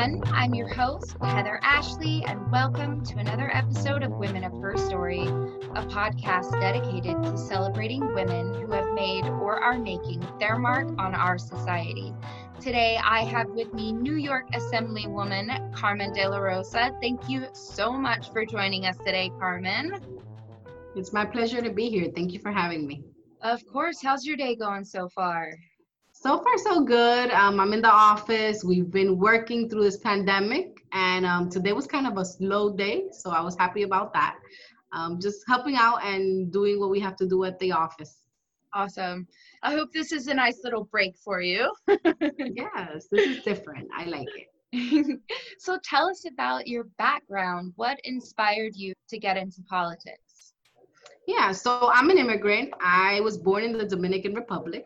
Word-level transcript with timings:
everyone. 0.00 0.32
I'm 0.32 0.54
your 0.54 0.68
host, 0.68 1.16
Heather 1.22 1.60
Ashley, 1.62 2.24
and 2.26 2.50
welcome 2.50 3.04
to 3.04 3.18
another 3.18 3.54
episode 3.54 4.02
of 4.02 4.12
Women 4.12 4.44
of 4.44 4.52
Her 4.52 4.76
Story, 4.76 5.26
a 5.26 5.84
podcast 5.86 6.52
dedicated 6.52 7.22
to 7.22 7.36
celebrating 7.36 8.14
women 8.14 8.54
who 8.54 8.72
have 8.72 8.94
made 8.94 9.24
or 9.24 9.56
are 9.56 9.78
making 9.78 10.26
their 10.38 10.58
mark 10.58 10.88
on 10.98 11.14
our 11.14 11.36
society. 11.36 12.14
Today, 12.60 12.98
I 13.02 13.24
have 13.24 13.48
with 13.50 13.74
me 13.74 13.92
New 13.92 14.14
York 14.14 14.50
Assemblywoman 14.52 15.74
Carmen 15.74 16.12
De 16.14 16.26
La 16.26 16.38
Rosa. 16.38 16.96
Thank 17.02 17.28
you 17.28 17.46
so 17.52 17.92
much 17.92 18.32
for 18.32 18.46
joining 18.46 18.86
us 18.86 18.96
today, 18.98 19.30
Carmen. 19.38 20.00
It's 20.96 21.12
my 21.12 21.26
pleasure 21.26 21.60
to 21.60 21.70
be 21.70 21.90
here. 21.90 22.10
Thank 22.14 22.32
you 22.32 22.38
for 22.38 22.52
having 22.52 22.86
me. 22.86 23.02
Of 23.42 23.66
course. 23.66 24.00
How's 24.02 24.24
your 24.24 24.36
day 24.36 24.56
going 24.56 24.84
so 24.84 25.08
far? 25.10 25.52
So 26.22 26.36
far, 26.36 26.58
so 26.58 26.84
good. 26.84 27.30
Um, 27.30 27.58
I'm 27.58 27.72
in 27.72 27.80
the 27.80 27.90
office. 27.90 28.62
We've 28.62 28.90
been 28.90 29.18
working 29.18 29.70
through 29.70 29.84
this 29.84 29.96
pandemic, 29.96 30.84
and 30.92 31.24
um, 31.24 31.48
today 31.48 31.72
was 31.72 31.86
kind 31.86 32.06
of 32.06 32.18
a 32.18 32.26
slow 32.26 32.76
day, 32.76 33.04
so 33.10 33.30
I 33.30 33.40
was 33.40 33.56
happy 33.56 33.84
about 33.84 34.12
that. 34.12 34.36
Um, 34.92 35.18
just 35.18 35.42
helping 35.48 35.76
out 35.76 36.04
and 36.04 36.52
doing 36.52 36.78
what 36.78 36.90
we 36.90 37.00
have 37.00 37.16
to 37.16 37.26
do 37.26 37.44
at 37.44 37.58
the 37.58 37.72
office. 37.72 38.18
Awesome. 38.74 39.28
I 39.62 39.72
hope 39.72 39.94
this 39.94 40.12
is 40.12 40.26
a 40.26 40.34
nice 40.34 40.60
little 40.62 40.84
break 40.84 41.16
for 41.16 41.40
you. 41.40 41.72
yes, 41.88 43.06
this 43.10 43.38
is 43.38 43.42
different. 43.42 43.88
I 43.96 44.04
like 44.04 44.28
it. 44.36 45.20
so 45.58 45.78
tell 45.82 46.06
us 46.06 46.26
about 46.30 46.68
your 46.68 46.84
background. 46.98 47.72
What 47.76 47.98
inspired 48.04 48.76
you 48.76 48.92
to 49.08 49.18
get 49.18 49.38
into 49.38 49.62
politics? 49.62 50.52
Yeah, 51.26 51.52
so 51.52 51.90
I'm 51.94 52.10
an 52.10 52.18
immigrant. 52.18 52.74
I 52.82 53.20
was 53.20 53.38
born 53.38 53.64
in 53.64 53.78
the 53.78 53.86
Dominican 53.86 54.34
Republic 54.34 54.84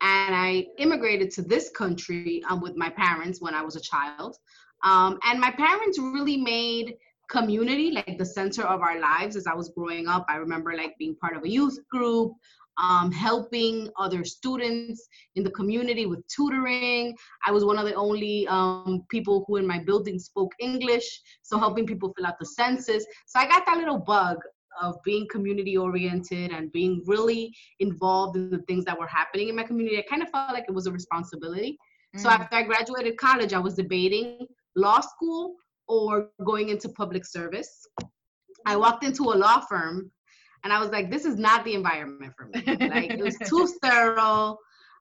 and 0.00 0.34
I 0.34 0.66
immigrated 0.78 1.30
to 1.32 1.42
this 1.42 1.70
country 1.70 2.42
um, 2.48 2.60
with 2.60 2.76
my 2.76 2.90
parents 2.90 3.40
when 3.40 3.54
I 3.54 3.62
was 3.62 3.76
a 3.76 3.80
child. 3.80 4.36
Um, 4.84 5.18
and 5.24 5.40
my 5.40 5.50
parents 5.50 5.98
really 5.98 6.36
made 6.36 6.94
community 7.28 7.90
like 7.90 8.16
the 8.16 8.24
center 8.24 8.62
of 8.62 8.80
our 8.80 9.00
lives 9.00 9.36
as 9.36 9.46
I 9.46 9.54
was 9.54 9.70
growing 9.70 10.06
up. 10.08 10.24
I 10.28 10.36
remember 10.36 10.74
like 10.74 10.96
being 10.98 11.16
part 11.16 11.36
of 11.36 11.44
a 11.44 11.48
youth 11.48 11.78
group, 11.90 12.32
um, 12.78 13.10
helping 13.10 13.90
other 13.98 14.24
students 14.24 15.08
in 15.34 15.42
the 15.42 15.50
community 15.50 16.06
with 16.06 16.26
tutoring. 16.28 17.16
I 17.44 17.50
was 17.50 17.64
one 17.64 17.76
of 17.76 17.86
the 17.86 17.94
only 17.94 18.46
um, 18.48 19.04
people 19.10 19.44
who 19.46 19.56
in 19.56 19.66
my 19.66 19.80
building 19.80 20.18
spoke 20.18 20.52
English, 20.60 21.20
so 21.42 21.58
helping 21.58 21.86
people 21.86 22.12
fill 22.16 22.26
out 22.26 22.38
the 22.38 22.46
census. 22.46 23.04
So 23.26 23.40
I 23.40 23.48
got 23.48 23.66
that 23.66 23.78
little 23.78 23.98
bug 23.98 24.38
of 24.80 24.96
being 25.04 25.26
community 25.30 25.76
oriented 25.76 26.52
and 26.52 26.70
being 26.72 27.02
really 27.06 27.54
involved 27.80 28.36
in 28.36 28.50
the 28.50 28.62
things 28.68 28.84
that 28.84 28.98
were 28.98 29.06
happening 29.06 29.48
in 29.48 29.56
my 29.56 29.62
community, 29.62 29.98
I 29.98 30.04
kind 30.08 30.22
of 30.22 30.30
felt 30.30 30.52
like 30.52 30.64
it 30.68 30.74
was 30.74 30.86
a 30.86 30.92
responsibility. 30.92 31.78
Mm. 32.16 32.20
So 32.20 32.28
after 32.28 32.56
I 32.56 32.62
graduated 32.62 33.16
college, 33.16 33.52
I 33.52 33.58
was 33.58 33.74
debating 33.74 34.46
law 34.76 35.00
school 35.00 35.54
or 35.86 36.30
going 36.44 36.68
into 36.68 36.88
public 36.90 37.24
service. 37.24 37.86
I 38.66 38.76
walked 38.76 39.04
into 39.04 39.24
a 39.24 39.36
law 39.36 39.60
firm 39.60 40.10
and 40.64 40.72
I 40.72 40.80
was 40.80 40.90
like, 40.90 41.10
this 41.10 41.24
is 41.24 41.36
not 41.36 41.64
the 41.64 41.74
environment 41.74 42.32
for 42.36 42.46
me. 42.46 42.62
Like 42.88 43.10
it 43.10 43.20
was 43.20 43.36
too 43.38 43.66
sterile 43.76 44.58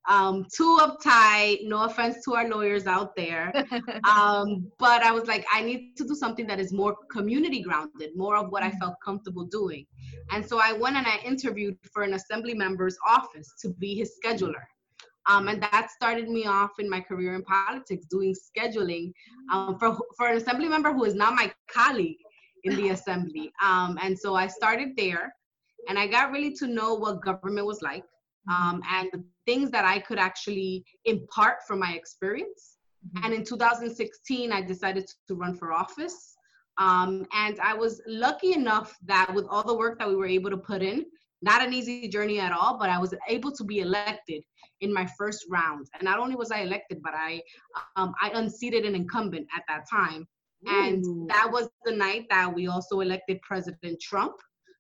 um, 0.08 0.46
too 0.54 0.80
uptight. 0.82 1.60
No 1.64 1.84
offense 1.84 2.24
to 2.26 2.36
our 2.36 2.48
lawyers 2.48 2.88
out 2.88 3.16
there. 3.16 3.52
Um, 4.08 4.72
but 4.80 5.04
I 5.04 5.12
was 5.12 5.28
like, 5.28 5.46
I 5.52 5.62
need 5.62 5.96
to 5.98 6.08
do 6.08 6.16
something 6.16 6.48
that 6.48 6.60
is 6.60 6.72
more 6.72 6.96
community 7.12 7.62
grounded, 7.62 8.12
more 8.16 8.38
of 8.38 8.52
what 8.52 8.64
I 8.64 8.72
felt 8.72 8.96
comfortable 9.04 9.46
doing. 9.46 9.86
And 10.32 10.46
so 10.46 10.60
I 10.62 10.74
went 10.74 10.96
and 10.96 11.06
I 11.06 11.18
interviewed 11.26 11.78
for 11.92 12.04
an 12.04 12.14
assembly 12.14 12.54
member's 12.54 12.98
office 13.08 13.54
to 13.62 13.70
be 13.70 13.96
his 13.96 14.14
scheduler. 14.24 14.64
Um, 15.28 15.50
and 15.50 15.62
that 15.62 15.90
started 15.92 16.30
me 16.30 16.46
off 16.46 16.72
in 16.80 16.90
my 16.90 17.02
career 17.02 17.36
in 17.36 17.44
politics, 17.44 18.06
doing 18.10 18.34
scheduling 18.34 19.12
um, 19.52 19.78
for, 19.78 19.98
for 20.16 20.28
an 20.28 20.38
assembly 20.38 20.70
member 20.70 20.94
who 20.94 21.04
is 21.04 21.16
now 21.16 21.32
my 21.32 21.52
colleague 21.70 22.18
in 22.64 22.76
the 22.76 22.90
assembly. 22.96 23.52
Um, 23.62 23.98
and 24.02 24.18
so 24.18 24.36
I 24.36 24.48
started 24.48 24.90
there 24.96 25.34
and 25.90 26.00
I 26.00 26.08
got 26.08 26.32
really 26.32 26.54
to 26.56 26.68
know 26.68 26.94
what 26.94 27.22
government 27.22 27.68
was 27.68 27.82
like 27.82 28.04
um, 28.50 28.82
and 28.90 29.10
the 29.12 29.24
things 29.46 29.72
that 29.72 29.86
I 29.86 30.00
could 30.00 30.20
actually 30.20 30.86
impart 31.06 31.58
from 31.68 31.80
my 31.80 31.94
experience. 31.94 32.78
Mm-hmm. 33.06 33.26
And 33.26 33.34
in 33.34 33.44
2016, 33.44 34.52
I 34.52 34.62
decided 34.62 35.10
to 35.28 35.36
run 35.36 35.56
for 35.56 35.72
office. 35.72 36.36
Um, 36.78 37.26
and 37.34 37.60
I 37.60 37.74
was 37.74 38.02
lucky 38.08 38.54
enough 38.54 38.96
that 39.06 39.34
with 39.34 39.46
all 39.50 39.64
the 39.64 39.76
work 39.76 39.98
that 40.00 40.08
we 40.08 40.16
were 40.16 40.28
able 40.28 40.50
to 40.52 40.58
put 40.58 40.82
in, 40.82 41.06
not 41.42 41.62
an 41.62 41.74
easy 41.74 42.08
journey 42.08 42.40
at 42.40 42.52
all, 42.52 42.78
but 42.78 42.90
I 42.90 43.00
was 43.00 43.14
able 43.28 43.52
to 43.52 43.64
be 43.64 43.80
elected 43.80 44.44
in 44.82 44.94
my 44.94 45.08
first 45.18 45.46
round. 45.50 45.88
And 45.94 46.04
not 46.04 46.20
only 46.20 46.36
was 46.36 46.52
I 46.52 46.62
elected, 46.62 47.02
but 47.04 47.14
I 47.16 47.42
um, 47.96 48.14
I 48.22 48.32
unseated 48.34 48.86
an 48.86 48.96
incumbent 48.96 49.48
at 49.56 49.64
that 49.68 49.86
time. 49.90 50.28
Ooh. 50.68 50.72
And 50.72 51.30
that 51.30 51.50
was 51.52 51.70
the 51.86 51.96
night 51.96 52.26
that 52.30 52.54
we 52.54 52.68
also 52.68 53.02
elected 53.02 53.40
President 53.42 54.00
Trump. 54.02 54.36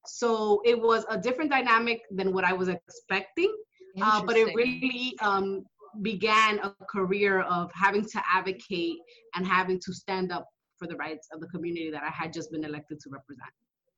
So 0.07 0.61
it 0.65 0.79
was 0.79 1.05
a 1.09 1.17
different 1.17 1.51
dynamic 1.51 2.01
than 2.11 2.33
what 2.33 2.43
I 2.43 2.53
was 2.53 2.67
expecting. 2.67 3.53
Uh, 3.99 4.23
but 4.23 4.37
it 4.37 4.53
really 4.53 5.15
um, 5.21 5.65
began 6.03 6.59
a 6.59 6.75
career 6.87 7.41
of 7.41 7.71
having 7.73 8.05
to 8.05 8.21
advocate 8.31 8.97
and 9.35 9.45
having 9.45 9.79
to 9.79 9.93
stand 9.93 10.31
up 10.31 10.47
for 10.77 10.87
the 10.87 10.95
rights 10.95 11.27
of 11.33 11.39
the 11.39 11.47
community 11.47 11.89
that 11.89 12.03
I 12.03 12.09
had 12.09 12.31
just 12.31 12.51
been 12.51 12.63
elected 12.63 12.99
to 12.99 13.09
represent. 13.09 13.49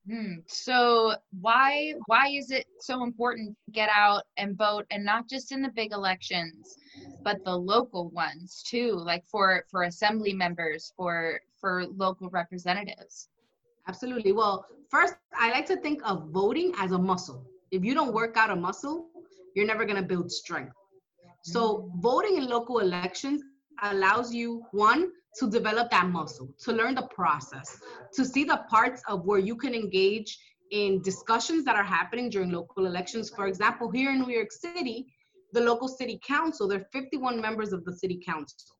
Hmm. 0.08 0.36
So 0.46 1.14
why 1.40 1.92
why 2.06 2.28
is 2.28 2.50
it 2.50 2.66
so 2.80 3.04
important 3.04 3.54
to 3.66 3.72
get 3.72 3.90
out 3.94 4.22
and 4.38 4.56
vote 4.56 4.86
and 4.90 5.04
not 5.04 5.28
just 5.28 5.52
in 5.52 5.60
the 5.60 5.68
big 5.68 5.92
elections, 5.92 6.74
but 7.22 7.44
the 7.44 7.56
local 7.56 8.08
ones 8.10 8.62
too, 8.66 8.92
like 8.92 9.24
for 9.26 9.64
for 9.70 9.82
assembly 9.82 10.32
members, 10.32 10.92
for 10.96 11.40
for 11.60 11.84
local 11.86 12.30
representatives? 12.30 13.28
Absolutely. 13.90 14.30
Well, 14.30 14.66
first, 14.88 15.14
I 15.34 15.50
like 15.50 15.66
to 15.66 15.76
think 15.76 16.00
of 16.08 16.28
voting 16.28 16.72
as 16.78 16.92
a 16.92 16.98
muscle. 16.98 17.44
If 17.72 17.84
you 17.84 17.92
don't 17.92 18.14
work 18.14 18.36
out 18.36 18.50
a 18.50 18.54
muscle, 18.54 19.08
you're 19.56 19.66
never 19.66 19.84
going 19.84 20.00
to 20.00 20.08
build 20.12 20.30
strength. 20.30 20.76
So, 21.42 21.90
voting 21.96 22.36
in 22.36 22.46
local 22.46 22.78
elections 22.78 23.42
allows 23.82 24.32
you, 24.32 24.62
one, 24.70 25.10
to 25.38 25.50
develop 25.50 25.90
that 25.90 26.06
muscle, 26.06 26.48
to 26.64 26.72
learn 26.72 26.94
the 26.94 27.08
process, 27.20 27.80
to 28.14 28.24
see 28.24 28.44
the 28.44 28.58
parts 28.74 29.02
of 29.08 29.24
where 29.24 29.40
you 29.40 29.56
can 29.56 29.74
engage 29.74 30.38
in 30.70 31.02
discussions 31.02 31.64
that 31.64 31.74
are 31.74 31.90
happening 31.98 32.30
during 32.30 32.50
local 32.52 32.86
elections. 32.86 33.28
For 33.28 33.48
example, 33.48 33.90
here 33.90 34.12
in 34.12 34.20
New 34.20 34.32
York 34.32 34.52
City, 34.52 35.12
the 35.52 35.62
local 35.62 35.88
city 35.88 36.20
council, 36.24 36.68
there 36.68 36.78
are 36.78 36.86
51 36.92 37.40
members 37.40 37.72
of 37.72 37.84
the 37.84 37.92
city 38.02 38.20
council. 38.24 38.76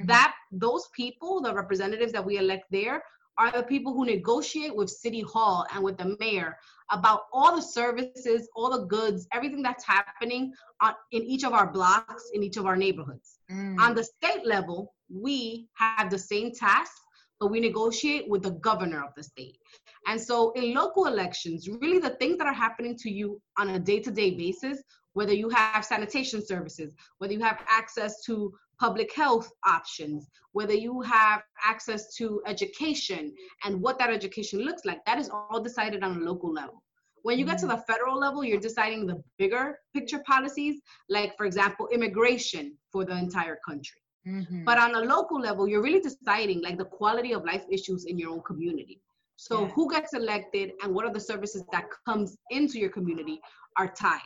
Mm-hmm. 0.00 0.06
That 0.08 0.34
those 0.50 0.88
people, 0.96 1.42
the 1.42 1.52
representatives 1.52 2.12
that 2.12 2.24
we 2.24 2.38
elect 2.38 2.64
there, 2.70 3.02
are 3.38 3.50
the 3.50 3.62
people 3.62 3.92
who 3.92 4.04
negotiate 4.04 4.74
with 4.74 4.88
City 4.90 5.20
Hall 5.20 5.66
and 5.74 5.82
with 5.82 5.98
the 5.98 6.16
mayor 6.20 6.56
about 6.90 7.22
all 7.32 7.56
the 7.56 7.62
services, 7.62 8.48
all 8.54 8.70
the 8.70 8.86
goods, 8.86 9.26
everything 9.32 9.62
that's 9.62 9.84
happening 9.84 10.52
on, 10.80 10.94
in 11.12 11.22
each 11.22 11.44
of 11.44 11.52
our 11.52 11.70
blocks, 11.70 12.30
in 12.34 12.42
each 12.42 12.56
of 12.56 12.66
our 12.66 12.76
neighborhoods. 12.76 13.38
Mm. 13.50 13.78
On 13.80 13.94
the 13.94 14.04
state 14.04 14.44
level, 14.44 14.94
we 15.08 15.68
have 15.74 16.10
the 16.10 16.18
same 16.18 16.52
tasks, 16.52 17.00
but 17.40 17.50
we 17.50 17.60
negotiate 17.60 18.28
with 18.28 18.42
the 18.42 18.52
governor 18.52 19.02
of 19.02 19.10
the 19.16 19.22
state. 19.22 19.58
And 20.06 20.20
so 20.20 20.52
in 20.52 20.74
local 20.74 21.06
elections, 21.06 21.68
really 21.68 21.98
the 21.98 22.16
things 22.20 22.38
that 22.38 22.46
are 22.46 22.52
happening 22.52 22.96
to 22.98 23.10
you 23.10 23.40
on 23.58 23.70
a 23.70 23.78
day 23.78 24.00
to 24.00 24.10
day 24.10 24.32
basis, 24.32 24.82
whether 25.14 25.32
you 25.32 25.48
have 25.48 25.84
sanitation 25.84 26.44
services, 26.44 26.92
whether 27.18 27.32
you 27.32 27.40
have 27.40 27.62
access 27.68 28.22
to 28.24 28.52
public 28.78 29.12
health 29.14 29.50
options, 29.66 30.28
whether 30.52 30.74
you 30.74 31.00
have 31.02 31.42
access 31.64 32.14
to 32.16 32.42
education 32.46 33.34
and 33.64 33.80
what 33.80 33.98
that 33.98 34.10
education 34.10 34.60
looks 34.60 34.84
like, 34.84 35.04
that 35.04 35.18
is 35.18 35.30
all 35.30 35.60
decided 35.60 36.02
on 36.02 36.16
a 36.16 36.20
local 36.20 36.52
level. 36.52 36.82
When 37.22 37.38
you 37.38 37.46
get 37.46 37.58
to 37.58 37.66
mm-hmm. 37.66 37.76
the 37.76 37.82
federal 37.92 38.18
level, 38.18 38.44
you're 38.44 38.60
deciding 38.60 39.06
the 39.06 39.22
bigger 39.38 39.78
picture 39.94 40.22
policies, 40.26 40.80
like, 41.08 41.36
for 41.36 41.46
example, 41.46 41.88
immigration 41.92 42.76
for 42.92 43.04
the 43.04 43.16
entire 43.16 43.58
country. 43.66 44.00
Mm-hmm. 44.26 44.64
But 44.64 44.78
on 44.78 44.94
a 44.94 45.00
local 45.00 45.40
level, 45.40 45.66
you're 45.68 45.82
really 45.82 46.00
deciding 46.00 46.62
like 46.62 46.78
the 46.78 46.84
quality 46.84 47.32
of 47.32 47.44
life 47.44 47.64
issues 47.70 48.04
in 48.04 48.18
your 48.18 48.30
own 48.30 48.42
community. 48.42 49.00
So 49.36 49.62
yeah. 49.62 49.68
who 49.68 49.90
gets 49.90 50.14
elected 50.14 50.72
and 50.82 50.94
what 50.94 51.04
are 51.04 51.12
the 51.12 51.20
services 51.20 51.64
that 51.72 51.86
comes 52.06 52.36
into 52.50 52.78
your 52.78 52.90
community 52.90 53.40
are 53.76 53.88
tied. 53.88 54.20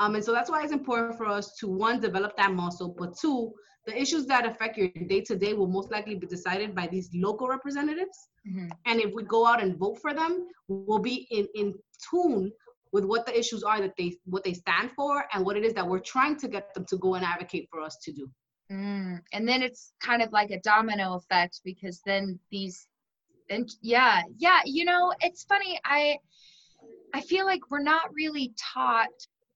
Um, 0.00 0.14
and 0.14 0.24
so 0.24 0.32
that's 0.32 0.50
why 0.50 0.62
it's 0.62 0.72
important 0.72 1.18
for 1.18 1.26
us 1.26 1.54
to 1.56 1.68
one, 1.68 2.00
develop 2.00 2.34
that 2.38 2.52
muscle, 2.52 2.94
but 2.98 3.16
two, 3.18 3.52
the 3.86 3.96
issues 3.96 4.26
that 4.26 4.46
affect 4.46 4.78
your 4.78 4.88
day 4.88 5.20
to 5.20 5.36
day 5.36 5.52
will 5.52 5.66
most 5.66 5.90
likely 5.90 6.14
be 6.14 6.26
decided 6.26 6.74
by 6.74 6.86
these 6.86 7.10
local 7.14 7.48
representatives. 7.48 8.28
Mm-hmm. 8.48 8.68
And 8.86 9.00
if 9.00 9.12
we 9.14 9.24
go 9.24 9.46
out 9.46 9.62
and 9.62 9.76
vote 9.76 9.98
for 10.00 10.14
them, 10.14 10.48
we'll 10.68 11.00
be 11.00 11.26
in, 11.30 11.46
in 11.54 11.74
tune 12.10 12.50
with 12.92 13.04
what 13.04 13.26
the 13.26 13.38
issues 13.38 13.62
are 13.62 13.80
that 13.80 13.92
they 13.96 14.16
what 14.24 14.42
they 14.42 14.54
stand 14.54 14.90
for 14.96 15.24
and 15.32 15.44
what 15.44 15.56
it 15.56 15.64
is 15.64 15.74
that 15.74 15.86
we're 15.86 16.00
trying 16.00 16.36
to 16.36 16.48
get 16.48 16.74
them 16.74 16.84
to 16.86 16.96
go 16.96 17.14
and 17.14 17.24
advocate 17.24 17.68
for 17.70 17.80
us 17.80 17.98
to 18.02 18.12
do. 18.12 18.28
Mm. 18.72 19.20
And 19.32 19.46
then 19.46 19.62
it's 19.62 19.92
kind 20.00 20.22
of 20.22 20.32
like 20.32 20.50
a 20.50 20.60
domino 20.60 21.14
effect 21.14 21.60
because 21.64 22.00
then 22.06 22.38
these 22.50 22.86
and 23.50 23.70
yeah, 23.82 24.22
yeah, 24.38 24.60
you 24.64 24.84
know, 24.84 25.12
it's 25.20 25.44
funny. 25.44 25.78
I 25.84 26.18
I 27.12 27.20
feel 27.20 27.44
like 27.44 27.70
we're 27.70 27.82
not 27.82 28.12
really 28.14 28.54
taught 28.74 29.08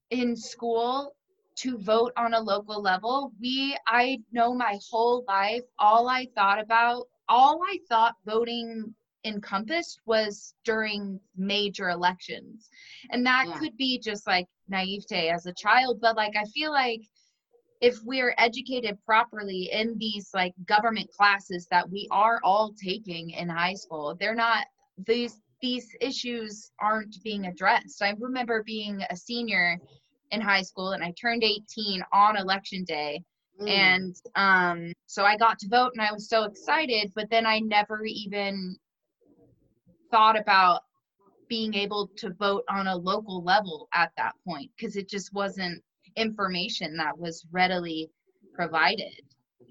in 0.09 0.35
school 0.35 1.15
to 1.57 1.77
vote 1.77 2.11
on 2.17 2.33
a 2.33 2.39
local 2.39 2.81
level, 2.81 3.31
we 3.39 3.77
I 3.87 4.19
know 4.31 4.53
my 4.53 4.77
whole 4.89 5.23
life 5.27 5.63
all 5.79 6.07
I 6.09 6.27
thought 6.35 6.59
about, 6.59 7.07
all 7.29 7.61
I 7.63 7.79
thought 7.89 8.15
voting 8.25 8.93
encompassed 9.23 9.99
was 10.05 10.53
during 10.63 11.19
major 11.35 11.89
elections. 11.89 12.69
And 13.09 13.25
that 13.25 13.45
yeah. 13.47 13.59
could 13.59 13.75
be 13.77 13.99
just 13.99 14.27
like 14.27 14.47
naivete 14.69 15.29
as 15.29 15.45
a 15.45 15.53
child, 15.53 15.99
but 16.01 16.15
like 16.15 16.35
I 16.35 16.43
feel 16.45 16.71
like 16.71 17.01
if 17.81 17.97
we're 18.03 18.35
educated 18.37 18.97
properly 19.05 19.69
in 19.71 19.97
these 19.97 20.29
like 20.33 20.53
government 20.65 21.09
classes 21.11 21.67
that 21.71 21.89
we 21.89 22.07
are 22.11 22.39
all 22.43 22.73
taking 22.81 23.31
in 23.31 23.49
high 23.49 23.73
school, 23.73 24.15
they're 24.19 24.35
not 24.35 24.65
these 25.05 25.41
these 25.61 25.87
issues 26.01 26.71
aren't 26.79 27.15
being 27.23 27.45
addressed. 27.45 28.01
I 28.01 28.13
remember 28.19 28.63
being 28.63 29.01
a 29.09 29.15
senior 29.15 29.77
in 30.31 30.41
high 30.41 30.61
school 30.61 30.91
and 30.91 31.03
I 31.03 31.13
turned 31.19 31.43
18 31.43 32.03
on 32.11 32.37
election 32.37 32.83
day. 32.83 33.23
Mm. 33.61 33.69
And 33.69 34.15
um, 34.35 34.93
so 35.05 35.23
I 35.23 35.37
got 35.37 35.59
to 35.59 35.69
vote 35.69 35.91
and 35.93 36.01
I 36.05 36.11
was 36.11 36.29
so 36.29 36.43
excited, 36.43 37.11
but 37.15 37.29
then 37.29 37.45
I 37.45 37.59
never 37.59 38.03
even 38.05 38.75
thought 40.11 40.37
about 40.39 40.81
being 41.47 41.73
able 41.73 42.09
to 42.17 42.31
vote 42.33 42.63
on 42.69 42.87
a 42.87 42.95
local 42.95 43.43
level 43.43 43.87
at 43.93 44.11
that 44.17 44.33
point 44.47 44.71
because 44.75 44.95
it 44.95 45.07
just 45.07 45.33
wasn't 45.33 45.81
information 46.15 46.97
that 46.97 47.17
was 47.17 47.45
readily 47.51 48.09
provided. 48.53 49.21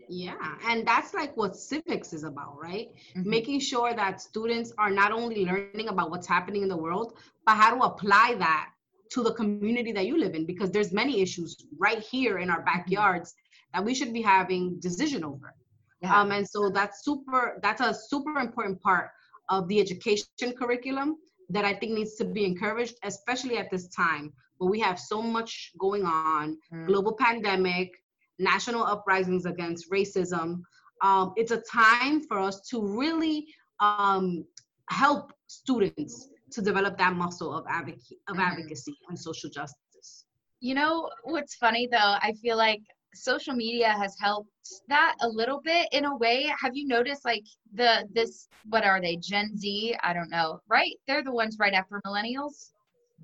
Yeah, 0.08 0.34
and 0.66 0.86
that's 0.86 1.14
like 1.14 1.36
what 1.36 1.56
civics 1.56 2.12
is 2.12 2.24
about, 2.24 2.58
right? 2.60 2.88
Mm-hmm. 3.16 3.30
Making 3.30 3.60
sure 3.60 3.94
that 3.94 4.20
students 4.20 4.72
are 4.78 4.90
not 4.90 5.12
only 5.12 5.44
learning 5.44 5.88
about 5.88 6.10
what's 6.10 6.26
happening 6.26 6.62
in 6.62 6.68
the 6.68 6.76
world, 6.76 7.14
but 7.46 7.56
how 7.56 7.74
to 7.74 7.82
apply 7.82 8.36
that 8.38 8.70
to 9.10 9.22
the 9.22 9.32
community 9.32 9.92
that 9.92 10.06
you 10.06 10.18
live 10.18 10.34
in 10.34 10.44
because 10.44 10.70
there's 10.70 10.92
many 10.92 11.20
issues 11.20 11.56
right 11.78 12.00
here 12.00 12.38
in 12.38 12.50
our 12.50 12.62
mm-hmm. 12.62 12.78
backyards 12.78 13.34
that 13.72 13.84
we 13.84 13.94
should 13.94 14.12
be 14.12 14.22
having 14.22 14.78
decision 14.80 15.24
over. 15.24 15.54
Yeah. 16.00 16.20
Um, 16.20 16.32
and 16.32 16.48
so 16.48 16.70
that's 16.70 17.04
super 17.04 17.58
that's 17.62 17.80
a 17.80 17.94
super 17.94 18.38
important 18.38 18.80
part 18.82 19.10
of 19.48 19.68
the 19.68 19.80
education 19.80 20.52
curriculum 20.58 21.16
that 21.50 21.64
I 21.64 21.74
think 21.74 21.92
needs 21.92 22.14
to 22.16 22.24
be 22.24 22.44
encouraged, 22.44 22.96
especially 23.04 23.58
at 23.58 23.70
this 23.70 23.88
time 23.88 24.32
where 24.58 24.70
we 24.70 24.80
have 24.80 24.98
so 24.98 25.20
much 25.20 25.72
going 25.78 26.04
on, 26.04 26.56
mm. 26.72 26.86
global 26.86 27.14
pandemic, 27.14 27.92
national 28.38 28.84
uprisings 28.84 29.46
against 29.46 29.90
racism. 29.90 30.62
Um, 31.02 31.32
it's 31.36 31.50
a 31.50 31.62
time 31.70 32.22
for 32.26 32.38
us 32.38 32.60
to 32.70 32.80
really 32.80 33.46
um, 33.80 34.44
help 34.88 35.32
students 35.46 36.28
to 36.52 36.62
develop 36.62 36.96
that 36.98 37.14
muscle 37.14 37.52
of, 37.52 37.64
advocacy, 37.68 38.18
of 38.28 38.36
mm-hmm. 38.36 38.46
advocacy 38.46 38.96
and 39.08 39.18
social 39.18 39.50
justice. 39.50 40.24
You 40.60 40.74
know 40.74 41.10
what's 41.24 41.56
funny 41.56 41.88
though? 41.90 41.98
I 42.22 42.32
feel 42.40 42.56
like 42.56 42.80
social 43.14 43.54
media 43.54 43.90
has 43.90 44.16
helped 44.20 44.50
that 44.88 45.16
a 45.20 45.28
little 45.28 45.60
bit 45.60 45.88
in 45.92 46.04
a 46.04 46.16
way. 46.16 46.52
Have 46.60 46.74
you 46.74 46.86
noticed 46.86 47.24
like 47.24 47.44
the 47.74 48.08
this 48.12 48.48
what 48.68 48.84
are 48.84 49.00
they 49.00 49.16
Gen 49.16 49.56
Z? 49.56 49.96
I 50.02 50.12
don't 50.12 50.30
know. 50.30 50.60
Right? 50.68 50.94
They're 51.06 51.22
the 51.22 51.32
ones 51.32 51.58
right 51.58 51.74
after 51.74 52.00
millennials. 52.06 52.70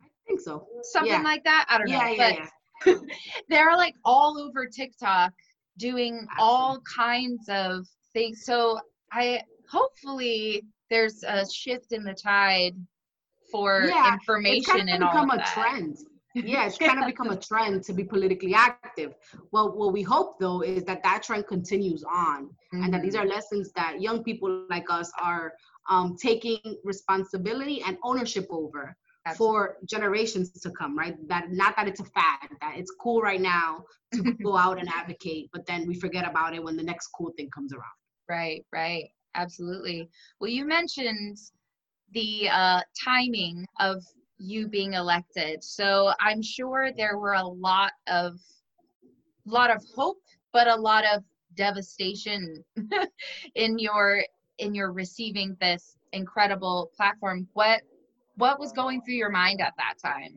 I 0.03 0.07
think 0.27 0.41
so. 0.41 0.67
Something 0.83 1.13
yeah. 1.13 1.23
like 1.23 1.45
that. 1.45 1.67
I 1.69 1.79
don't 1.79 1.89
yeah, 1.89 1.99
know. 1.99 2.07
Yeah, 2.09 2.17
but 2.17 2.35
yeah. 2.35 2.49
they're 3.49 3.77
like 3.77 3.95
all 4.05 4.39
over 4.39 4.67
TikTok 4.67 5.33
doing 5.79 6.27
all 6.39 6.81
kinds 6.95 7.49
of 7.49 7.87
things. 8.13 8.45
So 8.45 8.79
I 9.13 9.43
hopefully 9.71 10.65
there's 10.91 11.23
a 11.23 11.45
shift 11.51 11.93
in 11.93 12.05
the 12.05 12.15
tide 12.15 12.75
for 13.51 13.85
yeah, 13.87 14.15
information 14.15 14.89
and 14.89 15.03
all 15.03 15.13
become 15.13 15.31
a 15.31 15.45
trend 15.45 15.97
yeah 16.37 16.65
it's 16.65 16.79
kind 16.79 17.01
of 17.01 17.07
become 17.07 17.31
a 17.31 17.37
trend 17.49 17.83
to 17.83 17.93
be 17.93 18.05
politically 18.05 18.55
active 18.55 19.15
well 19.51 19.77
what 19.77 19.93
we 19.93 20.03
hope 20.03 20.39
though 20.39 20.63
is 20.63 20.85
that 20.85 21.03
that 21.03 21.25
trend 21.25 21.45
continues 21.49 22.05
on 22.05 22.45
mm-hmm. 22.45 22.85
and 22.85 22.95
that 22.95 23.03
these 23.03 23.15
mm-hmm. 23.15 23.27
are 23.27 23.35
lessons 23.35 23.73
that 23.73 24.01
young 24.01 24.23
people 24.23 24.65
like 24.71 24.89
us 24.89 25.11
are 25.21 25.53
um, 25.91 26.17
taking 26.17 26.59
responsibility 26.85 27.83
and 27.87 27.99
ownership 28.03 28.47
over. 28.51 28.97
For 29.37 29.77
generations 29.89 30.51
to 30.53 30.71
come 30.71 30.97
right? 30.97 31.17
That 31.29 31.51
not 31.51 31.77
that 31.77 31.89
it's 31.89 32.01
a 32.01 32.05
fad 32.05 32.49
that 32.61 32.75
it's 32.77 32.93
cool 33.01 33.21
right 33.21 33.41
now 33.41 33.85
to 34.15 34.23
go 34.45 34.57
out 34.57 34.79
and 34.79 34.89
advocate 34.89 35.51
but 35.53 35.67
then 35.67 35.87
we 35.87 35.95
forget 35.95 36.29
about 36.29 36.55
it 36.55 36.63
when 36.63 36.77
the 36.77 36.83
next 36.83 37.09
cool 37.09 37.33
thing 37.37 37.51
comes 37.51 37.73
around. 37.73 37.85
Right 38.29 38.65
right. 38.73 39.05
Absolutely. 39.35 40.09
Well 40.41 40.51
you 40.51 40.65
mentioned 40.67 41.39
the 42.13 42.49
uh, 42.49 42.81
timing 43.05 43.67
of 43.79 44.03
you 44.39 44.67
being 44.67 44.95
elected. 44.95 45.63
So 45.63 46.13
I'm 46.19 46.43
sure 46.43 46.91
there 46.97 47.19
were 47.19 47.35
a 47.35 47.47
lot 47.47 47.93
of 48.09 48.41
lot 49.45 49.71
of 49.71 49.83
hope, 49.95 50.19
but 50.53 50.67
a 50.67 50.75
lot 50.77 51.05
of 51.15 51.23
devastation 51.55 52.65
in 53.55 53.79
your 53.79 54.25
in 54.59 54.75
your 54.75 54.93
receiving 54.93 55.57
this 55.61 55.97
incredible 56.13 56.91
platform. 56.97 57.47
What 57.53 57.83
what 58.41 58.59
was 58.59 58.73
going 58.73 59.03
through 59.03 59.15
your 59.15 59.31
mind 59.31 59.61
at 59.61 59.75
that 59.77 59.95
time? 60.03 60.37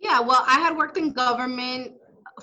Yeah, 0.00 0.20
well, 0.20 0.44
I 0.46 0.58
had 0.58 0.76
worked 0.76 0.96
in 0.96 1.12
government 1.12 1.92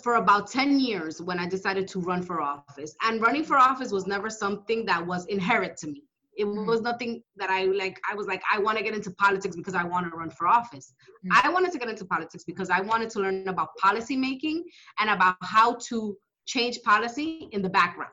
for 0.01 0.15
about 0.15 0.49
10 0.49 0.79
years 0.79 1.21
when 1.21 1.37
I 1.39 1.47
decided 1.47 1.87
to 1.89 1.99
run 1.99 2.23
for 2.23 2.41
office. 2.41 2.95
And 3.03 3.21
running 3.21 3.43
for 3.43 3.57
office 3.57 3.91
was 3.91 4.07
never 4.07 4.29
something 4.29 4.85
that 4.85 5.05
was 5.05 5.25
inherent 5.27 5.77
to 5.77 5.87
me 5.87 6.03
it 6.35 6.45
mm. 6.45 6.65
was 6.65 6.81
nothing 6.81 7.21
that 7.37 7.49
I 7.49 7.65
like. 7.65 7.99
I 8.09 8.15
was 8.15 8.27
like, 8.27 8.41
I 8.51 8.59
want 8.59 8.77
to 8.77 8.83
get 8.83 8.93
into 8.93 9.11
politics 9.11 9.55
because 9.55 9.75
I 9.75 9.83
want 9.83 10.09
to 10.09 10.17
run 10.17 10.29
for 10.29 10.47
office. 10.47 10.93
Mm. 11.25 11.39
I 11.43 11.49
wanted 11.49 11.71
to 11.73 11.77
get 11.77 11.89
into 11.89 12.05
politics 12.05 12.43
because 12.43 12.69
I 12.69 12.81
wanted 12.81 13.09
to 13.11 13.19
learn 13.19 13.47
about 13.47 13.75
policy 13.77 14.15
making 14.15 14.63
and 14.99 15.09
about 15.09 15.37
how 15.41 15.75
to 15.89 16.15
change 16.45 16.81
policy 16.83 17.49
in 17.51 17.61
the 17.61 17.69
background. 17.69 18.11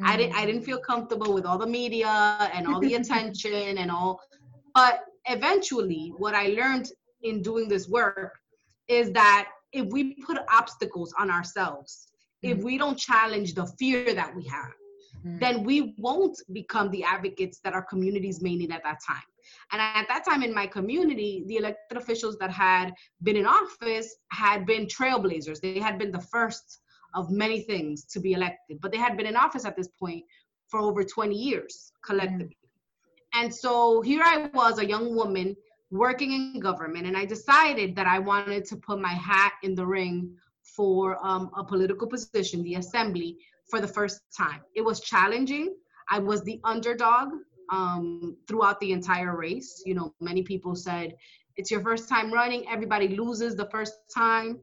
Mm. 0.00 0.06
I 0.06 0.16
didn't 0.16 0.36
I 0.36 0.46
didn't 0.46 0.62
feel 0.62 0.78
comfortable 0.78 1.34
with 1.34 1.44
all 1.44 1.58
the 1.58 1.66
media 1.66 2.50
and 2.54 2.66
all 2.66 2.80
the 2.80 2.94
attention 3.00 3.78
and 3.78 3.90
all. 3.90 4.20
But 4.74 5.00
eventually, 5.26 6.12
what 6.16 6.34
I 6.34 6.48
learned 6.48 6.90
in 7.22 7.42
doing 7.42 7.68
this 7.68 7.88
work 7.88 8.38
is 8.88 9.10
that 9.12 9.48
if 9.72 9.86
we 9.86 10.14
put 10.22 10.38
obstacles 10.52 11.12
on 11.18 11.30
ourselves, 11.30 12.08
if 12.42 12.58
mm. 12.58 12.64
we 12.64 12.78
don't 12.78 12.98
challenge 12.98 13.54
the 13.54 13.66
fear 13.78 14.14
that 14.14 14.34
we 14.34 14.44
have, 14.46 14.72
mm-hmm. 15.18 15.38
then 15.38 15.64
we 15.64 15.94
won't 15.98 16.38
become 16.52 16.90
the 16.90 17.02
advocates 17.02 17.58
that 17.64 17.72
our 17.72 17.82
communities 17.82 18.42
may 18.42 18.54
need 18.54 18.70
at 18.70 18.82
that 18.84 18.98
time. 19.06 19.22
And 19.72 19.80
at 19.80 20.06
that 20.08 20.24
time 20.24 20.42
in 20.42 20.54
my 20.54 20.66
community, 20.66 21.44
the 21.46 21.56
elected 21.56 21.98
officials 21.98 22.36
that 22.38 22.50
had 22.50 22.92
been 23.22 23.36
in 23.36 23.46
office 23.46 24.16
had 24.30 24.66
been 24.66 24.86
trailblazers. 24.86 25.60
They 25.60 25.78
had 25.78 25.98
been 25.98 26.12
the 26.12 26.20
first 26.20 26.80
of 27.14 27.30
many 27.30 27.60
things 27.60 28.04
to 28.06 28.20
be 28.20 28.32
elected, 28.32 28.80
but 28.80 28.92
they 28.92 28.98
had 28.98 29.16
been 29.16 29.26
in 29.26 29.36
office 29.36 29.64
at 29.64 29.76
this 29.76 29.88
point 29.88 30.24
for 30.68 30.80
over 30.80 31.04
20 31.04 31.34
years 31.34 31.92
collectively. 32.04 32.56
And 33.34 33.54
so 33.54 34.00
here 34.00 34.22
I 34.24 34.48
was, 34.54 34.78
a 34.78 34.86
young 34.86 35.14
woman 35.14 35.56
working 35.90 36.32
in 36.32 36.60
government, 36.60 37.06
and 37.06 37.16
I 37.16 37.24
decided 37.24 37.94
that 37.96 38.06
I 38.06 38.18
wanted 38.18 38.64
to 38.66 38.76
put 38.76 39.00
my 39.00 39.12
hat 39.12 39.52
in 39.62 39.74
the 39.74 39.86
ring 39.86 40.36
for 40.62 41.18
um, 41.24 41.50
a 41.56 41.64
political 41.64 42.06
position, 42.06 42.62
the 42.62 42.76
assembly, 42.76 43.36
for 43.70 43.80
the 43.80 43.88
first 43.88 44.20
time. 44.36 44.60
It 44.74 44.82
was 44.82 45.00
challenging. 45.00 45.74
I 46.08 46.18
was 46.18 46.42
the 46.42 46.60
underdog 46.64 47.28
um, 47.70 48.36
throughout 48.46 48.80
the 48.80 48.92
entire 48.92 49.36
race. 49.36 49.82
You 49.86 49.94
know, 49.94 50.14
many 50.20 50.42
people 50.42 50.74
said, 50.74 51.14
it's 51.56 51.70
your 51.70 51.80
first 51.80 52.08
time 52.08 52.32
running, 52.32 52.68
everybody 52.68 53.08
loses 53.08 53.54
the 53.54 53.68
first 53.70 53.94
time. 54.14 54.58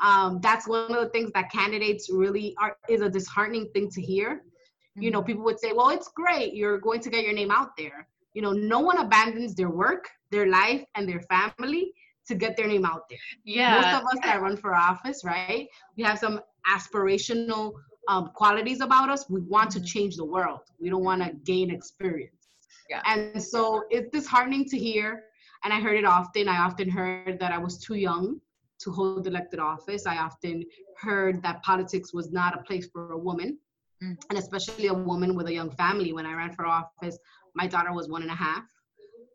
Um, 0.00 0.40
that's 0.42 0.66
one 0.66 0.92
of 0.92 1.00
the 1.04 1.10
things 1.10 1.30
that 1.34 1.52
candidates 1.52 2.10
really 2.10 2.56
are 2.60 2.76
is 2.88 3.00
a 3.00 3.08
disheartening 3.08 3.68
thing 3.72 3.88
to 3.90 4.02
hear. 4.02 4.34
Mm-hmm. 4.34 5.02
You 5.02 5.10
know, 5.12 5.20
mm-hmm. 5.20 5.26
people 5.26 5.44
would 5.44 5.60
say, 5.60 5.72
well, 5.72 5.90
it's 5.90 6.08
great, 6.08 6.54
you're 6.54 6.78
going 6.78 7.00
to 7.00 7.10
get 7.10 7.24
your 7.24 7.34
name 7.34 7.50
out 7.50 7.76
there. 7.76 8.08
You 8.34 8.42
know, 8.42 8.52
no 8.52 8.80
one 8.80 8.98
abandons 8.98 9.54
their 9.54 9.70
work, 9.70 10.08
their 10.30 10.46
life, 10.46 10.84
and 10.94 11.08
their 11.08 11.20
family 11.20 11.92
to 12.26 12.34
get 12.34 12.56
their 12.56 12.68
name 12.68 12.84
out 12.84 13.08
there. 13.08 13.18
Yeah. 13.44 13.80
Most 13.80 13.94
of 13.94 14.02
us 14.04 14.24
that 14.24 14.40
run 14.40 14.56
for 14.56 14.74
office, 14.74 15.24
right? 15.24 15.68
We 15.96 16.04
have 16.04 16.18
some 16.18 16.40
aspirational 16.68 17.72
um, 18.08 18.30
qualities 18.34 18.80
about 18.80 19.10
us. 19.10 19.28
We 19.28 19.40
want 19.40 19.70
to 19.72 19.78
mm-hmm. 19.78 19.86
change 19.86 20.16
the 20.16 20.24
world. 20.24 20.60
We 20.80 20.88
don't 20.88 21.04
want 21.04 21.22
to 21.22 21.32
gain 21.44 21.70
experience. 21.70 22.48
Yeah. 22.88 23.02
And 23.06 23.42
so 23.42 23.84
it's 23.90 24.10
disheartening 24.10 24.66
to 24.66 24.78
hear. 24.78 25.24
And 25.64 25.72
I 25.72 25.80
heard 25.80 25.96
it 25.96 26.04
often. 26.04 26.48
I 26.48 26.58
often 26.58 26.88
heard 26.88 27.38
that 27.38 27.52
I 27.52 27.58
was 27.58 27.78
too 27.78 27.94
young 27.94 28.40
to 28.80 28.90
hold 28.90 29.26
elected 29.26 29.60
office. 29.60 30.06
I 30.06 30.18
often 30.18 30.64
heard 30.98 31.42
that 31.42 31.62
politics 31.62 32.12
was 32.12 32.32
not 32.32 32.58
a 32.58 32.62
place 32.62 32.88
for 32.92 33.12
a 33.12 33.18
woman, 33.18 33.58
mm. 34.02 34.16
and 34.28 34.38
especially 34.38 34.88
a 34.88 34.94
woman 34.94 35.34
with 35.36 35.46
a 35.46 35.52
young 35.52 35.70
family. 35.70 36.12
When 36.12 36.26
I 36.26 36.34
ran 36.34 36.52
for 36.52 36.66
office, 36.66 37.16
my 37.54 37.66
daughter 37.66 37.92
was 37.92 38.08
one 38.08 38.22
and 38.22 38.30
a 38.30 38.34
half. 38.34 38.64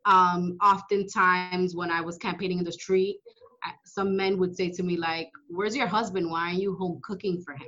Um, 0.06 0.58
oftentimes, 0.64 1.76
when 1.76 1.92
I 1.92 2.02
was 2.02 2.18
campaigning 2.18 2.60
in 2.60 2.64
the 2.64 2.72
street, 2.72 3.20
some 3.86 4.16
men 4.16 4.38
would 4.40 4.56
say 4.56 4.70
to 4.70 4.84
me 4.84 4.98
like, 4.98 5.30
"Where's 5.50 5.76
your 5.76 5.88
husband? 5.88 6.30
Why 6.30 6.48
aren't 6.48 6.62
you 6.62 6.76
home 6.76 7.00
cooking 7.04 7.42
for 7.42 7.54
him?" 7.54 7.68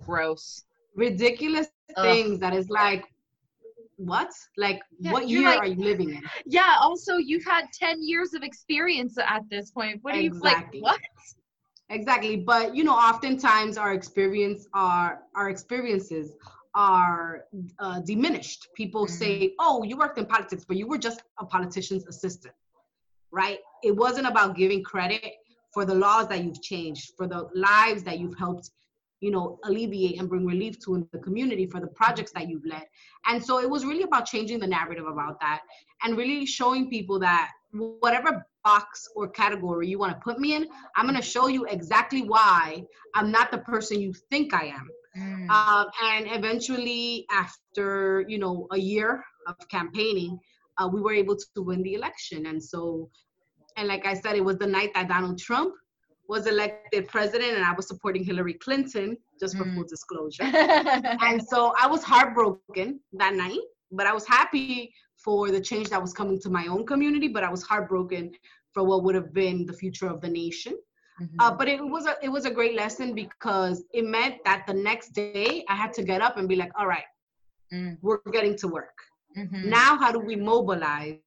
gross 0.00 0.64
ridiculous 0.94 1.68
Ugh. 1.96 2.04
things 2.04 2.40
that 2.40 2.54
is 2.54 2.68
like 2.68 3.04
what 3.96 4.30
like 4.56 4.80
yeah, 4.98 5.12
what 5.12 5.28
year 5.28 5.44
like, 5.44 5.60
are 5.60 5.66
you 5.66 5.82
living 5.82 6.10
in 6.10 6.22
yeah 6.46 6.76
also 6.80 7.16
you've 7.16 7.44
had 7.44 7.66
10 7.78 8.02
years 8.02 8.32
of 8.34 8.42
experience 8.42 9.18
at 9.18 9.42
this 9.50 9.70
point 9.70 9.98
what 10.02 10.14
do 10.14 10.20
exactly. 10.20 10.78
you 10.78 10.84
like 10.84 10.94
what 10.94 11.00
exactly 11.90 12.36
but 12.36 12.74
you 12.74 12.82
know 12.82 12.94
oftentimes 12.94 13.76
our 13.76 13.92
experience 13.92 14.66
our 14.72 15.20
our 15.34 15.50
experiences 15.50 16.32
are 16.74 17.44
uh, 17.78 18.00
diminished. 18.00 18.68
People 18.74 19.06
mm-hmm. 19.06 19.14
say 19.14 19.54
oh 19.58 19.82
you 19.82 19.96
worked 19.96 20.18
in 20.18 20.26
politics 20.26 20.64
but 20.66 20.76
you 20.76 20.86
were 20.86 20.98
just 20.98 21.22
a 21.38 21.46
politician's 21.46 22.06
assistant 22.06 22.54
right? 23.32 23.58
It 23.82 23.94
wasn't 23.94 24.26
about 24.26 24.56
giving 24.56 24.82
credit 24.82 25.24
for 25.72 25.84
the 25.84 25.94
laws 25.94 26.28
that 26.28 26.42
you've 26.44 26.60
changed 26.62 27.12
for 27.16 27.26
the 27.26 27.48
lives 27.54 28.02
that 28.02 28.18
you've 28.18 28.36
helped 28.36 28.70
you 29.20 29.30
know 29.30 29.58
alleviate 29.64 30.18
and 30.18 30.28
bring 30.28 30.46
relief 30.46 30.80
to 30.80 30.94
in 30.94 31.06
the 31.12 31.18
community 31.18 31.66
for 31.66 31.78
the 31.78 31.86
projects 31.88 32.32
that 32.32 32.48
you've 32.48 32.64
led. 32.64 32.84
And 33.26 33.44
so 33.44 33.60
it 33.60 33.68
was 33.68 33.84
really 33.84 34.02
about 34.02 34.26
changing 34.26 34.60
the 34.60 34.66
narrative 34.66 35.06
about 35.06 35.38
that 35.40 35.60
and 36.02 36.16
really 36.16 36.46
showing 36.46 36.88
people 36.88 37.18
that 37.20 37.50
whatever 37.72 38.44
box 38.64 39.08
or 39.14 39.28
category 39.28 39.88
you 39.88 39.98
want 39.98 40.12
to 40.12 40.18
put 40.20 40.38
me 40.38 40.54
in 40.54 40.66
i'm 40.96 41.06
going 41.06 41.16
to 41.16 41.22
show 41.22 41.46
you 41.46 41.64
exactly 41.66 42.22
why 42.22 42.84
i'm 43.14 43.30
not 43.30 43.50
the 43.50 43.58
person 43.58 44.00
you 44.00 44.12
think 44.28 44.52
i 44.52 44.64
am 44.64 44.88
mm. 45.16 45.46
uh, 45.50 45.84
and 46.02 46.26
eventually 46.30 47.26
after 47.30 48.24
you 48.28 48.38
know 48.38 48.66
a 48.72 48.78
year 48.78 49.22
of 49.46 49.56
campaigning 49.68 50.38
uh, 50.78 50.88
we 50.88 51.00
were 51.00 51.12
able 51.12 51.36
to 51.36 51.62
win 51.62 51.82
the 51.82 51.94
election 51.94 52.46
and 52.46 52.62
so 52.62 53.08
and 53.76 53.88
like 53.88 54.06
i 54.06 54.14
said 54.14 54.36
it 54.36 54.44
was 54.44 54.56
the 54.58 54.66
night 54.66 54.90
that 54.94 55.08
donald 55.08 55.38
trump 55.38 55.74
was 56.30 56.46
elected 56.46 57.08
president 57.08 57.56
and 57.56 57.64
I 57.64 57.72
was 57.72 57.88
supporting 57.88 58.22
Hillary 58.22 58.54
Clinton, 58.54 59.16
just 59.40 59.56
for 59.56 59.64
mm. 59.64 59.74
full 59.74 59.84
disclosure. 59.84 60.44
and 60.44 61.42
so 61.42 61.74
I 61.76 61.88
was 61.88 62.04
heartbroken 62.04 63.00
that 63.14 63.34
night, 63.34 63.58
but 63.90 64.06
I 64.06 64.12
was 64.12 64.26
happy 64.28 64.94
for 65.16 65.50
the 65.50 65.60
change 65.60 65.88
that 65.88 66.00
was 66.00 66.12
coming 66.12 66.40
to 66.42 66.48
my 66.48 66.68
own 66.68 66.86
community, 66.86 67.26
but 67.26 67.42
I 67.42 67.50
was 67.50 67.64
heartbroken 67.64 68.30
for 68.72 68.84
what 68.84 69.02
would 69.02 69.16
have 69.16 69.34
been 69.34 69.66
the 69.66 69.72
future 69.72 70.06
of 70.06 70.20
the 70.20 70.28
nation. 70.28 70.74
Mm-hmm. 71.20 71.36
Uh, 71.38 71.52
but 71.52 71.68
it 71.68 71.84
was 71.84 72.06
a 72.06 72.16
it 72.22 72.28
was 72.28 72.46
a 72.46 72.50
great 72.50 72.74
lesson 72.74 73.14
because 73.14 73.84
it 73.92 74.04
meant 74.04 74.36
that 74.44 74.64
the 74.66 74.74
next 74.74 75.10
day 75.10 75.64
I 75.68 75.74
had 75.74 75.92
to 75.94 76.02
get 76.02 76.22
up 76.22 76.36
and 76.38 76.48
be 76.48 76.56
like, 76.56 76.72
all 76.78 76.86
right, 76.86 77.04
mm. 77.72 77.98
we're 78.00 78.20
getting 78.32 78.56
to 78.58 78.68
work. 78.68 78.96
Mm-hmm. 79.36 79.68
Now, 79.68 79.96
how 79.96 80.12
do 80.12 80.18
we 80.18 80.34
mobilize 80.34 81.18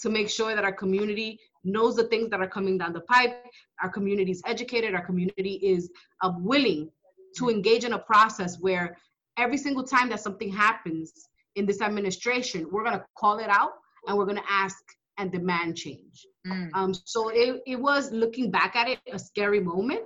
to 0.00 0.08
make 0.08 0.30
sure 0.30 0.54
that 0.54 0.64
our 0.64 0.72
community 0.72 1.38
knows 1.64 1.96
the 1.96 2.04
things 2.04 2.30
that 2.30 2.40
are 2.40 2.48
coming 2.48 2.78
down 2.78 2.92
the 2.92 3.00
pipe. 3.00 3.44
Our 3.82 3.90
community 3.90 4.32
is 4.32 4.42
educated. 4.46 4.94
Our 4.94 5.04
community 5.04 5.60
is 5.62 5.90
uh, 6.22 6.32
willing 6.38 6.90
to 7.36 7.50
engage 7.50 7.84
in 7.84 7.92
a 7.92 7.98
process 7.98 8.58
where 8.60 8.96
every 9.36 9.58
single 9.58 9.84
time 9.84 10.08
that 10.10 10.20
something 10.20 10.50
happens 10.50 11.12
in 11.56 11.66
this 11.66 11.80
administration, 11.80 12.66
we're 12.70 12.84
going 12.84 12.98
to 12.98 13.04
call 13.16 13.38
it 13.38 13.48
out 13.48 13.72
and 14.06 14.16
we're 14.16 14.24
going 14.24 14.36
to 14.36 14.50
ask 14.50 14.78
and 15.18 15.30
demand 15.30 15.76
change. 15.76 16.26
Mm. 16.46 16.70
Um, 16.74 16.94
so 16.94 17.28
it, 17.28 17.62
it 17.66 17.76
was 17.76 18.10
looking 18.12 18.50
back 18.50 18.76
at 18.76 18.88
it 18.88 18.98
a 19.12 19.18
scary 19.18 19.60
moment, 19.60 20.02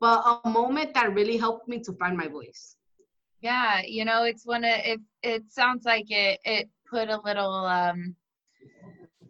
but 0.00 0.40
a 0.44 0.48
moment 0.48 0.94
that 0.94 1.14
really 1.14 1.36
helped 1.36 1.68
me 1.68 1.80
to 1.80 1.92
find 1.94 2.16
my 2.16 2.28
voice. 2.28 2.76
Yeah, 3.40 3.80
you 3.86 4.04
know, 4.04 4.24
it's 4.24 4.44
one 4.44 4.64
of 4.64 4.72
it. 4.84 5.00
It 5.22 5.44
sounds 5.48 5.84
like 5.84 6.10
it. 6.10 6.40
It 6.44 6.68
put 6.90 7.08
a 7.08 7.20
little 7.24 7.54
um, 7.66 8.16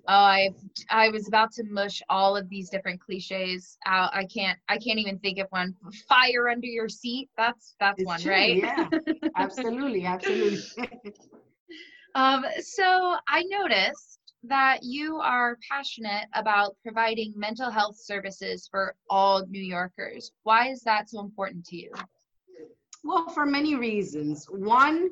oh 0.08 0.12
i 0.12 0.50
i 0.90 1.08
was 1.10 1.28
about 1.28 1.52
to 1.52 1.62
mush 1.64 2.02
all 2.08 2.36
of 2.36 2.48
these 2.48 2.70
different 2.70 3.00
cliches 3.00 3.76
out 3.86 4.10
i 4.14 4.24
can't 4.24 4.58
i 4.68 4.78
can't 4.78 4.98
even 4.98 5.18
think 5.18 5.38
of 5.38 5.46
one 5.50 5.74
fire 6.08 6.48
under 6.48 6.66
your 6.66 6.88
seat 6.88 7.28
that's 7.36 7.74
that's 7.78 8.00
it's 8.00 8.06
one 8.06 8.20
true, 8.20 8.32
right 8.32 8.56
yeah 8.56 8.88
absolutely 9.36 10.04
absolutely 10.04 10.58
um 12.14 12.44
so 12.60 13.16
i 13.28 13.42
noticed 13.44 14.17
that 14.44 14.80
you 14.82 15.16
are 15.16 15.58
passionate 15.68 16.26
about 16.34 16.76
providing 16.82 17.32
mental 17.36 17.70
health 17.70 17.96
services 17.98 18.68
for 18.70 18.94
all 19.10 19.44
new 19.46 19.62
yorkers. 19.62 20.30
Why 20.44 20.68
is 20.68 20.80
that 20.82 21.10
so 21.10 21.20
important 21.20 21.64
to 21.66 21.76
you? 21.76 21.92
Well 23.04 23.28
for 23.28 23.46
many 23.46 23.74
reasons. 23.74 24.46
One 24.50 25.10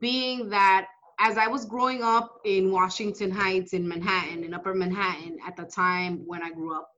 being 0.00 0.48
that 0.50 0.86
as 1.18 1.38
I 1.38 1.46
was 1.46 1.64
growing 1.64 2.02
up 2.02 2.40
in 2.44 2.72
Washington 2.72 3.30
Heights 3.30 3.74
in 3.74 3.86
Manhattan, 3.86 4.44
in 4.44 4.54
Upper 4.54 4.74
Manhattan, 4.74 5.38
at 5.46 5.56
the 5.56 5.64
time 5.64 6.22
when 6.26 6.42
I 6.42 6.50
grew 6.50 6.74
up, 6.74 6.88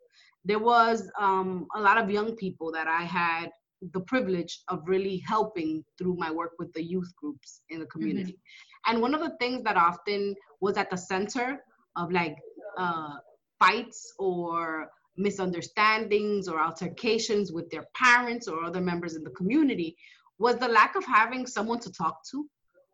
there 0.46 0.58
was 0.58 1.10
um, 1.18 1.66
a 1.74 1.80
lot 1.80 1.98
of 1.98 2.10
young 2.10 2.34
people 2.36 2.72
that 2.72 2.86
I 2.86 3.02
had 3.02 3.50
the 3.92 4.00
privilege 4.00 4.62
of 4.68 4.82
really 4.86 5.22
helping 5.26 5.84
through 5.98 6.16
my 6.16 6.30
work 6.30 6.52
with 6.58 6.72
the 6.72 6.82
youth 6.82 7.12
groups 7.16 7.60
in 7.70 7.80
the 7.80 7.86
community. 7.86 8.32
Mm-hmm. 8.32 8.92
And 8.92 9.02
one 9.02 9.14
of 9.14 9.20
the 9.20 9.36
things 9.40 9.62
that 9.64 9.76
often 9.76 10.34
was 10.60 10.76
at 10.76 10.90
the 10.90 10.96
center 10.96 11.62
of 11.96 12.12
like 12.12 12.36
uh, 12.78 13.14
fights 13.58 14.12
or 14.18 14.88
misunderstandings 15.16 16.48
or 16.48 16.60
altercations 16.60 17.52
with 17.52 17.70
their 17.70 17.86
parents 17.94 18.48
or 18.48 18.64
other 18.64 18.80
members 18.80 19.14
in 19.14 19.22
the 19.22 19.30
community 19.30 19.96
was 20.38 20.56
the 20.56 20.68
lack 20.68 20.96
of 20.96 21.04
having 21.04 21.46
someone 21.46 21.78
to 21.78 21.92
talk 21.92 22.18
to 22.30 22.48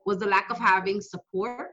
was 0.06 0.18
the 0.18 0.26
lack 0.26 0.50
of 0.50 0.58
having 0.58 1.00
support 1.00 1.68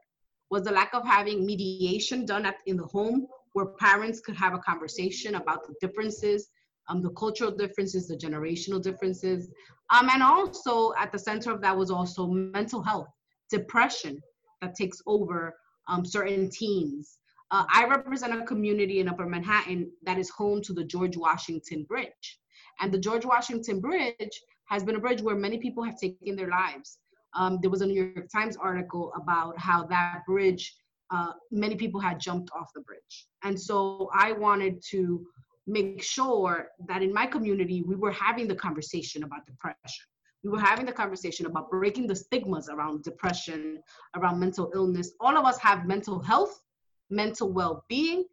was 0.50 0.64
the 0.64 0.72
lack 0.72 0.94
of 0.94 1.06
having 1.06 1.46
mediation 1.46 2.26
done 2.26 2.46
at, 2.46 2.56
in 2.66 2.78
the 2.78 2.86
home 2.86 3.28
where 3.54 3.66
parents 3.66 4.22
could 4.22 4.36
have 4.36 4.54
a 4.54 4.60
conversation 4.60 5.36
about 5.36 5.68
the 5.68 5.74
differences 5.82 6.50
um, 6.88 7.02
the 7.02 7.10
cultural 7.12 7.52
differences 7.52 8.08
the 8.08 8.16
generational 8.16 8.82
differences 8.82 9.50
um, 9.90 10.10
and 10.10 10.24
also 10.24 10.94
at 11.00 11.12
the 11.12 11.20
center 11.20 11.52
of 11.52 11.62
that 11.62 11.76
was 11.76 11.92
also 11.92 12.28
mental 12.28 12.82
health 12.82 13.08
depression 13.50 14.22
that 14.62 14.76
takes 14.76 15.02
over 15.06 15.56
um, 15.88 16.04
certain 16.04 16.50
teens. 16.50 17.20
Uh, 17.52 17.66
i 17.74 17.86
represent 17.86 18.34
a 18.34 18.46
community 18.46 19.00
in 19.00 19.08
upper 19.08 19.26
manhattan 19.26 19.90
that 20.04 20.18
is 20.18 20.30
home 20.30 20.62
to 20.62 20.74
the 20.74 20.84
george 20.84 21.16
washington 21.18 21.84
bridge. 21.84 22.40
And 22.82 22.94
the 22.94 23.00
george 23.00 23.26
washington 23.26 23.80
bridge 23.80 24.42
has 24.68 24.84
been 24.84 24.96
a 24.96 25.00
bridge 25.00 25.22
where 25.22 25.36
many 25.36 25.58
people 25.58 25.84
have 25.84 25.98
taken 25.98 26.36
their 26.36 26.50
lives. 26.50 27.00
Um, 27.36 27.60
there 27.62 27.70
was 27.70 27.82
a 27.82 27.86
New 27.86 28.12
York 28.16 28.28
Times 28.34 28.58
article 28.58 29.12
about 29.16 29.58
how 29.58 29.86
that 29.88 30.22
bridge, 30.28 30.76
uh, 31.12 31.34
many 31.52 31.76
people 31.76 32.00
had 32.00 32.20
jumped 32.20 32.52
off 32.52 32.70
the 32.74 32.82
bridge. 32.82 33.28
And 33.44 33.60
so 33.60 34.10
I 34.14 34.34
wanted 34.34 34.82
to 34.90 35.26
make 35.68 36.02
sure 36.02 36.70
that 36.88 37.04
in 37.04 37.14
my 37.14 37.26
community, 37.26 37.84
we 37.86 37.96
were 37.96 38.12
having 38.12 38.48
the 38.48 38.56
conversation 38.56 39.24
about 39.24 39.46
depression. 39.46 40.06
We 40.44 40.50
were 40.50 40.60
having 40.60 40.86
the 40.86 40.94
conversation 40.94 41.46
about 41.46 41.70
breaking 41.70 42.08
the 42.08 42.16
stigmas 42.16 42.70
around 42.70 43.04
depression, 43.04 43.82
around 44.16 44.40
mental 44.40 44.72
illness. 44.74 45.12
All 45.20 45.38
of 45.38 45.46
us 45.46 45.60
have 45.60 45.86
mental 45.86 46.20
health, 46.20 46.62
mental 47.10 47.52
well 47.52 47.84
being. 47.90 48.26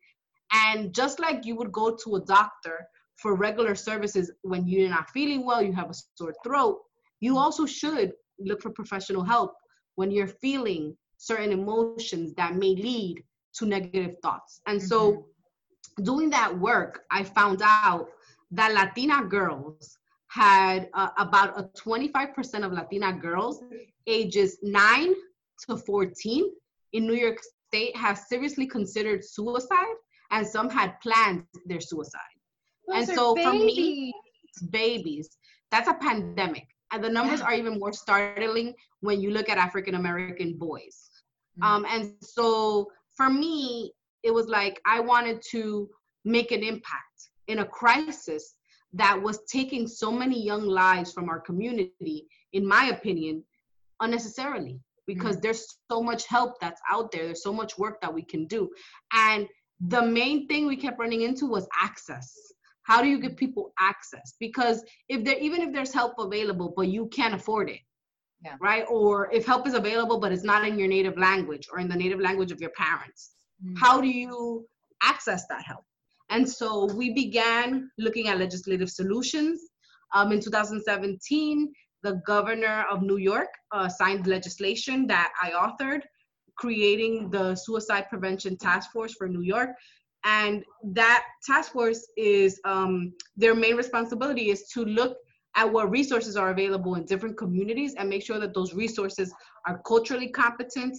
And 0.53 0.95
just 0.95 1.19
like 1.19 1.45
you 1.45 1.57
would 1.57 1.73
go 1.73 1.97
to 2.05 2.17
a 2.17 2.21
doctor 2.21 2.87
for 3.17 3.35
regular 3.35 3.75
services 3.75 4.31
when 4.43 4.67
you're 4.69 4.89
not 4.89 5.11
feeling 5.11 5.45
well, 5.45 5.63
you 5.63 5.73
have 5.73 5.91
a 5.91 5.95
sore 6.15 6.35
throat, 6.45 6.81
you 7.21 7.39
also 7.39 7.67
should 7.67 8.13
look 8.39 8.61
for 8.63 8.71
professional 8.71 9.25
help 9.25 9.55
when 9.97 10.11
you're 10.11 10.27
feeling 10.29 10.97
certain 11.17 11.53
emotions 11.53 12.35
that 12.35 12.55
may 12.57 12.75
lead 12.75 13.25
to 13.55 13.67
negative 13.67 14.17
thoughts. 14.23 14.61
And 14.67 14.79
mm-hmm. 14.79 14.87
so, 14.87 15.27
doing 16.03 16.31
that 16.31 16.57
work, 16.59 17.05
I 17.11 17.25
found 17.25 17.61
out 17.63 18.09
that 18.51 18.73
Latina 18.73 19.25
girls 19.25 19.99
had 20.29 20.89
uh, 20.95 21.11
about 21.19 21.59
a 21.59 21.65
25% 21.79 22.65
of 22.65 22.73
Latina 22.73 23.13
girls 23.13 23.63
ages 24.07 24.59
9 24.63 25.15
to 25.67 25.77
14 25.77 26.51
in 26.93 27.07
New 27.07 27.15
York 27.15 27.39
State 27.69 27.97
have 27.97 28.19
seriously 28.19 28.67
considered 28.67 29.25
suicide, 29.25 29.97
and 30.31 30.47
some 30.47 30.69
had 30.71 31.01
planned 31.01 31.45
their 31.67 31.81
suicide. 31.81 32.21
Those 32.87 33.09
and 33.09 33.17
so, 33.17 33.35
babies. 33.35 33.47
for 33.47 33.55
me, 33.55 34.15
babies, 34.71 35.37
that's 35.71 35.89
a 35.89 35.95
pandemic. 35.95 36.67
And 36.93 37.03
the 37.03 37.09
numbers 37.09 37.41
yeah. 37.41 37.47
are 37.47 37.55
even 37.55 37.79
more 37.79 37.93
startling 37.93 38.75
when 39.01 39.21
you 39.21 39.31
look 39.31 39.49
at 39.49 39.59
African 39.59 39.95
American 39.97 40.57
boys. 40.57 41.11
Mm-hmm. 41.59 41.63
Um, 41.65 41.87
and 41.89 42.13
so 42.21 42.91
for 43.17 43.31
me, 43.31 43.93
it 44.25 44.33
was 44.33 44.49
like 44.49 44.81
I 44.87 45.01
wanted 45.01 45.43
to 45.51 45.89
make 46.25 46.51
an 46.51 46.63
impact 46.63 47.31
in 47.49 47.61
a 47.61 47.65
crisis 47.65 48.55
that 48.95 49.21
was 49.21 49.41
taking 49.51 49.87
so 49.87 50.11
many 50.11 50.43
young 50.43 50.67
lives 50.67 51.13
from 51.13 51.29
our 51.29 51.41
community, 51.41 52.27
in 52.53 52.67
my 52.67 52.87
opinion, 52.87 53.45
unnecessarily. 54.01 54.81
Because 55.07 55.37
mm-hmm. 55.37 55.43
there's 55.43 55.67
so 55.91 56.03
much 56.03 56.27
help 56.27 56.55
that's 56.61 56.81
out 56.91 57.13
there, 57.13 57.27
there's 57.27 57.43
so 57.43 57.53
much 57.53 57.77
work 57.77 58.01
that 58.01 58.13
we 58.13 58.23
can 58.23 58.47
do. 58.47 58.71
And 59.13 59.47
the 59.89 60.01
main 60.01 60.47
thing 60.49 60.67
we 60.67 60.77
kept 60.77 60.99
running 60.99 61.23
into 61.23 61.47
was 61.47 61.69
access 61.83 62.33
how 62.85 63.01
do 63.03 63.09
you 63.09 63.19
give 63.19 63.37
people 63.37 63.73
access 63.79 64.35
because 64.39 64.85
if 65.09 65.25
there 65.25 65.39
even 65.39 65.61
if 65.61 65.73
there's 65.73 65.93
help 65.93 66.15
available 66.19 66.73
but 66.77 66.89
you 66.89 67.07
can't 67.09 67.35
afford 67.35 67.69
it 67.69 67.81
yeah. 68.45 68.55
right 68.61 68.85
or 68.89 69.31
if 69.33 69.45
help 69.45 69.67
is 69.67 69.75
available 69.75 70.21
but 70.21 70.33
it's 70.33 70.45
not 70.45 70.67
in 70.67 70.79
your 70.79 70.89
native 70.89 71.19
language 71.19 71.67
or 71.73 71.81
in 71.81 71.89
the 71.89 71.97
native 71.97 72.21
language 72.21 72.53
of 72.53 72.61
your 72.61 72.71
parents 72.71 73.33
mm-hmm. 73.65 73.77
how 73.77 74.01
do 74.01 74.09
you 74.09 74.67
access 75.03 75.47
that 75.49 75.63
help? 75.63 75.85
And 76.31 76.49
so 76.49 76.87
we 76.95 77.13
began 77.13 77.91
looking 77.99 78.29
at 78.29 78.39
legislative 78.39 78.91
solutions. 78.91 79.61
Um, 80.15 80.31
in 80.31 80.41
2017 80.41 81.73
the 82.05 82.21
governor 82.27 82.85
of 82.89 83.03
new 83.03 83.17
york 83.17 83.49
uh, 83.73 83.89
signed 83.89 84.27
legislation 84.29 85.09
that 85.09 85.33
i 85.43 85.51
authored 85.51 86.03
creating 86.57 87.31
the 87.31 87.55
suicide 87.55 88.07
prevention 88.09 88.57
task 88.57 88.91
force 88.93 89.15
for 89.15 89.29
new 89.29 89.43
york. 89.43 89.71
And 90.25 90.65
that 90.93 91.25
task 91.45 91.73
force 91.73 92.07
is 92.17 92.61
um, 92.65 93.13
their 93.37 93.55
main 93.55 93.77
responsibility 93.77 94.51
is 94.51 94.69
to 94.69 94.85
look 94.85 95.17
at 95.57 95.71
what 95.71 95.91
resources 95.91 96.37
are 96.37 96.51
available 96.51 96.95
in 96.95 97.05
different 97.05 97.37
communities 97.37 97.95
and 97.95 98.09
make 98.09 98.25
sure 98.25 98.41
that 98.41 98.55
those 98.55 98.75
resources 98.75 99.33
are 99.67 99.81
culturally 99.87 100.29
competent, 100.29 100.97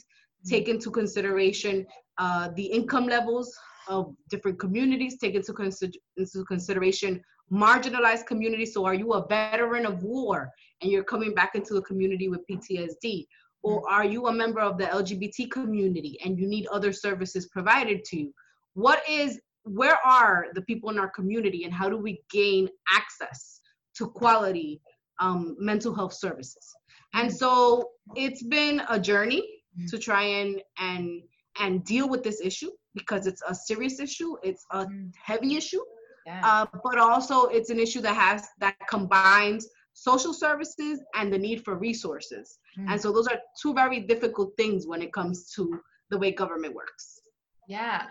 take 0.48 0.68
into 0.68 0.90
consideration 0.92 1.86
uh, 2.18 2.50
the 2.56 2.66
income 2.66 3.08
levels 3.08 3.54
of 3.88 4.16
different 4.30 4.60
communities, 4.60 5.18
take 5.18 5.36
into, 5.36 5.54
consider- 5.54 6.00
into 6.18 6.44
consideration 6.46 7.22
marginalized 7.52 8.26
communities. 8.26 8.74
So, 8.74 8.86
are 8.86 8.94
you 8.94 9.14
a 9.14 9.28
veteran 9.28 9.86
of 9.86 10.04
war 10.04 10.52
and 10.82 10.92
you're 10.92 11.04
coming 11.04 11.34
back 11.34 11.56
into 11.56 11.74
the 11.74 11.82
community 11.82 12.28
with 12.28 12.42
PTSD? 12.50 13.28
Or 13.64 13.90
are 13.90 14.06
you 14.06 14.28
a 14.28 14.34
member 14.34 14.60
of 14.60 14.78
the 14.78 14.86
LGBT 14.86 15.50
community 15.50 16.20
and 16.24 16.40
you 16.40 16.48
need 16.48 16.68
other 16.68 16.94
services 16.94 17.48
provided 17.48 18.04
to 18.06 18.20
you? 18.20 18.34
What 18.74 19.02
is, 19.10 19.40
where 19.64 19.98
are 20.06 20.48
the 20.54 20.62
people 20.62 20.92
in 20.92 21.00
our 21.00 21.10
community 21.10 21.64
and 21.64 21.74
how 21.74 21.90
do 21.90 21.98
we 21.98 22.22
gain 22.32 22.70
access 22.94 23.62
to 23.96 24.08
quality 24.08 24.82
um, 25.20 25.56
mental 25.60 25.96
health 25.96 26.14
services? 26.14 26.76
And 27.16 27.34
so 27.34 27.90
it's 28.16 28.44
been 28.44 28.84
a 28.88 29.00
journey 29.00 29.55
mm-hmm. 29.78 29.88
to 29.88 29.98
try 29.98 30.24
and, 30.24 30.62
and, 30.80 31.22
and 31.60 31.84
deal 31.84 32.10
with 32.10 32.24
this 32.24 32.42
issue 32.42 32.72
because 32.94 33.28
it's 33.28 33.42
a 33.48 33.54
serious 33.54 34.00
issue. 34.00 34.36
It's 34.44 34.66
a 34.72 34.86
mm-hmm. 34.86 35.08
heavy 35.24 35.56
issue. 35.56 35.82
Yeah. 36.26 36.42
Uh, 36.44 36.66
but 36.84 36.98
also 36.98 37.46
it's 37.46 37.70
an 37.70 37.80
issue 37.80 38.02
that 38.02 38.16
has 38.16 38.48
that 38.60 38.76
combines 38.90 39.68
social 39.94 40.34
services 40.34 41.00
and 41.16 41.32
the 41.32 41.38
need 41.38 41.64
for 41.64 41.76
resources. 41.76 42.58
Mm. 42.78 42.92
And 42.92 43.02
so 43.02 43.12
those 43.12 43.28
are 43.28 43.40
two 43.62 43.74
very 43.74 44.02
difficult 44.02 44.54
things 44.58 44.88
when 44.88 45.02
it 45.02 45.14
comes 45.14 45.52
to 45.52 45.80
the 46.10 46.18
way 46.18 46.32
government 46.32 46.74
works. 46.74 47.22
Yeah. 47.68 48.08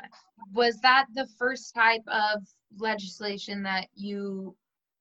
Was 0.53 0.79
that 0.81 1.07
the 1.15 1.27
first 1.39 1.75
type 1.75 2.03
of 2.09 2.43
legislation 2.79 3.63
that 3.65 3.89
you 3.95 4.57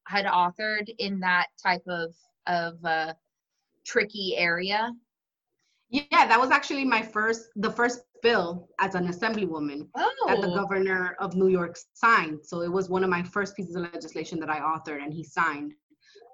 had 0.07 0.25
authored 0.25 0.93
in 0.99 1.19
that 1.21 1.47
type 1.61 1.83
of 1.87 2.13
of 2.47 2.83
uh, 2.83 3.13
tricky 3.85 4.35
area? 4.37 4.91
Yeah, 5.93 6.25
that 6.25 6.39
was 6.39 6.49
actually 6.49 6.85
my 6.85 7.03
first 7.03 7.49
the 7.55 7.69
first 7.69 8.01
bill 8.23 8.67
as 8.79 8.95
an 8.95 9.07
assemblywoman 9.07 9.87
oh. 9.95 10.25
that 10.27 10.41
the 10.41 10.47
oh. 10.47 10.55
governor 10.55 11.15
of 11.19 11.35
New 11.35 11.49
York 11.49 11.77
signed. 11.93 12.39
So 12.43 12.61
it 12.61 12.71
was 12.71 12.89
one 12.89 13.03
of 13.03 13.11
my 13.11 13.21
first 13.21 13.55
pieces 13.55 13.75
of 13.75 13.83
legislation 13.83 14.39
that 14.39 14.49
I 14.49 14.59
authored 14.59 15.03
and 15.03 15.13
he 15.13 15.23
signed. 15.23 15.73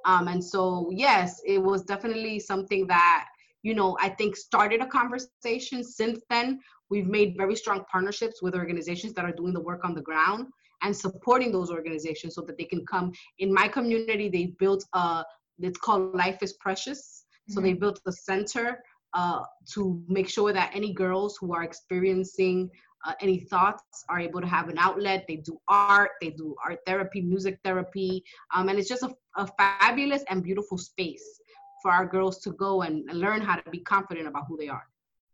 Um, 0.06 0.30
and 0.30 0.42
so, 0.42 0.90
yes, 0.92 1.42
it 1.46 1.58
was 1.62 1.84
definitely 1.84 2.40
something 2.40 2.88
that, 2.88 3.26
you 3.64 3.76
know, 3.76 3.98
I 4.00 4.10
think 4.10 4.38
started 4.38 4.82
a 4.82 4.88
conversation. 4.88 5.84
Since 5.84 6.22
then, 6.30 6.62
we've 6.90 7.08
made 7.08 7.36
very 7.36 7.58
strong 7.58 7.84
partnerships 7.92 8.42
with 8.42 8.56
organizations 8.56 9.12
that 9.16 9.26
are 9.26 9.34
doing 9.34 9.52
the 9.52 9.60
work 9.60 9.84
on 9.84 9.94
the 9.94 10.02
ground 10.02 10.48
and 10.84 10.96
supporting 10.96 11.52
those 11.52 11.70
organizations 11.70 12.36
so 12.36 12.42
that 12.44 12.58
they 12.58 12.64
can 12.64 12.86
come. 12.86 13.12
In 13.40 13.54
my 13.54 13.68
community, 13.68 14.30
they 14.30 14.54
built 14.58 14.86
a, 14.94 15.26
it's 15.60 15.78
called 15.78 16.16
Life 16.16 16.38
is 16.42 16.54
Precious. 16.54 17.26
So 17.50 17.60
they 17.60 17.72
mm-hmm. 17.72 17.80
built 17.80 18.00
a 18.06 18.12
center 18.12 18.80
uh, 19.14 19.42
to 19.74 20.04
make 20.08 20.30
sure 20.30 20.54
that 20.54 20.72
any 20.74 20.94
girls 20.94 21.38
who 21.40 21.54
are 21.54 21.64
experiencing 21.64 22.70
uh, 23.06 23.14
any 23.22 23.40
thoughts 23.40 24.04
are 24.10 24.20
able 24.20 24.42
to 24.42 24.48
have 24.48 24.70
an 24.70 24.78
outlet. 24.78 25.26
They 25.28 25.38
do 25.38 25.60
art, 25.68 26.12
they 26.22 26.32
do 26.32 26.56
art 26.66 26.80
therapy, 26.86 27.22
music 27.22 27.60
therapy, 27.64 28.24
um, 28.54 28.70
and 28.70 28.78
it's 28.78 28.90
just 28.90 29.04
a, 29.04 29.14
a, 29.38 29.48
fabulous 29.58 30.24
and 30.30 30.44
beautiful 30.44 30.78
space 30.78 31.24
for 31.82 31.92
our 31.92 32.06
girls 32.06 32.40
to 32.42 32.52
go 32.52 32.82
and, 32.82 33.10
and 33.10 33.20
learn 33.20 33.42
how 33.42 33.56
to 33.56 33.70
be 33.70 33.80
confident 33.80 34.28
about 34.28 34.44
who 34.48 34.58
they 34.58 34.68
are. 34.68 34.84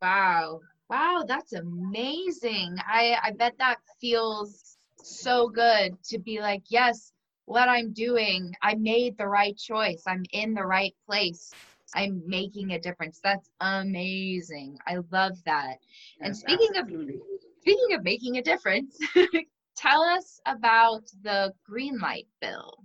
Wow. 0.01 0.59
Wow, 0.89 1.25
that's 1.27 1.53
amazing. 1.53 2.77
I, 2.87 3.17
I 3.23 3.31
bet 3.31 3.55
that 3.57 3.77
feels 3.99 4.77
so 5.01 5.49
good 5.49 5.97
to 6.09 6.19
be 6.19 6.39
like, 6.39 6.61
yes, 6.69 7.11
what 7.45 7.69
I'm 7.69 7.91
doing, 7.91 8.53
I 8.61 8.75
made 8.75 9.17
the 9.17 9.27
right 9.27 9.57
choice. 9.57 10.03
I'm 10.07 10.23
in 10.31 10.53
the 10.53 10.65
right 10.65 10.93
place. 11.07 11.51
I'm 11.95 12.21
making 12.25 12.73
a 12.73 12.79
difference. 12.79 13.19
That's 13.23 13.49
amazing. 13.61 14.77
I 14.87 14.97
love 15.11 15.37
that. 15.45 15.77
Yes, 16.19 16.21
and 16.21 16.37
speaking 16.37 16.69
absolutely. 16.75 17.15
of 17.15 17.21
speaking 17.61 17.95
of 17.95 18.03
making 18.03 18.37
a 18.37 18.41
difference, 18.41 18.97
tell 19.77 20.01
us 20.01 20.39
about 20.45 21.03
the 21.23 21.53
green 21.65 21.97
light 21.99 22.27
bill. 22.41 22.83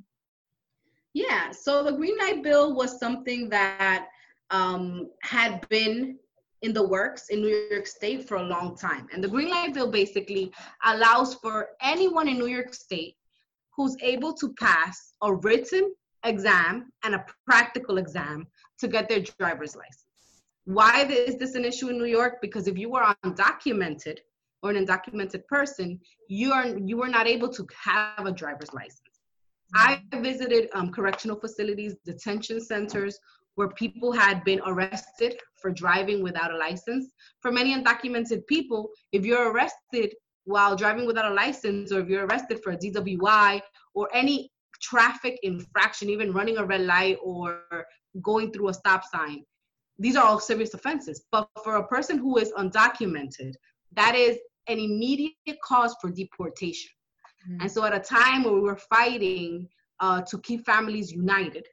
Yeah, 1.12 1.51
so 1.51 1.83
the 1.83 1.92
green 1.92 2.16
light 2.18 2.42
bill 2.42 2.75
was 2.75 2.99
something 2.99 3.49
that 3.51 4.07
um, 4.51 5.11
had 5.23 5.68
been 5.68 6.18
in 6.62 6.73
the 6.73 6.87
works 6.87 7.29
in 7.31 7.40
New 7.40 7.68
York 7.70 7.87
State 7.87 8.29
for 8.29 8.37
a 8.37 8.42
long 8.42 8.77
time. 8.77 9.09
And 9.12 9.25
the 9.25 9.29
green 9.29 9.51
light 9.51 9.75
bill 9.75 9.90
basically 9.90 10.53
allows 10.85 11.35
for 11.35 11.70
anyone 11.83 12.29
in 12.29 12.38
New 12.38 12.46
York 12.46 12.75
State 12.75 13.16
who's 13.75 13.96
able 14.03 14.33
to 14.35 14.53
pass 14.55 15.14
a 15.23 15.35
written 15.35 15.94
exam 16.25 16.92
and 17.03 17.14
a 17.14 17.25
practical 17.46 17.99
exam 17.99 18.46
to 18.81 18.88
get 18.88 19.09
their 19.09 19.21
driver's 19.38 19.77
license. 19.77 20.07
Why 20.64 21.05
is 21.05 21.37
this 21.37 21.55
an 21.55 21.64
issue 21.64 21.88
in 21.88 21.99
New 21.99 22.05
York? 22.05 22.38
Because 22.40 22.69
if 22.69 22.79
you 22.79 22.95
are 22.95 23.16
undocumented, 23.25 24.19
or 24.62 24.71
an 24.71 24.87
undocumented 24.87 25.47
person, 25.47 25.99
you 26.29 26.53
are 26.53 26.66
you 26.66 27.03
are 27.03 27.09
not 27.09 27.27
able 27.27 27.49
to 27.49 27.66
have 27.83 28.27
a 28.27 28.33
driver's 28.33 28.73
license. 28.73 29.01
I 29.75 30.03
visited 30.16 30.69
um, 30.75 30.90
correctional 30.90 31.38
facilities, 31.38 31.95
detention 32.05 32.61
centers 32.61 33.19
where 33.55 33.69
people 33.69 34.12
had 34.12 34.43
been 34.45 34.61
arrested 34.64 35.38
for 35.61 35.71
driving 35.71 36.23
without 36.23 36.53
a 36.53 36.57
license. 36.57 37.12
For 37.40 37.53
many 37.53 37.75
undocumented 37.75 38.47
people, 38.47 38.90
if 39.12 39.25
you're 39.25 39.53
arrested 39.53 40.14
while 40.45 40.75
driving 40.75 41.07
without 41.07 41.31
a 41.31 41.35
license, 41.35 41.93
or 41.93 42.01
if 42.01 42.09
you're 42.09 42.27
arrested 42.27 42.61
for 42.62 42.73
a 42.73 42.77
DWI 42.77 43.61
or 43.95 44.09
any 44.14 44.51
traffic 44.81 45.38
infraction, 45.43 46.09
even 46.09 46.33
running 46.33 46.57
a 46.57 46.64
red 46.64 46.83
light 46.83 47.19
or 47.23 47.62
going 48.23 48.53
through 48.53 48.68
a 48.68 48.75
stop 48.75 49.05
sign, 49.05 49.44
these 49.99 50.16
are 50.16 50.25
all 50.25 50.40
serious 50.40 50.75
offenses. 50.75 51.23
But 51.31 51.49
for 51.62 51.77
a 51.77 51.87
person 51.87 52.18
who 52.18 52.38
is 52.38 52.53
undocumented, 52.53 53.55
that 53.92 54.14
is 54.14 54.38
an 54.68 54.79
immediate 54.79 55.35
cause 55.64 55.94
for 56.01 56.11
deportation. 56.11 56.90
Mm-hmm. 57.49 57.62
And 57.62 57.70
so, 57.70 57.85
at 57.85 57.94
a 57.94 58.01
time 58.01 58.44
where 58.44 58.55
we 58.55 58.61
were 58.61 58.77
fighting 58.77 59.68
uh, 60.01 60.23
to 60.23 60.38
keep 60.38 60.64
families 60.64 61.12
united, 61.12 61.66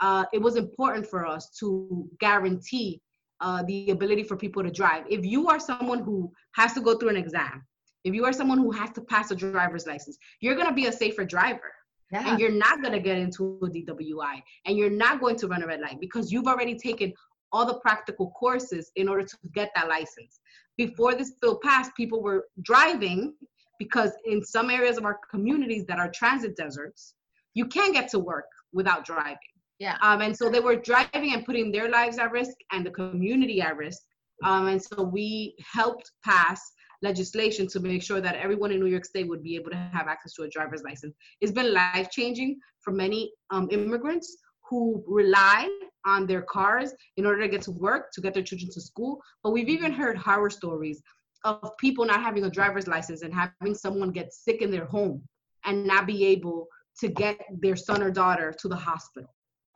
uh, 0.00 0.24
it 0.32 0.40
was 0.40 0.56
important 0.56 1.06
for 1.06 1.26
us 1.26 1.50
to 1.60 2.08
guarantee 2.20 3.00
uh, 3.40 3.62
the 3.66 3.90
ability 3.90 4.22
for 4.22 4.36
people 4.36 4.62
to 4.62 4.70
drive. 4.70 5.04
If 5.08 5.24
you 5.24 5.48
are 5.48 5.60
someone 5.60 6.00
who 6.00 6.32
has 6.52 6.72
to 6.74 6.80
go 6.80 6.96
through 6.96 7.10
an 7.10 7.16
exam, 7.16 7.64
if 8.04 8.14
you 8.14 8.24
are 8.24 8.32
someone 8.32 8.58
who 8.58 8.70
has 8.70 8.90
to 8.92 9.00
pass 9.00 9.30
a 9.30 9.36
driver's 9.36 9.86
license, 9.86 10.16
you're 10.40 10.54
going 10.54 10.68
to 10.68 10.74
be 10.74 10.86
a 10.86 10.92
safer 10.92 11.24
driver. 11.24 11.72
Yeah. 12.12 12.30
And 12.30 12.38
you're 12.38 12.52
not 12.52 12.82
going 12.82 12.92
to 12.92 13.00
get 13.00 13.18
into 13.18 13.58
a 13.62 13.68
DWI 13.68 14.42
and 14.64 14.76
you're 14.78 14.90
not 14.90 15.20
going 15.20 15.36
to 15.36 15.48
run 15.48 15.62
a 15.62 15.66
red 15.66 15.80
light 15.80 15.98
because 16.00 16.30
you've 16.30 16.46
already 16.46 16.76
taken 16.76 17.12
all 17.52 17.66
the 17.66 17.78
practical 17.80 18.30
courses 18.30 18.92
in 18.96 19.08
order 19.08 19.24
to 19.24 19.36
get 19.54 19.70
that 19.74 19.88
license 19.88 20.40
before 20.76 21.14
this 21.14 21.32
bill 21.40 21.58
passed, 21.62 21.94
people 21.96 22.22
were 22.22 22.46
driving 22.62 23.34
because 23.78 24.12
in 24.26 24.42
some 24.44 24.70
areas 24.70 24.96
of 24.96 25.04
our 25.04 25.18
communities 25.30 25.84
that 25.86 25.98
are 25.98 26.10
transit 26.10 26.56
deserts, 26.56 27.14
you 27.54 27.66
can't 27.66 27.94
get 27.94 28.08
to 28.10 28.18
work 28.18 28.46
without 28.72 29.04
driving. 29.04 29.36
Yeah. 29.78 29.96
Um, 30.02 30.22
and 30.22 30.36
so 30.36 30.48
they 30.48 30.60
were 30.60 30.76
driving 30.76 31.34
and 31.34 31.44
putting 31.44 31.70
their 31.70 31.90
lives 31.90 32.18
at 32.18 32.30
risk 32.32 32.56
and 32.72 32.84
the 32.84 32.90
community 32.90 33.60
at 33.60 33.76
risk. 33.76 34.00
Um, 34.44 34.68
and 34.68 34.82
so 34.82 35.02
we 35.02 35.54
helped 35.60 36.10
pass 36.24 36.60
legislation 37.02 37.66
to 37.68 37.80
make 37.80 38.02
sure 38.02 38.20
that 38.20 38.36
everyone 38.36 38.72
in 38.72 38.80
New 38.80 38.86
York 38.86 39.04
State 39.04 39.28
would 39.28 39.42
be 39.42 39.56
able 39.56 39.70
to 39.70 39.76
have 39.76 40.08
access 40.08 40.34
to 40.34 40.42
a 40.42 40.48
driver's 40.48 40.82
license. 40.82 41.14
It's 41.40 41.52
been 41.52 41.72
life 41.72 42.10
changing 42.10 42.58
for 42.80 42.92
many 42.92 43.32
um, 43.50 43.68
immigrants 43.70 44.36
who 44.68 45.04
rely 45.06 45.68
on 46.04 46.26
their 46.26 46.42
cars 46.42 46.92
in 47.16 47.26
order 47.26 47.42
to 47.42 47.48
get 47.48 47.62
to 47.62 47.70
work, 47.72 48.12
to 48.12 48.20
get 48.20 48.34
their 48.34 48.42
children 48.42 48.70
to 48.72 48.80
school. 48.80 49.20
But 49.42 49.52
we've 49.52 49.68
even 49.68 49.92
heard 49.92 50.16
horror 50.16 50.50
stories 50.50 51.02
of 51.44 51.76
people 51.78 52.04
not 52.04 52.22
having 52.22 52.44
a 52.44 52.50
driver's 52.50 52.88
license 52.88 53.22
and 53.22 53.32
having 53.32 53.74
someone 53.74 54.10
get 54.10 54.32
sick 54.32 54.62
in 54.62 54.70
their 54.70 54.86
home 54.86 55.22
and 55.64 55.84
not 55.84 56.06
be 56.06 56.24
able 56.26 56.66
to 57.00 57.08
get 57.08 57.38
their 57.60 57.76
son 57.76 58.02
or 58.02 58.10
daughter 58.10 58.52
to 58.58 58.68
the 58.68 58.76
hospital. 58.76 59.28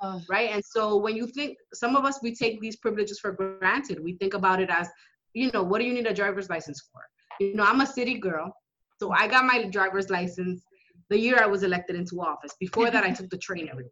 Oh. 0.03 0.21
Right. 0.31 0.51
And 0.51 0.63
so 0.65 0.97
when 0.97 1.15
you 1.15 1.27
think 1.27 1.59
some 1.75 1.95
of 1.95 2.05
us, 2.05 2.21
we 2.23 2.35
take 2.35 2.61
these 2.61 2.77
privileges 2.77 3.21
for 3.21 3.33
granted. 3.33 4.03
We 4.03 4.15
think 4.15 4.35
about 4.35 4.61
it 4.61 4.71
as, 4.71 4.89
you 5.35 5.51
know, 5.53 5.63
what 5.63 5.81
do 5.81 5.85
you 5.85 5.95
need 5.95 6.07
a 6.07 6.15
driver's 6.15 6.51
license 6.51 6.83
for? 6.93 7.01
You 7.39 7.55
know, 7.55 7.65
I'm 7.65 7.81
a 7.81 7.87
city 7.87 8.19
girl. 8.19 8.53
So 8.99 9.13
I 9.13 9.29
got 9.29 9.45
my 9.45 9.65
driver's 9.65 10.11
license 10.11 10.63
the 11.09 11.19
year 11.19 11.39
I 11.43 11.47
was 11.47 11.63
elected 11.63 11.97
into 11.97 12.21
office. 12.21 12.55
Before 12.59 12.91
that, 12.91 13.05
I 13.05 13.11
took 13.11 13.29
the 13.31 13.39
train 13.39 13.69
everywhere 13.69 13.91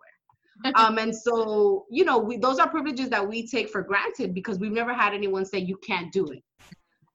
um, 0.74 0.98
and 0.98 1.14
so, 1.14 1.86
you 1.90 2.04
know, 2.04 2.18
we, 2.18 2.36
those 2.36 2.58
are 2.58 2.68
privileges 2.68 3.08
that 3.10 3.26
we 3.26 3.46
take 3.46 3.68
for 3.68 3.82
granted 3.82 4.34
because 4.34 4.58
we've 4.58 4.72
never 4.72 4.92
had 4.92 5.14
anyone 5.14 5.44
say 5.44 5.58
you 5.58 5.78
can't 5.86 6.12
do 6.12 6.26
it. 6.26 6.42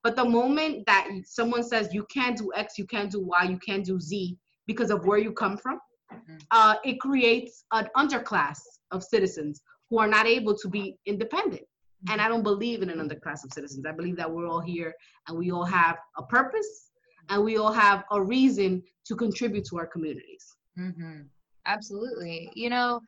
But 0.01 0.15
the 0.15 0.25
moment 0.25 0.85
that 0.85 1.07
someone 1.25 1.63
says 1.63 1.93
you 1.93 2.05
can't 2.13 2.37
do 2.37 2.51
X, 2.55 2.77
you 2.77 2.85
can't 2.85 3.11
do 3.11 3.21
Y, 3.21 3.43
you 3.43 3.57
can't 3.57 3.85
do 3.85 3.99
Z 3.99 4.37
because 4.67 4.91
of 4.91 5.05
where 5.05 5.17
you 5.17 5.31
come 5.33 5.57
from, 5.57 5.79
mm-hmm. 6.11 6.37
uh, 6.51 6.75
it 6.83 6.99
creates 6.99 7.65
an 7.71 7.87
underclass 7.97 8.59
of 8.91 9.03
citizens 9.03 9.61
who 9.89 9.99
are 9.99 10.07
not 10.07 10.25
able 10.25 10.55
to 10.57 10.69
be 10.69 10.97
independent. 11.05 11.63
And 12.09 12.21
I 12.21 12.27
don't 12.27 12.43
believe 12.43 12.81
in 12.81 12.89
an 12.89 12.99
underclass 12.99 13.43
of 13.43 13.53
citizens. 13.53 13.85
I 13.85 13.91
believe 13.91 14.17
that 14.17 14.29
we're 14.29 14.47
all 14.47 14.59
here 14.59 14.93
and 15.27 15.37
we 15.37 15.51
all 15.51 15.63
have 15.63 15.97
a 16.17 16.23
purpose 16.23 16.89
and 17.29 17.43
we 17.43 17.57
all 17.57 17.71
have 17.71 18.03
a 18.11 18.21
reason 18.21 18.83
to 19.05 19.15
contribute 19.15 19.65
to 19.65 19.77
our 19.77 19.87
communities. 19.87 20.55
Mm-hmm. 20.77 21.21
Absolutely. 21.65 22.49
You 22.55 22.69
know, 22.69 23.01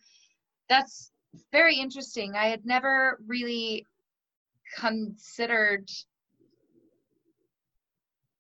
that's 0.70 1.12
very 1.52 1.76
interesting. 1.76 2.36
I 2.36 2.48
had 2.48 2.66
never 2.66 3.20
really 3.28 3.86
considered 4.78 5.90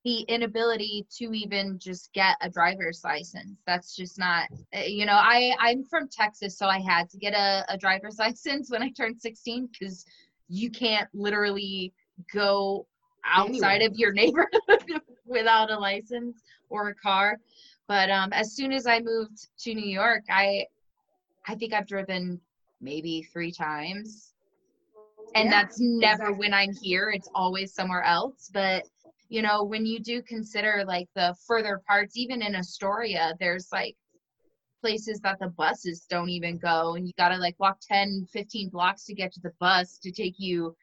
the 0.05 0.19
inability 0.21 1.05
to 1.17 1.33
even 1.33 1.79
just 1.79 2.13
get 2.13 2.37
a 2.41 2.49
driver's 2.49 3.01
license 3.03 3.57
that's 3.65 3.95
just 3.95 4.19
not 4.19 4.47
eh, 4.71 4.85
you 4.85 5.03
know 5.03 5.17
i 5.19 5.51
i'm 5.59 5.83
from 5.83 6.07
texas 6.07 6.57
so 6.57 6.67
i 6.67 6.77
had 6.79 7.09
to 7.09 7.17
get 7.17 7.33
a, 7.33 7.65
a 7.69 7.77
driver's 7.77 8.19
license 8.19 8.69
when 8.69 8.83
i 8.83 8.89
turned 8.91 9.19
16 9.19 9.67
because 9.79 10.05
you 10.47 10.69
can't 10.69 11.08
literally 11.13 11.93
go 12.34 12.86
outside 13.25 13.81
anyway. 13.81 13.86
of 13.86 13.97
your 13.97 14.13
neighborhood 14.21 15.01
without 15.25 15.71
a 15.71 15.77
license 15.77 16.41
or 16.69 16.89
a 16.89 16.95
car 16.95 17.38
but 17.88 18.10
um, 18.10 18.31
as 18.34 18.53
soon 18.53 18.71
as 18.71 18.86
i 18.88 18.99
moved 18.99 19.47
to 19.58 19.73
new 19.73 19.88
york 19.88 20.23
i 20.29 20.63
i 21.47 21.55
think 21.55 21.73
i've 21.73 21.88
driven 21.88 22.39
maybe 22.81 23.27
three 23.34 23.51
times 23.51 24.34
and 25.34 25.45
yeah, 25.45 25.51
that's 25.51 25.77
never 25.79 26.23
exactly. 26.23 26.38
when 26.38 26.53
i'm 26.53 26.73
here 26.81 27.12
it's 27.13 27.29
always 27.34 27.73
somewhere 27.73 28.03
else 28.03 28.49
but 28.53 28.86
you 29.29 29.41
know 29.41 29.63
when 29.63 29.86
you 29.86 29.99
do 29.99 30.21
consider 30.21 30.84
like 30.88 31.08
the 31.15 31.36
further 31.47 31.81
parts 31.88 32.15
even 32.15 32.41
in 32.41 32.55
astoria 32.55 33.34
there's 33.39 33.69
like 33.71 33.95
places 34.86 35.19
that 35.21 35.39
the 35.39 35.48
buses 35.48 36.06
don't 36.12 36.30
even 36.30 36.60
go 36.60 36.93
and 36.93 37.08
you 37.08 37.13
got 37.17 37.30
to 37.30 37.38
like 37.38 37.56
walk 37.60 37.80
10 37.82 38.28
15 38.32 38.69
blocks 38.69 39.04
to 39.04 39.15
get 39.15 39.34
to 39.34 39.39
the 39.39 39.52
bus 39.60 39.98
to 39.98 40.12
take 40.12 40.36
you 40.38 40.76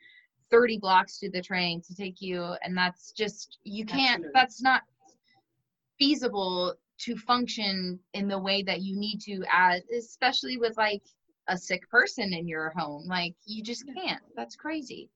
30 0.50 0.78
blocks 0.78 1.20
to 1.20 1.30
the 1.30 1.40
train 1.40 1.80
to 1.80 1.94
take 1.94 2.20
you 2.20 2.42
and 2.64 2.76
that's 2.76 3.12
just 3.12 3.58
you 3.62 3.86
can't 3.86 4.24
Absolutely. 4.24 4.30
that's 4.34 4.60
not 4.60 4.82
feasible 6.00 6.74
to 6.98 7.16
function 7.16 7.96
in 8.14 8.26
the 8.26 8.38
way 8.38 8.64
that 8.64 8.82
you 8.82 8.98
need 8.98 9.20
to 9.20 9.44
as 9.52 9.82
especially 9.96 10.56
with 10.56 10.76
like 10.76 11.02
a 11.46 11.56
sick 11.56 11.88
person 11.88 12.32
in 12.32 12.48
your 12.48 12.70
home 12.70 13.04
like 13.06 13.36
you 13.46 13.62
just 13.62 13.84
can't 13.94 14.22
that's 14.34 14.56
crazy 14.56 15.08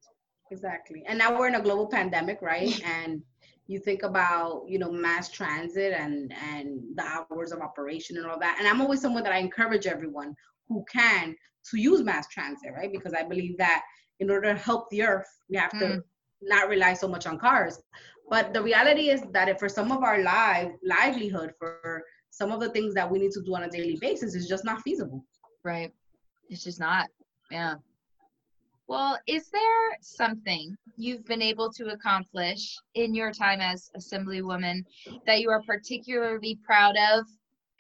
Exactly. 0.52 1.02
And 1.06 1.18
now 1.18 1.36
we're 1.36 1.48
in 1.48 1.56
a 1.56 1.60
global 1.60 1.86
pandemic, 1.86 2.40
right? 2.40 2.80
and 2.84 3.22
you 3.66 3.78
think 3.78 4.02
about, 4.02 4.62
you 4.68 4.78
know, 4.78 4.90
mass 4.90 5.30
transit 5.30 5.92
and 5.92 6.32
and 6.52 6.80
the 6.94 7.02
hours 7.02 7.52
of 7.52 7.60
operation 7.60 8.16
and 8.16 8.26
all 8.26 8.38
that. 8.38 8.56
And 8.58 8.68
I'm 8.68 8.80
always 8.80 9.00
someone 9.00 9.24
that 9.24 9.32
I 9.32 9.38
encourage 9.38 9.86
everyone 9.86 10.34
who 10.68 10.84
can 10.90 11.36
to 11.70 11.80
use 11.80 12.02
mass 12.02 12.28
transit, 12.28 12.70
right? 12.76 12.92
Because 12.92 13.12
I 13.12 13.24
believe 13.24 13.58
that 13.58 13.82
in 14.20 14.30
order 14.30 14.52
to 14.52 14.58
help 14.58 14.88
the 14.90 15.02
earth, 15.02 15.28
we 15.48 15.56
have 15.56 15.72
to 15.72 15.86
mm. 15.86 16.02
not 16.42 16.68
rely 16.68 16.94
so 16.94 17.08
much 17.08 17.26
on 17.26 17.38
cars. 17.38 17.80
But 18.28 18.52
the 18.52 18.62
reality 18.62 19.10
is 19.10 19.22
that 19.32 19.58
for 19.58 19.68
some 19.68 19.92
of 19.92 20.02
our 20.02 20.22
live 20.22 20.70
livelihood, 20.84 21.52
for 21.58 22.02
some 22.30 22.52
of 22.52 22.60
the 22.60 22.70
things 22.70 22.94
that 22.94 23.10
we 23.10 23.18
need 23.18 23.32
to 23.32 23.42
do 23.42 23.54
on 23.54 23.64
a 23.64 23.70
daily 23.70 23.98
basis, 24.00 24.34
is 24.34 24.48
just 24.48 24.64
not 24.64 24.82
feasible. 24.82 25.24
Right. 25.64 25.92
It's 26.48 26.64
just 26.64 26.80
not. 26.80 27.08
Yeah. 27.50 27.74
Well, 28.88 29.18
is 29.26 29.48
there 29.50 29.98
something 30.00 30.76
you've 30.96 31.24
been 31.24 31.42
able 31.42 31.72
to 31.72 31.86
accomplish 31.88 32.76
in 32.94 33.14
your 33.14 33.32
time 33.32 33.60
as 33.60 33.90
Assemblywoman 33.96 34.84
that 35.26 35.40
you 35.40 35.50
are 35.50 35.62
particularly 35.62 36.58
proud 36.64 36.94
of, 37.12 37.26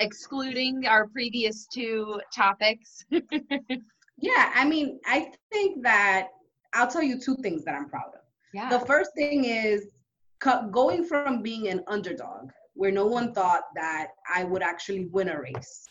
excluding 0.00 0.86
our 0.86 1.06
previous 1.06 1.66
two 1.72 2.20
topics? 2.34 3.04
yeah, 4.18 4.52
I 4.54 4.64
mean, 4.64 4.98
I 5.06 5.30
think 5.52 5.82
that 5.84 6.28
I'll 6.74 6.88
tell 6.88 7.02
you 7.02 7.20
two 7.20 7.36
things 7.36 7.64
that 7.64 7.74
I'm 7.74 7.88
proud 7.88 8.08
of. 8.14 8.20
Yeah. 8.52 8.68
The 8.68 8.84
first 8.84 9.10
thing 9.14 9.44
is 9.44 9.92
going 10.40 11.04
from 11.04 11.40
being 11.40 11.68
an 11.68 11.84
underdog, 11.86 12.50
where 12.74 12.90
no 12.90 13.06
one 13.06 13.32
thought 13.32 13.62
that 13.76 14.08
I 14.32 14.42
would 14.42 14.62
actually 14.62 15.06
win 15.06 15.28
a 15.28 15.40
race, 15.40 15.86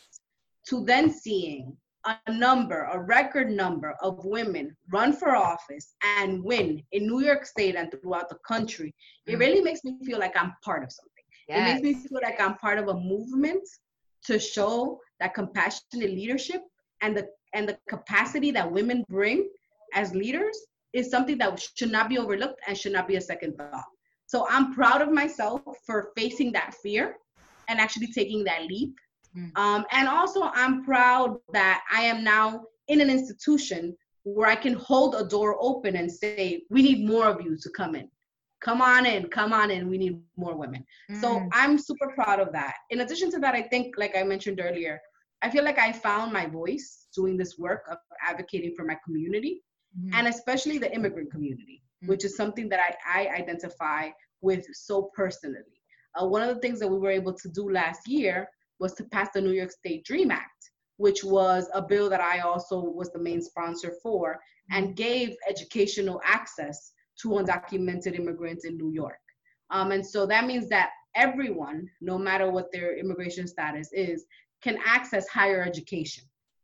to 0.68 0.84
then 0.84 1.10
seeing 1.10 1.76
a 2.06 2.32
number, 2.32 2.88
a 2.92 3.00
record 3.00 3.50
number 3.50 3.96
of 4.02 4.24
women 4.26 4.76
run 4.92 5.14
for 5.14 5.36
office 5.36 5.96
and 6.20 6.44
win 6.44 6.84
in 6.92 7.08
New 7.08 7.22
York 7.22 7.46
State 7.46 7.76
and 7.76 7.92
throughout 7.92 8.30
the 8.30 8.38
country, 8.48 8.94
mm. 9.28 9.34
it 9.34 9.38
really 9.38 9.62
makes 9.62 9.84
me 9.84 9.98
feel 10.06 10.20
like 10.20 10.36
I'm 10.40 10.54
part 10.64 10.84
of 10.84 10.92
something. 10.92 11.12
Yes. 11.48 11.80
It 11.80 11.84
makes 11.84 11.84
me 11.84 12.08
feel 12.08 12.20
like 12.24 12.40
I'm 12.40 12.56
part 12.56 12.78
of 12.78 12.88
a 12.88 12.94
movement 12.94 13.68
to 14.26 14.40
show 14.40 15.00
that 15.20 15.34
compassionate 15.34 16.12
leadership 16.12 16.62
and 17.02 17.16
the 17.16 17.28
and 17.54 17.70
the 17.70 17.78
capacity 17.88 18.52
that 18.52 18.70
women 18.70 19.06
bring 19.10 19.50
as 19.94 20.14
leaders 20.14 20.58
is 20.94 21.10
something 21.10 21.38
that 21.38 21.60
should 21.76 21.92
not 21.92 22.10
be 22.10 22.18
overlooked 22.18 22.60
and 22.68 22.78
should 22.78 22.92
not 22.92 23.08
be 23.08 23.16
a 23.16 23.22
second 23.22 23.56
thought. 23.56 23.86
So 24.28 24.48
I'm 24.50 24.74
proud 24.74 25.02
of 25.02 25.12
myself 25.12 25.62
for 25.86 26.12
facing 26.18 26.52
that 26.54 26.74
fear 26.84 27.16
and 27.70 27.80
actually 27.80 28.08
taking 28.08 28.44
that 28.46 28.64
leap 28.64 28.96
Mm. 29.38 29.58
Um, 29.58 29.86
and 29.92 30.08
also, 30.08 30.50
I'm 30.54 30.84
proud 30.84 31.38
that 31.54 31.84
I 31.92 32.02
am 32.02 32.24
now 32.24 32.64
in 32.88 33.02
an 33.02 33.10
institution 33.10 33.96
where 34.24 34.50
I 34.50 34.56
can 34.56 34.74
hold 34.74 35.16
a 35.16 35.24
door 35.24 35.58
open 35.60 35.96
and 35.96 36.12
say, 36.12 36.64
we 36.70 36.82
need 36.82 37.08
more 37.08 37.28
of 37.28 37.42
you 37.42 37.58
to 37.58 37.70
come 37.72 37.96
in. 37.96 38.10
Come 38.62 38.82
on 38.82 39.06
in, 39.06 39.28
come 39.28 39.54
on 39.54 39.70
in. 39.70 39.88
We 39.88 39.98
need 39.98 40.22
more 40.38 40.56
women. 40.56 40.84
Mm. 41.12 41.22
So 41.22 41.48
I'm 41.52 41.78
super 41.78 42.08
proud 42.16 42.40
of 42.40 42.52
that. 42.54 42.76
In 42.90 43.02
addition 43.02 43.30
to 43.32 43.40
that, 43.40 43.54
I 43.54 43.62
think, 43.62 43.96
like 43.98 44.16
I 44.18 44.24
mentioned 44.24 44.60
earlier, 44.60 45.00
I 45.42 45.50
feel 45.50 45.64
like 45.64 45.78
I 45.78 45.92
found 45.92 46.34
my 46.34 46.48
voice 46.48 47.08
doing 47.14 47.38
this 47.38 47.58
work 47.60 47.84
of 47.92 47.98
advocating 48.28 48.74
for 48.76 48.86
my 48.86 48.98
community 49.06 49.62
mm. 50.00 50.10
and 50.14 50.28
especially 50.28 50.80
the 50.80 50.92
immigrant 50.94 51.30
community, 51.32 51.84
mm. 52.04 52.08
which 52.08 52.26
is 52.26 52.36
something 52.36 52.68
that 52.70 52.80
I, 52.80 53.28
I 53.28 53.36
identify 53.36 54.10
with 54.42 54.66
so 54.74 55.12
personally. 55.14 55.60
Uh, 56.20 56.26
one 56.26 56.42
of 56.42 56.48
the 56.48 56.62
things 56.62 56.80
that 56.80 56.88
we 56.88 56.98
were 56.98 57.12
able 57.12 57.34
to 57.34 57.50
do 57.50 57.70
last 57.70 58.08
year 58.08 58.48
was 58.80 58.94
to 58.96 59.04
pass 59.06 59.30
the 59.34 59.42
New 59.42 59.52
York 59.52 59.72
State 59.72 60.06
DREAM 60.06 60.32
Act, 60.32 60.72
which 60.98 61.24
was 61.24 61.70
a 61.74 61.82
bill 61.82 62.10
that 62.10 62.22
I 62.22 62.40
also 62.40 62.80
was 62.80 63.12
the 63.12 63.20
main 63.20 63.42
sponsor 63.42 63.94
for 64.02 64.40
and 64.72 64.96
gave 64.96 65.36
educational 65.48 66.22
access 66.24 66.92
to 67.22 67.30
undocumented 67.30 68.18
immigrants 68.18 68.66
in 68.66 68.78
New 68.78 68.92
York. 68.92 69.20
Um, 69.70 69.92
and 69.92 70.06
so 70.06 70.26
that 70.26 70.46
means 70.46 70.70
that 70.70 70.92
everyone, 71.16 71.90
no 72.02 72.18
matter 72.18 72.52
what 72.52 72.72
their 72.72 72.98
immigration 72.98 73.48
status 73.48 73.90
is, 73.94 74.26
can 74.62 74.78
access 74.86 75.28
higher 75.28 75.64
education. 75.64 76.24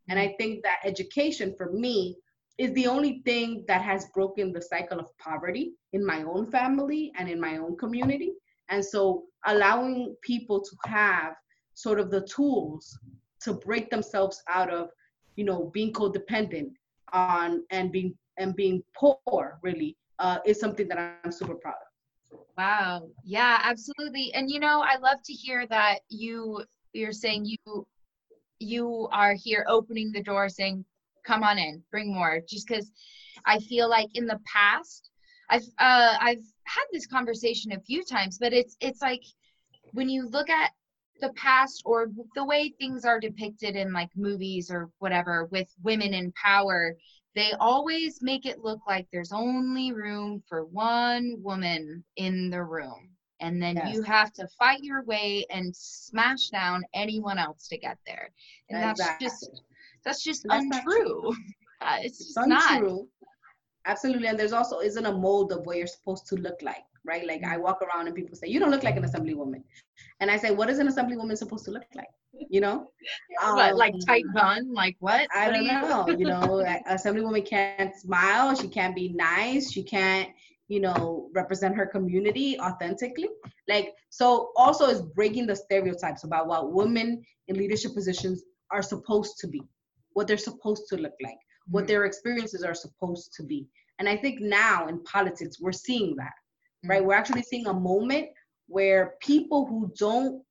And 0.09 0.19
I 0.19 0.35
think 0.39 0.63
that 0.63 0.79
education 0.83 1.53
for 1.57 1.71
me 1.71 2.17
is 2.57 2.73
the 2.73 2.87
only 2.87 3.21
thing 3.25 3.63
that 3.67 3.81
has 3.81 4.07
broken 4.13 4.51
the 4.51 4.61
cycle 4.61 4.99
of 4.99 5.17
poverty 5.17 5.73
in 5.93 6.05
my 6.05 6.23
own 6.23 6.49
family 6.51 7.11
and 7.17 7.29
in 7.29 7.39
my 7.39 7.57
own 7.57 7.77
community. 7.77 8.33
And 8.69 8.83
so 8.83 9.23
allowing 9.45 10.15
people 10.21 10.61
to 10.61 10.89
have 10.89 11.33
sort 11.73 11.99
of 11.99 12.11
the 12.11 12.21
tools 12.21 12.99
to 13.41 13.53
break 13.53 13.89
themselves 13.89 14.41
out 14.49 14.69
of 14.69 14.89
you 15.35 15.43
know 15.43 15.69
being 15.73 15.91
codependent 15.93 16.71
on 17.13 17.63
and 17.71 17.91
being 17.91 18.15
and 18.37 18.55
being 18.55 18.83
poor 18.95 19.59
really 19.61 19.97
uh, 20.19 20.39
is 20.45 20.59
something 20.59 20.87
that 20.87 21.17
i'm 21.23 21.31
super 21.31 21.55
proud 21.55 21.73
of. 21.73 22.39
Wow. 22.57 23.09
Yeah 23.23 23.59
absolutely. 23.63 24.33
And 24.33 24.49
you 24.49 24.59
know 24.59 24.81
i 24.81 24.97
love 24.97 25.17
to 25.25 25.33
hear 25.33 25.65
that 25.67 25.99
you 26.09 26.63
you're 26.93 27.11
saying 27.11 27.45
you 27.45 27.87
you 28.59 29.07
are 29.11 29.33
here 29.33 29.65
opening 29.67 30.11
the 30.11 30.23
door 30.23 30.47
saying 30.49 30.85
come 31.25 31.43
on 31.43 31.57
in 31.57 31.81
bring 31.91 32.13
more. 32.13 32.39
Just 32.47 32.67
because 32.67 32.91
i 33.45 33.57
feel 33.59 33.89
like 33.89 34.09
in 34.13 34.25
the 34.25 34.39
past 34.45 35.09
i've 35.49 35.63
uh 35.79 36.15
i've 36.19 36.45
had 36.65 36.83
this 36.91 37.07
conversation 37.07 37.71
a 37.71 37.79
few 37.79 38.03
times 38.03 38.37
but 38.37 38.53
it's 38.53 38.75
it's 38.81 39.01
like 39.01 39.23
when 39.93 40.09
you 40.09 40.27
look 40.27 40.49
at 40.49 40.71
the 41.21 41.31
past 41.33 41.81
or 41.85 42.07
the 42.35 42.43
way 42.43 42.73
things 42.79 43.05
are 43.05 43.19
depicted 43.19 43.75
in 43.75 43.93
like 43.93 44.09
movies 44.15 44.69
or 44.69 44.89
whatever 44.99 45.45
with 45.45 45.67
women 45.83 46.13
in 46.13 46.31
power 46.33 46.95
they 47.35 47.53
always 47.59 48.21
make 48.21 48.45
it 48.45 48.59
look 48.59 48.79
like 48.87 49.07
there's 49.11 49.31
only 49.31 49.93
room 49.93 50.43
for 50.47 50.65
one 50.65 51.37
woman 51.41 52.03
in 52.17 52.49
the 52.49 52.61
room. 52.61 53.09
And 53.39 53.61
then 53.61 53.77
yes. 53.77 53.95
you 53.95 54.03
have 54.03 54.31
to 54.33 54.47
fight 54.59 54.83
your 54.83 55.03
way 55.03 55.45
and 55.49 55.75
smash 55.75 56.49
down 56.49 56.83
anyone 56.93 57.39
else 57.39 57.67
to 57.69 57.77
get 57.77 57.97
there. 58.05 58.29
And 58.69 58.91
exactly. 58.91 59.25
that's 59.27 59.41
just 59.41 59.61
that's 60.03 60.23
just 60.23 60.45
that's 60.47 60.63
untrue. 60.63 61.29
uh, 61.81 61.97
it's, 62.01 62.21
it's 62.21 62.37
untrue 62.37 62.97
not. 62.97 63.07
absolutely. 63.85 64.27
And 64.27 64.37
there's 64.37 64.53
also 64.53 64.79
isn't 64.79 65.05
a 65.05 65.11
mold 65.11 65.51
of 65.53 65.65
what 65.65 65.77
you're 65.77 65.87
supposed 65.87 66.27
to 66.27 66.35
look 66.35 66.61
like 66.61 66.83
right? 67.05 67.25
Like 67.25 67.43
I 67.43 67.57
walk 67.57 67.81
around 67.81 68.07
and 68.07 68.15
people 68.15 68.35
say, 68.35 68.47
"You 68.47 68.59
don't 68.59 68.71
look 68.71 68.83
like 68.83 68.95
an 68.95 69.03
assemblywoman," 69.03 69.63
and 70.19 70.29
I 70.29 70.37
say, 70.37 70.51
"What 70.51 70.69
is 70.69 70.79
an 70.79 70.87
assemblywoman 70.87 71.37
supposed 71.37 71.65
to 71.65 71.71
look 71.71 71.83
like?" 71.95 72.09
You 72.49 72.61
know, 72.61 72.91
um, 73.43 73.75
like 73.75 73.93
tight 74.05 74.25
bun, 74.33 74.73
like 74.73 74.95
what? 74.99 75.27
I 75.35 75.47
what 75.47 75.53
don't 75.53 75.65
you 75.65 75.71
know. 75.71 76.05
you 76.19 76.25
know, 76.25 76.79
assemblywoman 76.89 77.45
can't 77.45 77.95
smile. 77.95 78.55
She 78.55 78.67
can't 78.67 78.95
be 78.95 79.09
nice. 79.09 79.71
She 79.71 79.83
can't, 79.83 80.29
you 80.67 80.79
know, 80.79 81.29
represent 81.33 81.75
her 81.75 81.85
community 81.85 82.59
authentically. 82.59 83.29
Like 83.67 83.93
so, 84.09 84.51
also 84.55 84.87
is 84.87 85.01
breaking 85.01 85.47
the 85.47 85.55
stereotypes 85.55 86.23
about 86.23 86.47
what 86.47 86.71
women 86.71 87.23
in 87.47 87.57
leadership 87.57 87.93
positions 87.93 88.43
are 88.71 88.81
supposed 88.81 89.37
to 89.39 89.47
be, 89.47 89.61
what 90.13 90.27
they're 90.27 90.37
supposed 90.37 90.83
to 90.89 90.95
look 90.95 91.13
like, 91.21 91.33
mm-hmm. 91.33 91.71
what 91.71 91.87
their 91.87 92.05
experiences 92.05 92.63
are 92.63 92.73
supposed 92.73 93.33
to 93.37 93.43
be. 93.43 93.67
And 93.99 94.09
I 94.09 94.17
think 94.17 94.41
now 94.41 94.87
in 94.87 95.03
politics, 95.03 95.57
we're 95.61 95.71
seeing 95.71 96.15
that 96.15 96.33
right? 96.83 96.99
Mm-hmm. 96.99 97.07
We're 97.07 97.15
actually 97.15 97.43
seeing 97.43 97.67
a 97.67 97.73
moment 97.73 98.29
where 98.67 99.15
people 99.21 99.65
who 99.65 99.91
don't 99.97 100.43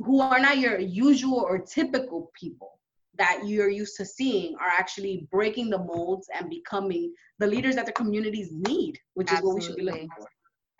who 0.00 0.20
are 0.20 0.40
not 0.40 0.58
your 0.58 0.78
usual 0.78 1.40
or 1.40 1.58
typical 1.58 2.30
people 2.38 2.78
that 3.16 3.42
you're 3.46 3.70
used 3.70 3.96
to 3.96 4.04
seeing 4.04 4.56
are 4.56 4.68
actually 4.68 5.28
breaking 5.30 5.70
the 5.70 5.78
molds 5.78 6.28
and 6.34 6.50
becoming 6.50 7.12
the 7.38 7.46
leaders 7.46 7.76
that 7.76 7.86
the 7.86 7.92
communities 7.92 8.50
need, 8.52 8.98
which 9.14 9.30
Absolutely. 9.30 9.36
is 9.38 9.44
what 9.44 9.54
we 9.54 9.60
should 9.60 9.76
be 9.76 9.82
looking 9.82 10.08
for. 10.16 10.26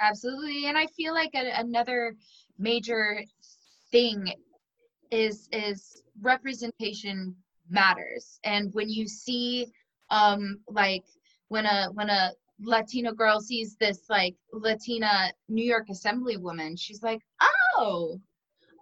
Absolutely. 0.01 0.67
And 0.67 0.77
I 0.77 0.87
feel 0.87 1.14
like 1.14 1.31
a, 1.35 1.61
another 1.61 2.17
major 2.59 3.23
thing 3.93 4.33
is 5.11 5.49
is 5.53 6.03
representation 6.21 7.37
matters. 7.71 8.40
And 8.45 8.73
when 8.75 8.88
you 8.88 9.07
see 9.07 9.67
um 10.11 10.59
like 10.69 11.05
when 11.49 11.67
a 11.67 11.88
when 11.93 12.11
a 12.11 12.33
Latino 12.61 13.12
girl 13.12 13.40
sees 13.40 13.77
this 13.77 14.01
like 14.09 14.35
Latina 14.53 15.33
New 15.49 15.64
York 15.64 15.88
Assemblywoman, 15.88 16.79
she's 16.79 17.03
like, 17.03 17.21
oh, 17.77 18.21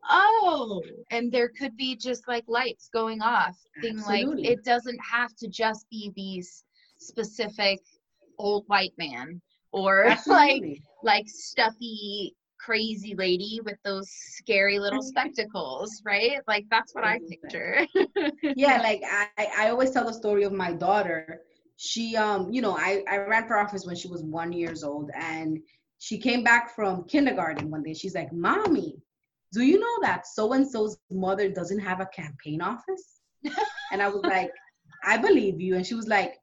oh, 0.09 0.83
and 1.11 1.33
there 1.33 1.49
could 1.49 1.77
be 1.77 1.97
just 1.97 2.29
like 2.29 2.45
lights 2.47 2.89
going 2.93 3.23
off, 3.23 3.57
being 3.81 3.99
Absolutely. 3.99 4.43
like, 4.45 4.53
it 4.53 4.65
doesn't 4.65 4.99
have 4.99 5.35
to 5.37 5.49
just 5.49 5.87
be 5.91 6.13
these 6.15 6.65
specific 6.99 7.81
old 8.39 8.65
white 8.67 8.93
man 8.99 9.41
or 9.73 10.05
Absolutely. 10.07 10.61
like 10.71 10.79
like 11.03 11.29
stuffy 11.29 12.35
crazy 12.59 13.15
lady 13.17 13.61
with 13.65 13.77
those 13.85 14.09
scary 14.09 14.79
little 14.79 15.03
spectacles, 15.03 16.01
right? 16.05 16.41
Like 16.47 16.65
that's 16.71 16.95
what 16.95 17.05
I 17.05 17.19
picture. 17.29 17.87
yeah, 18.57 18.81
like 18.81 19.03
I, 19.05 19.49
I 19.59 19.69
always 19.71 19.91
tell 19.91 20.05
the 20.05 20.13
story 20.13 20.45
of 20.45 20.53
my 20.53 20.73
daughter. 20.73 21.43
She 21.77 22.17
um, 22.17 22.53
you 22.53 22.63
know, 22.63 22.77
I, 22.77 23.03
I 23.11 23.17
ran 23.19 23.47
for 23.47 23.59
office 23.59 23.87
when 23.87 23.97
she 23.97 24.09
was 24.09 24.23
one 24.23 24.53
years 24.53 24.85
old 24.85 25.11
and 25.15 25.59
she 25.99 26.19
came 26.19 26.43
back 26.43 26.75
from 26.75 27.05
kindergarten 27.05 27.71
one 27.71 27.83
day. 27.83 27.95
She's 27.95 28.15
like, 28.15 28.33
Mommy, 28.33 28.97
do 29.53 29.63
you 29.63 29.79
know 29.79 29.99
that 30.03 30.27
so 30.27 30.53
and 30.53 30.69
so's 30.69 30.97
mother 31.11 31.49
doesn't 31.49 31.79
have 31.79 32.01
a 32.01 32.07
campaign 32.07 32.61
office? 32.61 33.21
and 33.93 34.03
I 34.03 34.09
was 34.09 34.23
like, 34.23 34.51
I 35.05 35.17
believe 35.17 35.61
you. 35.61 35.77
And 35.77 35.87
she 35.87 35.95
was 35.95 36.09
like, 36.09 36.39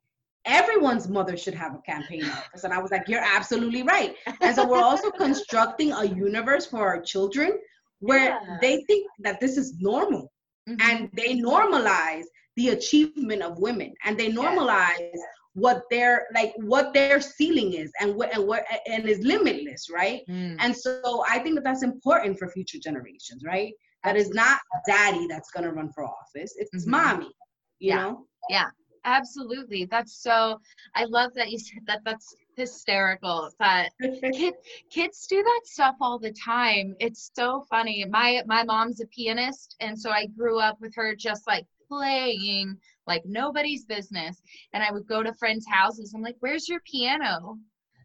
everyone's 0.46 1.08
mother 1.08 1.38
should 1.38 1.54
have 1.54 1.76
a 1.76 1.80
campaign 1.80 2.26
office. 2.26 2.64
And 2.64 2.74
I 2.74 2.82
was 2.82 2.92
like, 2.92 3.08
you're 3.08 3.24
absolutely 3.24 3.84
right. 3.84 4.16
And 4.42 4.56
so 4.56 4.68
we're 4.68 4.82
also 4.82 5.12
constructing 5.12 5.92
a 5.92 6.06
universe 6.06 6.66
for 6.66 6.88
our 6.88 7.02
children 7.02 7.60
where 8.00 8.30
yeah. 8.30 8.58
they 8.62 8.84
think 8.88 9.08
that 9.20 9.40
this 9.40 9.58
is 9.58 9.78
normal 9.80 10.32
mm-hmm. 10.68 10.80
and 10.90 11.10
they 11.14 11.36
normalize 11.36 12.24
the 12.60 12.70
achievement 12.70 13.42
of 13.42 13.58
women 13.58 13.94
and 14.04 14.18
they 14.18 14.30
normalize 14.30 15.00
yeah. 15.00 15.22
what 15.54 15.84
their 15.90 16.28
like 16.34 16.54
what 16.58 16.94
their 16.94 17.22
ceiling 17.22 17.72
is 17.72 17.90
and 18.02 18.14
what 18.14 18.36
and 18.36 18.46
what 18.46 18.66
and 18.86 19.08
is 19.08 19.20
limitless 19.20 19.90
right 19.90 20.24
mm. 20.30 20.58
and 20.60 20.76
so 20.76 21.24
i 21.30 21.40
think 21.40 21.56
that 21.56 21.64
that's 21.64 21.84
important 21.84 22.38
for 22.38 22.50
future 22.50 22.78
generations 22.84 23.42
right 23.46 23.72
that 24.04 24.18
is 24.18 24.30
not 24.32 24.60
daddy 24.86 25.26
that's 25.28 25.50
going 25.52 25.64
to 25.64 25.72
run 25.72 25.90
for 25.94 26.04
office 26.04 26.54
it's 26.58 26.84
mm-hmm. 26.84 26.92
mommy 26.92 27.32
you 27.80 27.92
yeah. 27.92 27.96
know 27.96 28.26
yeah 28.50 28.70
absolutely 29.06 29.86
that's 29.86 30.22
so 30.22 30.60
i 30.96 31.06
love 31.06 31.32
that 31.36 31.50
you 31.50 31.60
said 31.68 31.84
that 31.88 32.02
that's 32.04 32.36
hysterical 32.58 33.50
that 33.62 33.92
kid, 34.34 34.54
kids 34.90 35.26
do 35.28 35.42
that 35.42 35.62
stuff 35.64 35.96
all 36.02 36.20
the 36.20 36.34
time 36.34 36.94
it's 37.00 37.32
so 37.34 37.64
funny 37.70 38.06
my 38.10 38.42
my 38.46 38.64
mom's 38.66 39.00
a 39.00 39.08
pianist 39.08 39.78
and 39.80 39.98
so 39.98 40.10
i 40.10 40.26
grew 40.26 40.60
up 40.60 40.76
with 40.82 40.94
her 40.94 41.16
just 41.16 41.48
like 41.48 41.66
playing 41.90 42.78
like 43.08 43.24
nobody's 43.26 43.86
business 43.86 44.42
and 44.74 44.84
i 44.84 44.92
would 44.92 45.08
go 45.08 45.24
to 45.24 45.34
friends 45.34 45.66
houses 45.70 46.14
i'm 46.14 46.22
like 46.22 46.38
where's 46.40 46.70
your 46.70 46.80
piano 46.82 47.58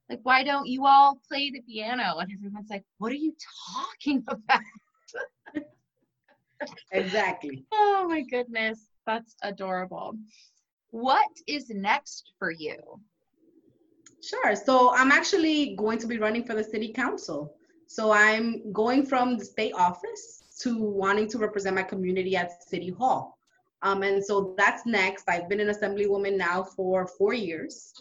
like 0.08 0.20
why 0.22 0.42
don't 0.42 0.66
you 0.66 0.86
all 0.86 1.18
play 1.28 1.50
the 1.50 1.60
piano 1.62 2.16
and 2.18 2.30
everyone's 2.32 2.70
like 2.70 2.84
what 2.98 3.12
are 3.12 3.16
you 3.16 3.34
talking 3.72 4.24
about 4.28 4.60
exactly 6.92 7.64
oh 7.72 8.06
my 8.08 8.22
goodness 8.22 8.88
that's 9.06 9.36
adorable 9.42 10.16
what 10.94 11.26
is 11.48 11.70
next 11.70 12.34
for 12.38 12.52
you? 12.52 12.76
Sure. 14.22 14.54
So 14.54 14.94
I'm 14.94 15.10
actually 15.10 15.74
going 15.74 15.98
to 15.98 16.06
be 16.06 16.18
running 16.18 16.44
for 16.44 16.54
the 16.54 16.62
city 16.62 16.92
council. 16.92 17.56
So 17.88 18.12
I'm 18.12 18.72
going 18.72 19.04
from 19.04 19.36
the 19.36 19.44
state 19.44 19.72
office 19.76 20.44
to 20.60 20.78
wanting 20.78 21.28
to 21.30 21.38
represent 21.38 21.74
my 21.74 21.82
community 21.82 22.36
at 22.36 22.62
City 22.62 22.90
Hall. 22.90 23.33
Um, 23.84 24.02
and 24.02 24.24
so 24.24 24.54
that's 24.56 24.86
next. 24.86 25.28
I've 25.28 25.48
been 25.48 25.60
an 25.60 25.68
assemblywoman 25.68 26.38
now 26.38 26.64
for 26.64 27.06
four 27.06 27.34
years. 27.34 27.92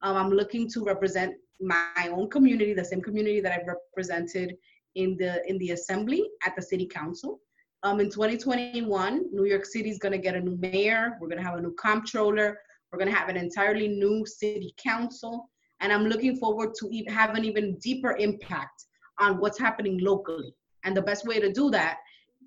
Um, 0.00 0.16
I'm 0.16 0.30
looking 0.30 0.70
to 0.70 0.84
represent 0.84 1.34
my 1.60 2.08
own 2.08 2.30
community, 2.30 2.72
the 2.72 2.84
same 2.84 3.02
community 3.02 3.40
that 3.40 3.52
I've 3.52 3.66
represented 3.66 4.56
in 4.94 5.16
the 5.16 5.42
in 5.48 5.58
the 5.58 5.72
assembly 5.72 6.30
at 6.46 6.54
the 6.54 6.62
city 6.62 6.86
council. 6.86 7.40
Um, 7.82 7.98
in 7.98 8.10
2021, 8.10 9.24
New 9.32 9.44
York 9.44 9.66
City 9.66 9.90
is 9.90 9.98
going 9.98 10.12
to 10.12 10.18
get 10.18 10.36
a 10.36 10.40
new 10.40 10.56
mayor. 10.56 11.18
We're 11.20 11.28
going 11.28 11.42
to 11.42 11.44
have 11.44 11.58
a 11.58 11.62
new 11.62 11.74
comptroller. 11.74 12.56
We're 12.92 12.98
going 12.98 13.10
to 13.10 13.18
have 13.18 13.28
an 13.28 13.36
entirely 13.36 13.88
new 13.88 14.24
city 14.24 14.72
council. 14.78 15.50
And 15.80 15.92
I'm 15.92 16.04
looking 16.04 16.36
forward 16.36 16.74
to 16.78 16.88
e- 16.92 17.06
have 17.08 17.34
an 17.34 17.44
even 17.44 17.76
deeper 17.78 18.16
impact 18.16 18.84
on 19.18 19.38
what's 19.38 19.58
happening 19.58 19.98
locally. 19.98 20.54
And 20.84 20.96
the 20.96 21.02
best 21.02 21.26
way 21.26 21.40
to 21.40 21.52
do 21.52 21.70
that 21.70 21.98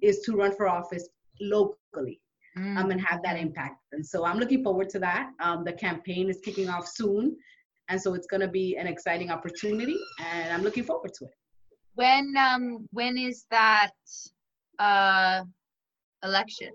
is 0.02 0.20
to 0.22 0.38
run 0.38 0.56
for 0.56 0.70
office 0.70 1.10
locally 1.42 2.22
mm. 2.58 2.78
um, 2.78 2.92
and 2.92 3.00
have 3.02 3.22
that 3.24 3.38
impact. 3.38 3.82
And 3.92 4.06
so 4.06 4.26
I'm 4.26 4.38
looking 4.38 4.64
forward 4.64 4.90
to 4.90 5.00
that. 5.00 5.32
Um, 5.40 5.64
the 5.64 5.74
campaign 5.74 6.30
is 6.30 6.40
kicking 6.44 6.70
off 6.70 6.88
soon. 6.88 7.38
And 7.90 8.02
so 8.02 8.14
it's 8.14 8.28
going 8.28 8.42
to 8.42 8.48
be 8.48 8.76
an 8.78 8.88
exciting 8.88 9.32
opportunity. 9.32 9.98
And 10.20 10.54
I'm 10.54 10.62
looking 10.62 10.84
forward 10.84 11.14
to 11.16 11.26
it. 11.26 11.32
When 11.96 12.36
um, 12.38 12.88
when 12.92 13.18
is 13.18 13.46
that 13.50 13.92
uh, 14.78 15.44
election? 16.24 16.72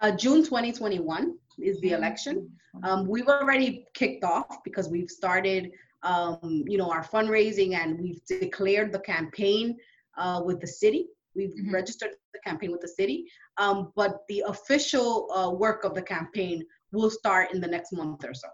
Uh, 0.00 0.10
June 0.10 0.42
2021 0.42 1.34
is 1.58 1.78
the 1.80 1.92
election. 1.92 2.50
Um, 2.82 3.06
we've 3.06 3.28
already 3.28 3.86
kicked 3.94 4.24
off 4.24 4.58
because 4.64 4.88
we've 4.88 5.10
started, 5.10 5.72
um, 6.02 6.64
you 6.66 6.78
know, 6.78 6.90
our 6.90 7.04
fundraising 7.04 7.74
and 7.74 8.00
we've 8.00 8.24
declared 8.26 8.92
the 8.92 9.00
campaign 9.00 9.76
uh, 10.16 10.40
with 10.44 10.60
the 10.60 10.66
city. 10.66 11.08
We've 11.34 11.50
mm-hmm. 11.50 11.72
registered 11.72 12.10
the 12.32 12.40
campaign 12.40 12.72
with 12.72 12.80
the 12.80 12.88
city, 12.88 13.26
um, 13.58 13.92
but 13.96 14.20
the 14.28 14.44
official 14.46 15.30
uh, 15.32 15.50
work 15.50 15.84
of 15.84 15.94
the 15.94 16.02
campaign 16.02 16.64
will 16.92 17.10
start 17.10 17.52
in 17.52 17.60
the 17.60 17.68
next 17.68 17.92
month 17.92 18.24
or 18.24 18.34
so. 18.34 18.48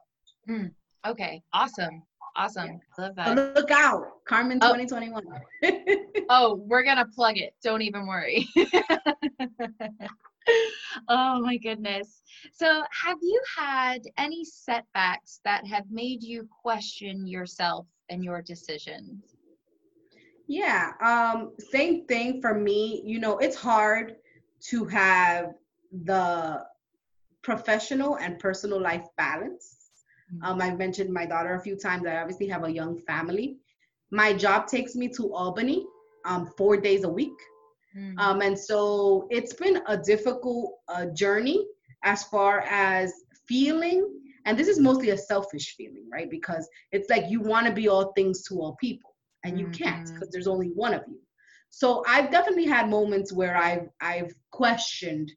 Mm. 0.48 0.70
Okay, 1.06 1.42
awesome. 1.52 2.02
Awesome. 2.36 2.66
Yeah. 2.98 3.04
Love 3.04 3.16
that. 3.16 3.26
So 3.28 3.52
look 3.54 3.70
out, 3.70 4.02
Carmen 4.28 4.58
oh. 4.60 4.74
2021. 4.74 5.24
oh, 6.28 6.56
we're 6.66 6.82
going 6.82 6.98
to 6.98 7.06
plug 7.06 7.38
it. 7.38 7.54
Don't 7.62 7.80
even 7.80 8.06
worry. 8.06 8.46
oh 11.08 11.40
my 11.40 11.56
goodness. 11.56 12.20
So, 12.52 12.82
have 13.04 13.18
you 13.22 13.40
had 13.56 14.02
any 14.18 14.44
setbacks 14.44 15.40
that 15.44 15.66
have 15.66 15.84
made 15.90 16.22
you 16.22 16.46
question 16.62 17.26
yourself 17.26 17.86
and 18.10 18.22
your 18.22 18.42
decisions? 18.42 19.35
Yeah, 20.46 20.92
um, 21.00 21.52
same 21.58 22.06
thing 22.06 22.40
for 22.40 22.54
me. 22.54 23.02
You 23.04 23.18
know, 23.18 23.38
it's 23.38 23.56
hard 23.56 24.16
to 24.68 24.84
have 24.86 25.54
the 26.04 26.64
professional 27.42 28.16
and 28.18 28.38
personal 28.38 28.80
life 28.80 29.06
balance 29.16 29.76
Mm-hmm. 30.32 30.44
Um, 30.44 30.60
I've 30.60 30.78
mentioned 30.78 31.12
my 31.12 31.26
daughter 31.26 31.54
a 31.54 31.60
few 31.60 31.76
times. 31.76 32.06
I 32.06 32.16
obviously 32.16 32.48
have 32.48 32.64
a 32.64 32.72
young 32.72 32.98
family. 32.98 33.58
My 34.10 34.32
job 34.32 34.66
takes 34.66 34.94
me 34.94 35.08
to 35.10 35.32
Albany 35.32 35.86
um, 36.24 36.50
four 36.56 36.76
days 36.76 37.04
a 37.04 37.08
week. 37.08 37.36
Mm-hmm. 37.96 38.18
Um, 38.18 38.42
and 38.42 38.58
so 38.58 39.26
it's 39.30 39.52
been 39.52 39.80
a 39.86 39.96
difficult 39.96 40.74
uh, 40.88 41.06
journey 41.06 41.66
as 42.04 42.24
far 42.24 42.60
as 42.60 43.12
feeling. 43.46 44.20
And 44.44 44.58
this 44.58 44.68
is 44.68 44.78
mostly 44.78 45.10
a 45.10 45.18
selfish 45.18 45.74
feeling, 45.76 46.08
right? 46.12 46.30
Because 46.30 46.68
it's 46.92 47.10
like 47.10 47.30
you 47.30 47.40
want 47.40 47.66
to 47.66 47.72
be 47.72 47.88
all 47.88 48.12
things 48.12 48.42
to 48.44 48.60
all 48.60 48.76
people, 48.80 49.14
and 49.46 49.58
you 49.58 49.66
mm-hmm. 49.66 49.84
can't 49.84 50.12
because 50.12 50.28
there's 50.30 50.46
only 50.46 50.68
one 50.68 50.94
of 50.94 51.02
you. 51.08 51.18
So 51.70 52.04
I've 52.06 52.30
definitely 52.30 52.66
had 52.66 52.88
moments 52.88 53.32
where 53.32 53.56
I've 53.56 53.88
I've 54.00 54.34
questioned 54.50 55.32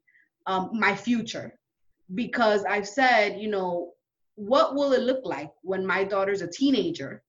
um, 0.46 0.72
my 0.74 0.96
future 0.96 1.60
because 2.16 2.64
I've 2.64 2.88
said, 2.88 3.40
you 3.40 3.50
know, 3.50 3.92
what 4.36 4.74
will 4.74 4.94
it 4.94 5.02
look 5.02 5.22
like 5.26 5.52
when 5.62 5.86
my 5.86 6.04
daughter's 6.04 6.42
a 6.42 6.48
teenager 6.48 7.24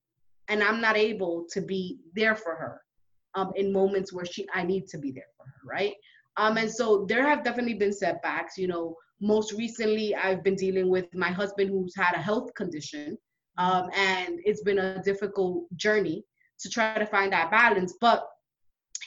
and 0.48 0.62
I'm 0.62 0.80
not 0.80 0.96
able 0.96 1.46
to 1.50 1.60
be 1.60 1.98
there 2.14 2.34
for 2.34 2.54
her 2.54 2.82
um, 3.34 3.52
in 3.56 3.72
moments 3.72 4.12
where 4.12 4.24
she 4.24 4.46
I 4.54 4.62
need 4.62 4.86
to 4.88 4.98
be 4.98 5.10
there 5.10 5.30
for 5.36 5.44
her, 5.44 5.60
right? 5.64 5.94
Um, 6.36 6.56
and 6.56 6.70
so 6.70 7.04
there 7.08 7.26
have 7.26 7.44
definitely 7.44 7.74
been 7.74 7.92
setbacks. 7.92 8.56
You 8.56 8.68
know, 8.68 8.96
most 9.20 9.52
recently 9.52 10.14
I've 10.14 10.42
been 10.42 10.56
dealing 10.56 10.88
with 10.88 11.12
my 11.14 11.30
husband 11.30 11.70
who's 11.70 11.94
had 11.96 12.14
a 12.14 12.22
health 12.22 12.54
condition, 12.54 13.18
um, 13.58 13.90
and 13.94 14.40
it's 14.44 14.62
been 14.62 14.78
a 14.78 15.02
difficult 15.02 15.64
journey 15.76 16.24
to 16.60 16.68
try 16.68 16.98
to 16.98 17.06
find 17.06 17.32
that 17.32 17.50
balance. 17.50 17.94
But 18.00 18.26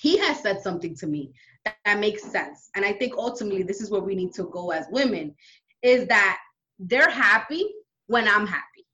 he 0.02 0.18
has 0.18 0.42
said 0.42 0.62
something 0.62 0.96
to 0.98 1.08
me 1.08 1.32
that, 1.66 1.76
that 1.86 2.00
makes 2.00 2.24
sense, 2.24 2.70
and 2.76 2.84
I 2.84 2.94
think 2.94 3.14
ultimately 3.18 3.64
this 3.64 3.82
is 3.82 3.90
where 3.90 4.02
we 4.02 4.16
need 4.16 4.34
to 4.34 4.44
go 4.44 4.72
as 4.72 4.86
women, 4.92 5.34
is 5.82 6.08
that 6.08 6.40
they're 6.80 7.10
happy 7.10 7.66
when 8.08 8.28
I'm 8.28 8.46
happy. 8.46 8.86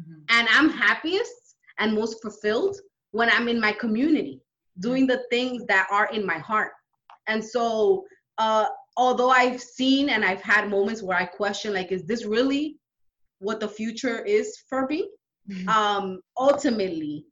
Mm-hmm. 0.00 0.20
And 0.28 0.48
I'm 0.50 0.70
happiest 0.70 1.56
and 1.78 1.94
most 1.94 2.20
fulfilled 2.20 2.76
when 3.12 3.30
I'm 3.30 3.48
in 3.48 3.60
my 3.60 3.72
community 3.72 4.40
doing 4.80 5.06
the 5.06 5.22
things 5.30 5.64
that 5.66 5.88
are 5.90 6.08
in 6.12 6.26
my 6.26 6.38
heart. 6.38 6.72
And 7.26 7.44
so, 7.44 8.04
uh, 8.38 8.66
although 8.96 9.30
I've 9.30 9.60
seen 9.60 10.10
and 10.10 10.24
I've 10.24 10.42
had 10.42 10.68
moments 10.68 11.02
where 11.02 11.16
I 11.16 11.24
question, 11.24 11.72
like, 11.72 11.92
is 11.92 12.04
this 12.04 12.24
really 12.24 12.76
what 13.38 13.60
the 13.60 13.68
future 13.68 14.24
is 14.24 14.58
for 14.68 14.86
me? 14.86 15.08
Mm-hmm. 15.48 15.68
Um, 15.68 16.20
ultimately, 16.36 17.24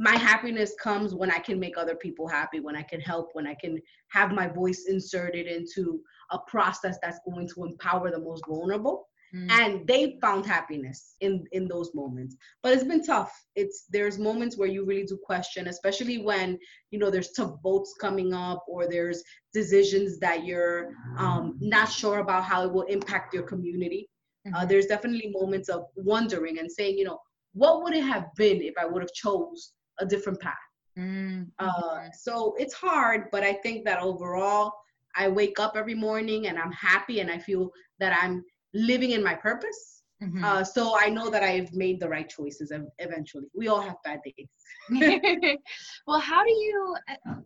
my 0.00 0.16
happiness 0.16 0.72
comes 0.82 1.14
when 1.14 1.30
I 1.30 1.38
can 1.38 1.60
make 1.60 1.76
other 1.76 1.94
people 1.94 2.26
happy, 2.26 2.58
when 2.58 2.74
I 2.74 2.82
can 2.82 3.02
help, 3.02 3.28
when 3.34 3.46
I 3.46 3.54
can 3.54 3.78
have 4.08 4.32
my 4.32 4.48
voice 4.48 4.86
inserted 4.88 5.46
into 5.46 6.00
a 6.30 6.38
process 6.38 6.96
that's 7.02 7.20
going 7.30 7.46
to 7.48 7.64
empower 7.64 8.10
the 8.10 8.18
most 8.18 8.42
vulnerable. 8.48 9.06
Mm. 9.36 9.50
And 9.50 9.86
they 9.86 10.18
found 10.22 10.46
happiness 10.46 11.16
in 11.20 11.44
in 11.52 11.68
those 11.68 11.94
moments. 11.94 12.34
But 12.62 12.72
it's 12.72 12.82
been 12.82 13.04
tough. 13.04 13.30
It's 13.56 13.84
there's 13.90 14.18
moments 14.18 14.56
where 14.56 14.68
you 14.68 14.86
really 14.86 15.04
do 15.04 15.18
question, 15.22 15.68
especially 15.68 16.16
when 16.16 16.58
you 16.90 16.98
know 16.98 17.10
there's 17.10 17.32
tough 17.32 17.56
votes 17.62 17.94
coming 18.00 18.32
up 18.32 18.64
or 18.66 18.88
there's 18.88 19.22
decisions 19.52 20.18
that 20.20 20.46
you're 20.46 20.94
um, 21.18 21.58
not 21.60 21.92
sure 21.92 22.20
about 22.20 22.44
how 22.44 22.64
it 22.64 22.72
will 22.72 22.88
impact 22.96 23.34
your 23.34 23.42
community. 23.42 24.08
Uh, 24.08 24.48
mm-hmm. 24.48 24.56
Uh, 24.56 24.64
there's 24.64 24.86
definitely 24.86 25.30
moments 25.30 25.68
of 25.68 25.84
wondering 25.94 26.58
and 26.58 26.72
saying, 26.72 26.96
you 26.96 27.04
know, 27.04 27.18
what 27.52 27.82
would 27.82 27.94
it 27.94 28.04
have 28.04 28.34
been 28.36 28.62
if 28.62 28.74
I 28.80 28.86
would 28.86 29.02
have 29.02 29.12
chose 29.12 29.74
a 30.00 30.06
different 30.06 30.40
path? 30.40 30.54
Mm-hmm. 30.98 31.44
Uh, 31.58 32.10
so 32.12 32.54
it's 32.58 32.74
hard, 32.74 33.30
but 33.30 33.42
I 33.42 33.52
think 33.54 33.84
that 33.84 34.00
overall, 34.00 34.72
I 35.16 35.28
wake 35.28 35.58
up 35.58 35.76
every 35.76 35.94
morning 35.94 36.46
and 36.46 36.58
I'm 36.58 36.72
happy 36.72 37.20
and 37.20 37.30
I 37.30 37.38
feel 37.38 37.70
that 37.98 38.16
I'm 38.22 38.44
living 38.74 39.12
in 39.12 39.22
my 39.22 39.34
purpose. 39.34 40.02
Mm-hmm. 40.22 40.44
Uh, 40.44 40.64
so 40.64 40.98
I 40.98 41.08
know 41.08 41.30
that 41.30 41.42
I've 41.42 41.72
made 41.72 41.98
the 41.98 42.08
right 42.08 42.28
choices 42.28 42.72
eventually. 42.98 43.46
We 43.54 43.68
all 43.68 43.80
have 43.80 43.96
bad 44.04 44.20
days. 44.22 44.48
well, 46.06 46.20
how 46.20 46.44
do 46.44 46.50
you 46.50 46.96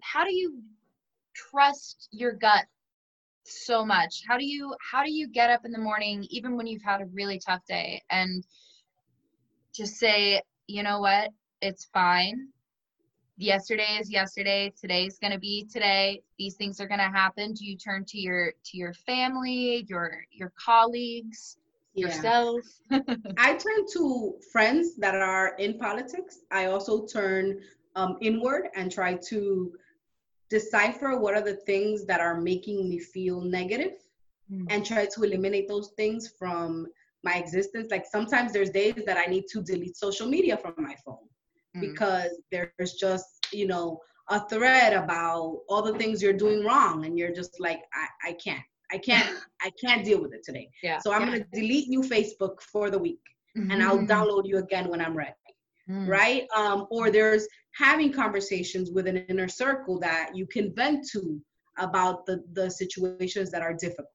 how 0.01 0.25
do 0.25 0.35
you 0.35 0.61
trust 1.35 2.09
your 2.11 2.33
gut 2.33 2.65
so 3.45 3.85
much? 3.85 4.23
How 4.27 4.37
do 4.37 4.45
you 4.45 4.75
how 4.91 5.05
do 5.05 5.13
you 5.13 5.29
get 5.29 5.51
up 5.51 5.65
in 5.65 5.71
the 5.71 5.79
morning 5.79 6.27
even 6.31 6.57
when 6.57 6.67
you've 6.67 6.83
had 6.83 7.01
a 7.01 7.07
really 7.07 7.39
tough 7.39 7.65
day 7.69 8.03
and 8.11 8.45
just 9.73 9.95
say, 9.95 10.43
you 10.67 10.83
know 10.83 10.99
what? 10.99 11.31
It's 11.65 11.87
fine. 11.87 12.49
Yesterday 13.39 13.97
is 13.99 14.11
yesterday. 14.11 14.71
Today 14.79 15.07
is 15.07 15.19
going 15.19 15.33
to 15.33 15.39
be 15.39 15.67
today. 15.73 16.23
These 16.39 16.57
things 16.57 16.79
are 16.79 16.87
going 16.87 17.01
to 17.01 17.05
happen. 17.05 17.55
Do 17.55 17.65
you 17.65 17.79
turn 17.79 18.05
to 18.09 18.19
your 18.19 18.53
to 18.67 18.77
your 18.77 18.93
family 18.93 19.87
your 19.89 20.27
your 20.31 20.53
colleagues 20.63 21.57
yeah. 21.95 22.09
yourself? 22.09 22.61
I 23.39 23.55
turn 23.55 23.87
to 23.95 24.35
friends 24.53 24.97
that 24.97 25.15
are 25.15 25.55
in 25.57 25.79
politics. 25.79 26.41
I 26.51 26.67
also 26.67 27.07
turn 27.07 27.61
um, 27.97 28.19
inward 28.21 28.69
and 28.77 28.93
try 28.93 29.15
to 29.31 29.73
decipher 30.51 31.19
what 31.19 31.33
are 31.33 31.41
the 31.41 31.57
things 31.65 32.05
that 32.05 32.21
are 32.21 32.39
making 32.43 32.91
me 32.91 32.99
feel 32.99 33.41
negative 33.41 33.95
mm. 34.53 34.67
and 34.69 34.85
try 34.85 35.07
to 35.07 35.23
eliminate 35.23 35.67
those 35.67 35.93
things 35.97 36.29
from 36.39 36.89
my 37.23 37.37
existence. 37.37 37.91
Like 37.91 38.05
sometimes 38.05 38.53
there's 38.53 38.69
days 38.69 39.03
that 39.07 39.17
i 39.17 39.25
need 39.25 39.47
to 39.53 39.63
delete 39.63 39.97
social 39.97 40.29
media 40.29 40.59
from 40.59 40.75
my 40.77 40.95
phone 41.07 41.27
mm. 41.77 41.81
because 41.81 42.31
there's 42.51 42.95
just 42.95 43.47
you 43.53 43.67
know 43.67 44.01
a 44.31 44.41
thread 44.49 44.93
about 44.93 45.61
all 45.69 45.83
the 45.83 45.97
things 45.99 46.23
you're 46.23 46.33
doing 46.33 46.65
wrong 46.65 47.05
and 47.05 47.19
you're 47.19 47.33
just 47.33 47.61
like 47.61 47.81
i, 47.93 48.31
I 48.31 48.33
can't 48.33 48.63
i 48.93 48.99
can't 48.99 49.37
i 49.63 49.71
can't 49.83 50.05
deal 50.05 50.21
with 50.21 50.33
it 50.33 50.43
today 50.45 50.69
yeah 50.83 50.99
so 50.99 51.13
i'm 51.13 51.23
yeah. 51.23 51.39
gonna 51.39 51.45
delete 51.53 51.89
you 51.89 52.03
facebook 52.03 52.61
for 52.61 52.91
the 52.91 52.99
week 52.99 53.21
mm-hmm. 53.57 53.71
and 53.71 53.83
i'll 53.83 53.99
download 53.99 54.47
you 54.47 54.59
again 54.59 54.89
when 54.89 55.01
i'm 55.01 55.17
ready 55.17 55.33
mm. 55.89 56.09
right 56.09 56.47
um 56.57 56.87
or 56.91 57.11
there's 57.11 57.47
having 57.73 58.13
conversations 58.13 58.91
with 58.91 59.07
an 59.07 59.19
inner 59.29 59.49
circle 59.49 59.99
that 59.99 60.31
you 60.35 60.47
can 60.47 60.75
vent 60.75 61.07
to 61.13 61.41
about 61.79 62.25
the 62.25 62.43
the 62.53 62.71
situations 62.71 63.51
that 63.51 63.63
are 63.63 63.75
difficult 63.75 64.09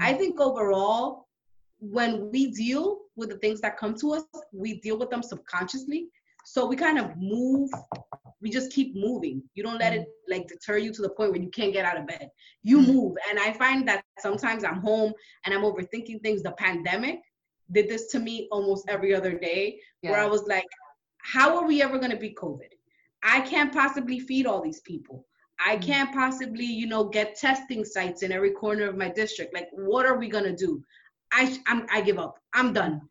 mm. 0.00 0.04
i 0.04 0.12
think 0.12 0.40
overall 0.40 1.28
when 1.80 2.30
we 2.30 2.52
deal 2.52 3.00
with 3.16 3.28
the 3.28 3.38
things 3.38 3.60
that 3.60 3.76
come 3.76 3.94
to 3.94 4.12
us 4.14 4.22
we 4.52 4.80
deal 4.80 4.96
with 4.98 5.10
them 5.10 5.22
subconsciously 5.22 6.08
so 6.44 6.66
we 6.66 6.76
kind 6.76 6.98
of 6.98 7.16
move, 7.16 7.70
we 8.40 8.50
just 8.50 8.72
keep 8.72 8.96
moving. 8.96 9.42
You 9.54 9.62
don't 9.62 9.78
let 9.78 9.92
it 9.92 10.06
like 10.28 10.48
deter 10.48 10.78
you 10.78 10.92
to 10.92 11.02
the 11.02 11.10
point 11.10 11.30
where 11.30 11.40
you 11.40 11.50
can't 11.50 11.72
get 11.72 11.84
out 11.84 11.98
of 11.98 12.06
bed. 12.06 12.28
You 12.62 12.78
mm-hmm. 12.78 12.92
move. 12.92 13.16
And 13.30 13.38
I 13.38 13.52
find 13.52 13.86
that 13.88 14.04
sometimes 14.18 14.64
I'm 14.64 14.80
home 14.80 15.12
and 15.44 15.54
I'm 15.54 15.62
overthinking 15.62 16.22
things. 16.22 16.42
The 16.42 16.52
pandemic 16.52 17.20
did 17.70 17.88
this 17.88 18.08
to 18.08 18.18
me 18.18 18.48
almost 18.50 18.88
every 18.88 19.14
other 19.14 19.38
day 19.38 19.78
yeah. 20.02 20.10
where 20.10 20.20
I 20.20 20.26
was 20.26 20.42
like, 20.46 20.66
how 21.18 21.56
are 21.56 21.66
we 21.66 21.82
ever 21.82 21.98
going 21.98 22.10
to 22.10 22.16
beat 22.16 22.36
COVID? 22.36 22.68
I 23.22 23.40
can't 23.42 23.72
possibly 23.72 24.18
feed 24.18 24.46
all 24.46 24.60
these 24.60 24.80
people. 24.80 25.26
I 25.64 25.76
mm. 25.76 25.82
can't 25.82 26.12
possibly, 26.12 26.64
you 26.64 26.86
know, 26.86 27.04
get 27.04 27.36
testing 27.36 27.84
sites 27.84 28.22
in 28.22 28.32
every 28.32 28.50
corner 28.50 28.88
of 28.88 28.96
my 28.96 29.08
district. 29.08 29.54
Like, 29.54 29.68
what 29.72 30.06
are 30.06 30.18
we 30.18 30.28
gonna 30.28 30.56
do? 30.56 30.82
I 31.32 31.56
I'm, 31.68 31.86
I 31.90 32.00
give 32.00 32.18
up. 32.18 32.38
I'm 32.52 32.72
done 32.72 33.02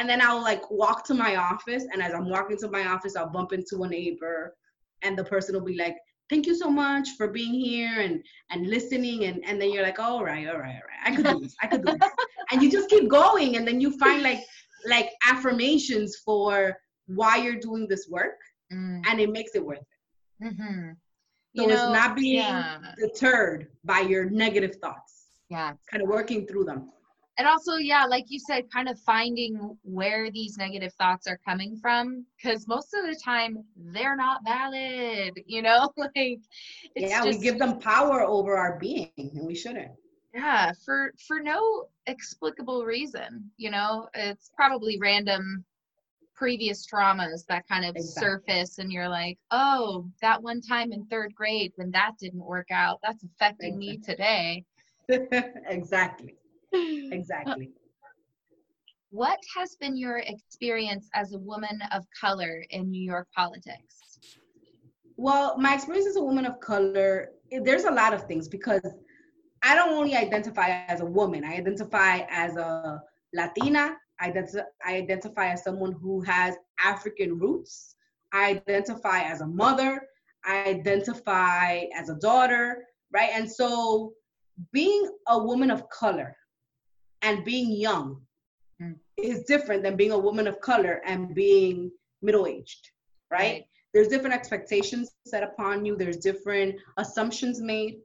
and 0.00 0.08
then 0.08 0.22
I'll 0.22 0.40
like 0.40 0.68
walk 0.70 1.04
to 1.08 1.14
my 1.14 1.36
office, 1.36 1.84
and 1.92 2.02
as 2.02 2.14
I'm 2.14 2.28
walking 2.28 2.56
to 2.58 2.70
my 2.70 2.86
office, 2.86 3.16
I'll 3.16 3.28
bump 3.28 3.52
into 3.52 3.82
a 3.82 3.88
neighbor, 3.88 4.56
and 5.02 5.16
the 5.16 5.24
person 5.24 5.54
will 5.54 5.64
be 5.72 5.76
like, 5.76 5.96
"Thank 6.30 6.46
you 6.46 6.54
so 6.54 6.70
much 6.70 7.10
for 7.18 7.28
being 7.28 7.52
here 7.52 8.00
and 8.00 8.24
and 8.50 8.66
listening," 8.66 9.24
and 9.24 9.44
and 9.44 9.60
then 9.60 9.70
you're 9.70 9.82
like, 9.82 9.98
"All 9.98 10.24
right, 10.24 10.48
all 10.48 10.58
right, 10.58 10.80
all 10.80 10.88
right, 10.90 11.02
I 11.04 11.14
could 11.14 11.26
do 11.26 11.40
this, 11.40 11.54
I 11.60 11.66
could 11.66 11.84
do 11.84 11.92
this," 12.00 12.10
and 12.50 12.62
you 12.62 12.70
just 12.70 12.88
keep 12.88 13.10
going, 13.10 13.56
and 13.56 13.68
then 13.68 13.78
you 13.78 13.98
find 13.98 14.22
like 14.22 14.42
like 14.86 15.10
affirmations 15.26 16.16
for 16.24 16.74
why 17.06 17.36
you're 17.36 17.60
doing 17.68 17.86
this 17.86 18.08
work, 18.08 18.38
mm. 18.72 19.02
and 19.06 19.20
it 19.20 19.30
makes 19.30 19.54
it 19.54 19.64
worth 19.64 19.86
it. 20.40 20.44
Mm-hmm. 20.46 20.92
So 21.56 21.62
you 21.62 21.68
know, 21.68 21.74
it's 21.74 21.92
not 21.92 22.16
being 22.16 22.36
yeah. 22.36 22.94
deterred 22.96 23.68
by 23.84 24.00
your 24.00 24.30
negative 24.30 24.76
thoughts. 24.76 25.26
Yeah, 25.50 25.74
kind 25.90 26.02
of 26.02 26.08
working 26.08 26.46
through 26.46 26.64
them 26.64 26.88
and 27.40 27.48
also 27.48 27.76
yeah 27.76 28.04
like 28.04 28.26
you 28.28 28.38
said 28.38 28.70
kind 28.70 28.86
of 28.86 29.00
finding 29.00 29.74
where 29.82 30.30
these 30.30 30.58
negative 30.58 30.92
thoughts 30.94 31.26
are 31.26 31.40
coming 31.42 31.74
from 31.80 32.24
because 32.36 32.68
most 32.68 32.92
of 32.94 33.06
the 33.06 33.18
time 33.24 33.56
they're 33.76 34.16
not 34.16 34.42
valid 34.44 35.32
you 35.46 35.62
know 35.62 35.90
like 35.96 36.38
yeah 36.94 37.24
just, 37.24 37.38
we 37.38 37.42
give 37.42 37.58
them 37.58 37.78
power 37.80 38.22
over 38.22 38.56
our 38.56 38.78
being 38.78 39.10
and 39.16 39.46
we 39.46 39.54
shouldn't 39.54 39.90
yeah 40.34 40.70
for 40.84 41.14
for 41.26 41.40
no 41.40 41.86
explicable 42.06 42.84
reason 42.84 43.50
you 43.56 43.70
know 43.70 44.06
it's 44.14 44.50
probably 44.54 44.98
random 45.00 45.64
previous 46.36 46.86
traumas 46.86 47.46
that 47.48 47.66
kind 47.68 47.84
of 47.86 47.96
exactly. 47.96 48.54
surface 48.56 48.78
and 48.78 48.92
you're 48.92 49.08
like 49.08 49.38
oh 49.50 50.06
that 50.20 50.42
one 50.42 50.60
time 50.60 50.92
in 50.92 51.04
third 51.06 51.34
grade 51.34 51.72
when 51.76 51.90
that 51.90 52.12
didn't 52.20 52.44
work 52.44 52.68
out 52.70 52.98
that's 53.02 53.24
affecting 53.24 53.82
exactly. 53.82 53.88
me 53.88 53.98
today 53.98 54.64
exactly 55.68 56.34
exactly. 57.12 57.70
What 59.10 59.38
has 59.56 59.74
been 59.76 59.96
your 59.96 60.18
experience 60.18 61.08
as 61.14 61.32
a 61.32 61.38
woman 61.38 61.80
of 61.92 62.04
color 62.18 62.64
in 62.70 62.90
New 62.90 63.02
York 63.02 63.26
politics? 63.34 64.18
Well, 65.16 65.58
my 65.58 65.74
experience 65.74 66.06
as 66.06 66.16
a 66.16 66.22
woman 66.22 66.46
of 66.46 66.60
color, 66.60 67.30
there's 67.50 67.84
a 67.84 67.90
lot 67.90 68.14
of 68.14 68.24
things 68.24 68.48
because 68.48 68.80
I 69.62 69.74
don't 69.74 69.92
only 69.92 70.14
identify 70.14 70.84
as 70.86 71.00
a 71.00 71.04
woman, 71.04 71.44
I 71.44 71.56
identify 71.56 72.20
as 72.30 72.56
a 72.56 73.02
Latina, 73.34 73.96
I 74.20 74.28
identify, 74.28 74.64
I 74.86 74.96
identify 74.96 75.48
as 75.48 75.64
someone 75.64 75.92
who 75.92 76.20
has 76.22 76.54
African 76.82 77.38
roots, 77.38 77.96
I 78.32 78.50
identify 78.50 79.22
as 79.22 79.40
a 79.40 79.46
mother, 79.46 80.02
I 80.44 80.64
identify 80.64 81.84
as 81.94 82.08
a 82.08 82.14
daughter, 82.14 82.84
right? 83.12 83.30
And 83.34 83.50
so 83.50 84.12
being 84.72 85.10
a 85.28 85.38
woman 85.38 85.70
of 85.70 85.88
color 85.90 86.36
and 87.22 87.44
being 87.44 87.72
young 87.72 88.20
mm. 88.80 88.94
is 89.16 89.44
different 89.44 89.82
than 89.82 89.96
being 89.96 90.12
a 90.12 90.18
woman 90.18 90.46
of 90.46 90.60
color 90.60 91.02
and 91.06 91.34
being 91.34 91.90
middle 92.22 92.46
aged, 92.46 92.90
right? 93.30 93.38
right? 93.38 93.64
There's 93.92 94.08
different 94.08 94.34
expectations 94.34 95.10
set 95.26 95.42
upon 95.42 95.84
you, 95.84 95.96
there's 95.96 96.18
different 96.18 96.76
assumptions 96.96 97.60
made. 97.60 97.98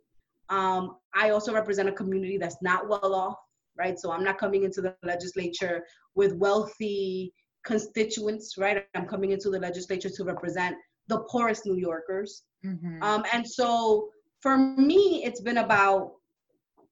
Um, 0.50 0.98
I 1.14 1.30
also 1.30 1.54
represent 1.54 1.90
a 1.90 1.92
community 1.92 2.38
that's 2.38 2.58
not 2.62 2.88
well 2.88 3.14
off, 3.14 3.38
right? 3.78 4.00
So 4.00 4.12
I'm 4.12 4.24
not 4.24 4.38
coming 4.38 4.64
into 4.64 4.82
the 4.82 4.96
legislature 5.04 5.84
with 6.16 6.34
wealthy 6.34 7.34
constituents, 7.66 8.58
right? 8.58 8.86
I'm 8.96 9.06
coming 9.06 9.32
into 9.32 9.50
the 9.50 9.60
legislature 9.60 10.10
to 10.10 10.24
represent 10.24 10.76
the 11.08 11.20
poorest 11.30 11.66
New 11.66 11.78
Yorkers. 11.78 12.44
Mm-hmm. 12.66 13.02
Um, 13.04 13.24
and 13.34 13.48
so 13.48 14.10
for 14.42 14.58
me, 14.58 15.24
it's 15.26 15.42
been 15.42 15.58
about 15.58 16.14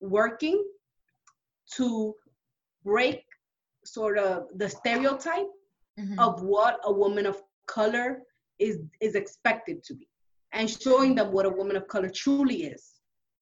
working 0.02 0.64
to 1.76 2.14
break 2.84 3.24
sort 3.86 4.18
of 4.18 4.48
the 4.56 4.70
stereotype 4.70 5.48
mm-hmm. 6.00 6.20
of 6.20 6.42
what 6.42 6.80
a 6.86 6.92
woman 6.92 7.26
of 7.26 7.42
color 7.68 8.22
is 8.60 8.80
is 9.02 9.16
expected 9.16 9.84
to 9.84 9.94
be 9.94 10.08
and 10.54 10.70
showing 10.70 11.16
them 11.16 11.32
what 11.32 11.46
a 11.46 11.50
woman 11.50 11.76
of 11.76 11.88
color 11.88 12.10
truly 12.10 12.64
is 12.64 12.92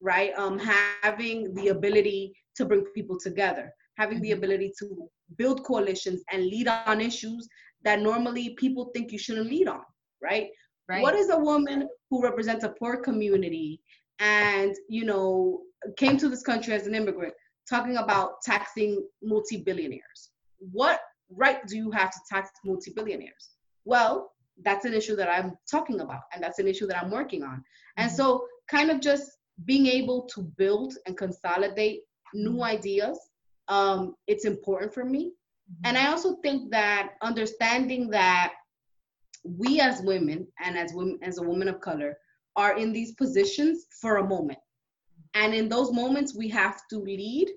right 0.01 0.31
um 0.37 0.57
having 1.03 1.53
the 1.55 1.69
ability 1.69 2.33
to 2.55 2.65
bring 2.65 2.83
people 2.95 3.19
together 3.19 3.73
having 3.97 4.17
mm-hmm. 4.17 4.23
the 4.23 4.31
ability 4.31 4.71
to 4.79 5.09
build 5.37 5.63
coalitions 5.63 6.23
and 6.31 6.45
lead 6.45 6.67
on 6.67 7.01
issues 7.01 7.47
that 7.83 7.99
normally 7.99 8.55
people 8.57 8.91
think 8.93 9.11
you 9.11 9.17
shouldn't 9.17 9.49
lead 9.49 9.67
on 9.67 9.81
right 10.21 10.49
Right. 10.91 11.01
What 11.01 11.15
is 11.15 11.29
a 11.29 11.37
woman 11.37 11.87
who 12.09 12.21
represents 12.21 12.65
a 12.65 12.75
poor 12.77 12.97
community 12.97 13.81
and, 14.19 14.75
you 14.89 15.05
know, 15.05 15.61
came 15.95 16.17
to 16.17 16.27
this 16.27 16.43
country 16.43 16.73
as 16.73 16.85
an 16.85 16.95
immigrant 16.95 17.33
talking 17.69 17.97
about 17.97 18.41
taxing 18.43 19.05
multi-billionaires? 19.23 20.31
What 20.71 21.01
right 21.29 21.65
do 21.65 21.77
you 21.77 21.91
have 21.91 22.11
to 22.11 22.19
tax 22.29 22.49
multi-billionaires? 22.65 23.51
Well, 23.85 24.31
that's 24.63 24.85
an 24.85 24.93
issue 24.93 25.15
that 25.15 25.29
I'm 25.29 25.57
talking 25.69 26.01
about 26.01 26.21
and 26.33 26.43
that's 26.43 26.59
an 26.59 26.67
issue 26.67 26.87
that 26.87 27.01
I'm 27.01 27.11
working 27.11 27.43
on. 27.43 27.63
And 27.97 28.09
mm-hmm. 28.09 28.15
so 28.15 28.45
kind 28.69 28.91
of 28.91 28.99
just 28.99 29.31
being 29.65 29.87
able 29.87 30.23
to 30.33 30.41
build 30.41 30.93
and 31.05 31.17
consolidate 31.17 32.01
new 32.33 32.51
mm-hmm. 32.51 32.63
ideas 32.63 33.19
um, 33.67 34.15
it's 34.27 34.45
important 34.45 34.93
for 34.93 35.05
me 35.05 35.27
mm-hmm. 35.27 35.81
and 35.85 35.97
i 35.97 36.07
also 36.07 36.35
think 36.37 36.71
that 36.71 37.13
understanding 37.21 38.09
that 38.09 38.53
we 39.43 39.79
as 39.79 40.01
women 40.01 40.47
and 40.63 40.77
as 40.77 40.93
women 40.93 41.17
as 41.23 41.37
a 41.37 41.43
woman 41.43 41.67
of 41.67 41.81
color 41.81 42.17
are 42.55 42.77
in 42.77 42.91
these 42.91 43.13
positions 43.13 43.85
for 44.01 44.17
a 44.17 44.27
moment 44.27 44.59
and 45.33 45.53
in 45.53 45.69
those 45.69 45.91
moments 45.91 46.35
we 46.35 46.47
have 46.49 46.81
to 46.89 46.97
lead 46.97 47.49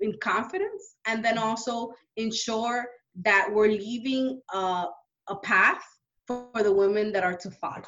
in 0.00 0.12
confidence 0.20 0.96
and 1.06 1.24
then 1.24 1.38
also 1.38 1.92
ensure 2.16 2.86
that 3.24 3.48
we're 3.50 3.68
leaving 3.68 4.40
uh, 4.52 4.86
a 5.28 5.36
path 5.36 5.82
for 6.26 6.50
the 6.54 6.72
women 6.72 7.10
that 7.12 7.24
are 7.24 7.36
to 7.36 7.50
follow 7.50 7.82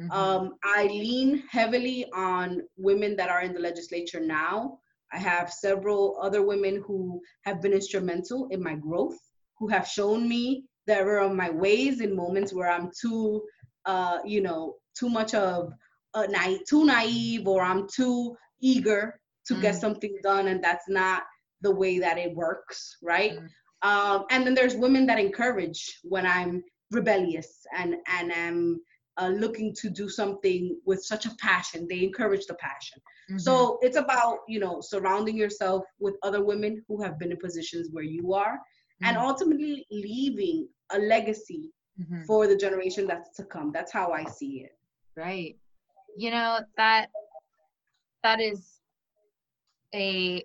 Mm-hmm. 0.00 0.10
Um, 0.10 0.54
I 0.64 0.84
lean 0.84 1.44
heavily 1.50 2.06
on 2.14 2.62
women 2.76 3.16
that 3.16 3.28
are 3.28 3.42
in 3.42 3.52
the 3.52 3.60
legislature 3.60 4.20
now. 4.20 4.78
I 5.12 5.18
have 5.18 5.52
several 5.52 6.18
other 6.22 6.42
women 6.42 6.82
who 6.86 7.20
have 7.42 7.60
been 7.60 7.72
instrumental 7.72 8.48
in 8.50 8.62
my 8.62 8.74
growth, 8.74 9.18
who 9.58 9.68
have 9.68 9.86
shown 9.86 10.28
me 10.28 10.64
the 10.86 10.96
error 10.96 11.18
of 11.18 11.34
my 11.34 11.50
ways 11.50 12.00
in 12.00 12.16
moments 12.16 12.54
where 12.54 12.70
I'm 12.70 12.90
too, 12.98 13.42
uh, 13.84 14.18
you 14.24 14.40
know, 14.40 14.76
too 14.98 15.10
much 15.10 15.34
of 15.34 15.72
a 16.14 16.26
naive, 16.28 16.60
too 16.68 16.84
naive, 16.86 17.46
or 17.46 17.62
I'm 17.62 17.86
too 17.94 18.34
eager 18.62 19.20
to 19.46 19.54
mm-hmm. 19.54 19.62
get 19.62 19.74
something 19.74 20.16
done, 20.22 20.48
and 20.48 20.62
that's 20.62 20.88
not 20.88 21.24
the 21.60 21.74
way 21.74 21.98
that 21.98 22.18
it 22.18 22.34
works, 22.34 22.96
right? 23.02 23.32
Mm-hmm. 23.32 23.88
Um, 23.88 24.24
and 24.30 24.46
then 24.46 24.54
there's 24.54 24.76
women 24.76 25.06
that 25.06 25.18
encourage 25.18 25.98
when 26.04 26.24
I'm 26.24 26.62
rebellious 26.92 27.66
and 27.76 27.96
and 28.06 28.32
i'm 28.32 28.80
uh, 29.18 29.28
looking 29.28 29.74
to 29.74 29.90
do 29.90 30.08
something 30.08 30.78
with 30.86 31.02
such 31.04 31.26
a 31.26 31.34
passion 31.40 31.86
they 31.88 32.02
encourage 32.02 32.46
the 32.46 32.54
passion 32.54 33.00
mm-hmm. 33.30 33.38
so 33.38 33.78
it's 33.82 33.96
about 33.96 34.38
you 34.48 34.60
know 34.60 34.80
surrounding 34.80 35.36
yourself 35.36 35.84
with 35.98 36.14
other 36.22 36.44
women 36.44 36.82
who 36.88 37.02
have 37.02 37.18
been 37.18 37.32
in 37.32 37.36
positions 37.38 37.88
where 37.92 38.04
you 38.04 38.32
are 38.32 38.58
and 39.04 39.16
ultimately 39.16 39.84
leaving 39.90 40.68
a 40.92 40.98
legacy 40.98 41.72
mm-hmm. 42.00 42.22
for 42.22 42.46
the 42.46 42.56
generation 42.56 43.06
that's 43.06 43.34
to 43.36 43.44
come 43.44 43.72
that's 43.72 43.92
how 43.92 44.12
i 44.12 44.24
see 44.24 44.64
it 44.64 44.76
right 45.16 45.56
you 46.16 46.30
know 46.30 46.60
that 46.76 47.08
that 48.22 48.40
is 48.40 48.80
a 49.94 50.44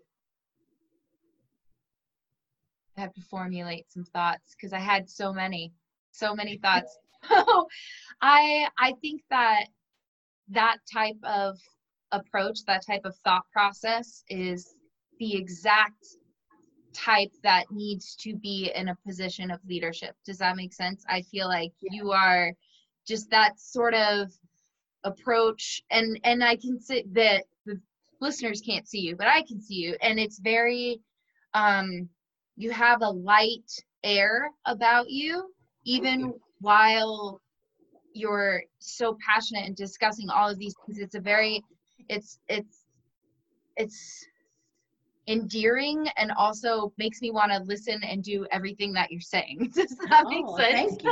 I 2.97 3.01
have 3.01 3.13
to 3.13 3.21
formulate 3.21 3.91
some 3.91 4.05
thoughts 4.05 4.55
because 4.55 4.73
I 4.73 4.79
had 4.79 5.07
so 5.07 5.31
many, 5.31 5.71
so 6.11 6.33
many 6.33 6.57
thoughts. 6.57 6.97
I 8.21 8.67
I 8.79 8.93
think 9.01 9.21
that 9.29 9.65
that 10.49 10.77
type 10.91 11.17
of 11.23 11.59
approach, 12.11 12.59
that 12.65 12.85
type 12.85 13.05
of 13.05 13.15
thought 13.17 13.43
process 13.51 14.23
is 14.29 14.75
the 15.19 15.35
exact 15.35 16.05
type 16.93 17.31
that 17.43 17.65
needs 17.71 18.15
to 18.15 18.35
be 18.35 18.71
in 18.73 18.89
a 18.89 18.97
position 19.05 19.51
of 19.51 19.59
leadership. 19.67 20.15
Does 20.25 20.39
that 20.39 20.55
make 20.55 20.73
sense? 20.73 21.03
I 21.07 21.21
feel 21.21 21.47
like 21.47 21.73
yeah. 21.81 21.89
you 21.93 22.11
are 22.11 22.53
just 23.05 23.29
that 23.29 23.59
sort 23.59 23.93
of 23.93 24.31
approach 25.03 25.81
and 25.91 26.19
and 26.23 26.43
I 26.43 26.55
can 26.55 26.79
say 26.79 27.03
that 27.13 27.45
the 27.65 27.79
listeners 28.19 28.61
can't 28.61 28.87
see 28.87 28.99
you, 28.99 29.15
but 29.15 29.27
I 29.27 29.43
can 29.43 29.61
see 29.61 29.75
you 29.75 29.97
and 30.01 30.19
it's 30.19 30.39
very 30.39 30.99
um 31.53 32.09
you 32.55 32.71
have 32.71 33.01
a 33.01 33.09
light 33.09 33.71
air 34.03 34.49
about 34.65 35.09
you 35.09 35.53
even 35.85 36.33
while 36.59 37.41
you're 38.13 38.63
so 38.79 39.17
passionate 39.25 39.65
and 39.65 39.75
discussing 39.75 40.29
all 40.29 40.49
of 40.49 40.57
these 40.57 40.75
things. 40.85 40.99
It's 40.99 41.15
a 41.15 41.19
very 41.19 41.63
it's 42.09 42.39
it's 42.47 42.83
it's 43.75 44.25
endearing 45.27 46.07
and 46.17 46.31
also 46.31 46.93
makes 46.97 47.21
me 47.21 47.31
want 47.31 47.51
to 47.51 47.59
listen 47.59 48.01
and 48.03 48.23
do 48.23 48.45
everything 48.51 48.93
that 48.93 49.11
you're 49.11 49.21
saying. 49.21 49.71
Does 49.75 49.95
that 50.09 50.23
oh, 50.25 50.29
make 50.29 50.73
sense? 50.73 51.03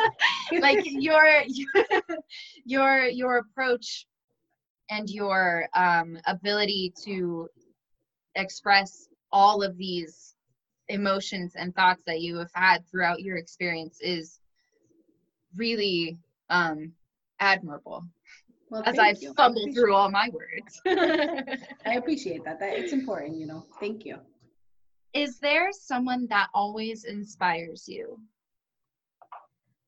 you. 0.52 0.60
like 0.62 0.86
your 0.86 1.44
your 2.66 3.06
your 3.06 3.38
approach 3.38 4.08
and 4.90 5.10
your 5.10 5.68
um, 5.76 6.18
ability 6.28 6.94
to 7.04 7.50
express 8.36 9.08
all 9.32 9.64
of 9.64 9.78
these 9.78 10.36
emotions 10.88 11.54
and 11.56 11.76
thoughts 11.76 12.04
that 12.06 12.22
you 12.22 12.38
have 12.38 12.52
had 12.54 12.88
throughout 12.88 13.22
your 13.22 13.38
experience 13.38 13.98
is 14.02 14.40
really 15.56 16.18
um, 16.50 16.92
admirable 17.40 18.04
well, 18.70 18.84
as 18.86 18.98
I 18.98 19.16
you. 19.20 19.34
fumble 19.36 19.68
I 19.70 19.72
through 19.72 19.94
all 19.94 20.10
my 20.10 20.30
words. 20.30 20.82
I 21.86 21.94
appreciate 21.96 22.44
that. 22.46 22.60
That 22.60 22.78
it's 22.78 22.94
important, 22.94 23.38
you 23.38 23.48
know. 23.48 23.66
Thank 23.80 24.06
you. 24.06 24.18
Is 25.14 25.40
there 25.40 25.70
someone 25.72 26.28
that 26.30 26.48
always 26.54 27.06
inspires 27.06 27.88
you? 27.88 28.20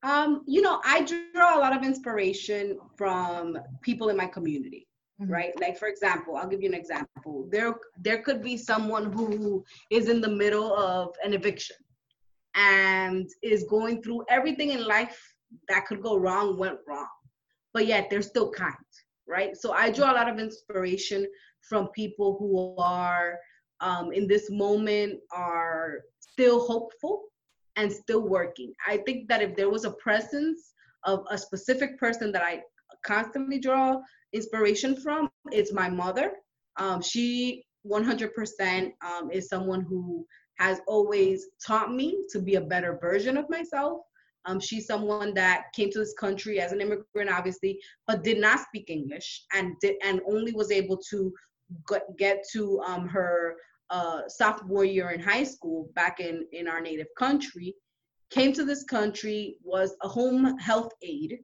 Um, 0.03 0.43
you 0.47 0.61
know, 0.61 0.79
I 0.85 1.03
draw 1.33 1.57
a 1.57 1.59
lot 1.59 1.75
of 1.75 1.83
inspiration 1.83 2.77
from 2.95 3.57
people 3.81 4.09
in 4.09 4.15
my 4.15 4.27
community, 4.27 4.87
mm-hmm. 5.21 5.31
right? 5.31 5.59
Like 5.59 5.77
for 5.77 5.87
example, 5.87 6.37
I'll 6.37 6.47
give 6.47 6.61
you 6.61 6.69
an 6.69 6.75
example. 6.75 7.47
There 7.51 7.75
there 7.99 8.21
could 8.21 8.43
be 8.43 8.57
someone 8.57 9.11
who 9.11 9.65
is 9.91 10.07
in 10.07 10.21
the 10.21 10.29
middle 10.29 10.73
of 10.77 11.15
an 11.23 11.33
eviction 11.33 11.75
and 12.55 13.27
is 13.41 13.65
going 13.65 14.01
through 14.01 14.23
everything 14.29 14.69
in 14.71 14.85
life 14.85 15.19
that 15.69 15.85
could 15.85 16.01
go 16.01 16.17
wrong 16.17 16.57
went 16.57 16.79
wrong, 16.87 17.07
but 17.77 17.85
yet 17.85 18.09
they're 18.09 18.23
still 18.23 18.49
kind, 18.49 18.73
right? 19.27 19.55
So 19.55 19.71
I 19.71 19.91
draw 19.91 20.11
a 20.11 20.17
lot 20.17 20.27
of 20.27 20.39
inspiration 20.39 21.27
from 21.61 21.89
people 21.89 22.35
who 22.39 22.75
are 22.81 23.37
um, 23.81 24.11
in 24.11 24.27
this 24.27 24.49
moment 24.49 25.19
are 25.31 25.99
still 26.19 26.65
hopeful 26.65 27.25
and 27.75 27.91
still 27.91 28.27
working. 28.27 28.73
I 28.87 28.97
think 29.05 29.27
that 29.27 29.43
if 29.43 29.55
there 29.55 29.69
was 29.69 29.85
a 29.85 29.91
presence 29.91 30.73
of 31.03 31.23
a 31.29 31.37
specific 31.37 31.99
person 31.99 32.31
that 32.31 32.41
I 32.41 32.63
constantly 33.05 33.59
draw 33.59 34.01
inspiration 34.33 34.99
from, 34.99 35.29
it's 35.51 35.71
my 35.71 35.87
mother. 35.87 36.31
Um, 36.77 37.03
she 37.03 37.63
100% 37.85 38.91
um, 39.05 39.29
is 39.31 39.49
someone 39.49 39.81
who 39.81 40.25
has 40.57 40.81
always 40.87 41.45
taught 41.63 41.93
me 41.93 42.23
to 42.31 42.39
be 42.39 42.55
a 42.55 42.61
better 42.73 42.97
version 42.99 43.37
of 43.37 43.47
myself 43.51 44.01
um, 44.47 44.59
she's 44.61 44.87
someone 44.87 45.33
that 45.33 45.65
came 45.73 45.91
to 45.91 45.99
this 45.99 46.13
country 46.13 46.59
as 46.59 46.71
an 46.71 46.81
immigrant, 46.81 47.29
obviously, 47.29 47.79
but 48.07 48.23
did 48.23 48.39
not 48.39 48.61
speak 48.61 48.89
English 48.89 49.43
and 49.53 49.73
did 49.81 49.95
and 50.03 50.21
only 50.27 50.53
was 50.53 50.71
able 50.71 50.97
to 51.09 51.33
get 52.17 52.43
to 52.53 52.79
um, 52.81 53.07
her 53.07 53.57
uh, 53.89 54.21
sophomore 54.27 54.85
year 54.85 55.11
in 55.11 55.19
high 55.19 55.43
school 55.43 55.91
back 55.95 56.19
in 56.19 56.45
in 56.53 56.67
our 56.67 56.81
native 56.81 57.07
country. 57.17 57.75
Came 58.29 58.53
to 58.53 58.65
this 58.65 58.83
country, 58.83 59.57
was 59.63 59.95
a 60.01 60.07
home 60.07 60.57
health 60.57 60.91
aide, 61.01 61.39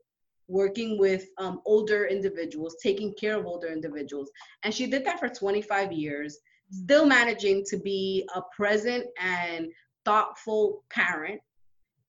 working 0.47 0.97
with 0.97 1.25
um, 1.37 1.61
older 1.65 2.07
individuals, 2.07 2.77
taking 2.81 3.13
care 3.13 3.37
of 3.37 3.45
older 3.45 3.67
individuals, 3.67 4.31
and 4.63 4.73
she 4.73 4.87
did 4.87 5.05
that 5.05 5.19
for 5.19 5.29
25 5.29 5.91
years. 5.91 6.39
Still 6.71 7.05
managing 7.05 7.63
to 7.65 7.77
be 7.77 8.27
a 8.33 8.41
present 8.55 9.05
and 9.21 9.67
thoughtful 10.05 10.83
parent 10.89 11.39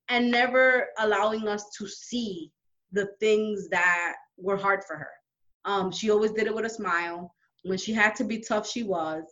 and 0.09 0.31
never 0.31 0.89
allowing 0.99 1.49
us 1.49 1.71
to 1.79 1.87
see 1.87 2.51
the 2.93 3.09
things 3.21 3.69
that 3.69 4.15
were 4.37 4.57
hard 4.57 4.85
for 4.85 4.97
her. 4.97 5.11
Um, 5.65 5.91
she 5.91 6.11
always 6.11 6.33
did 6.33 6.47
it 6.47 6.55
with 6.55 6.65
a 6.65 6.71
smile. 6.71 7.35
When 7.63 7.79
she 7.79 7.93
had 7.93 8.15
to 8.17 8.25
be 8.25 8.41
tough, 8.41 8.69
she 8.69 8.83
was. 8.83 9.25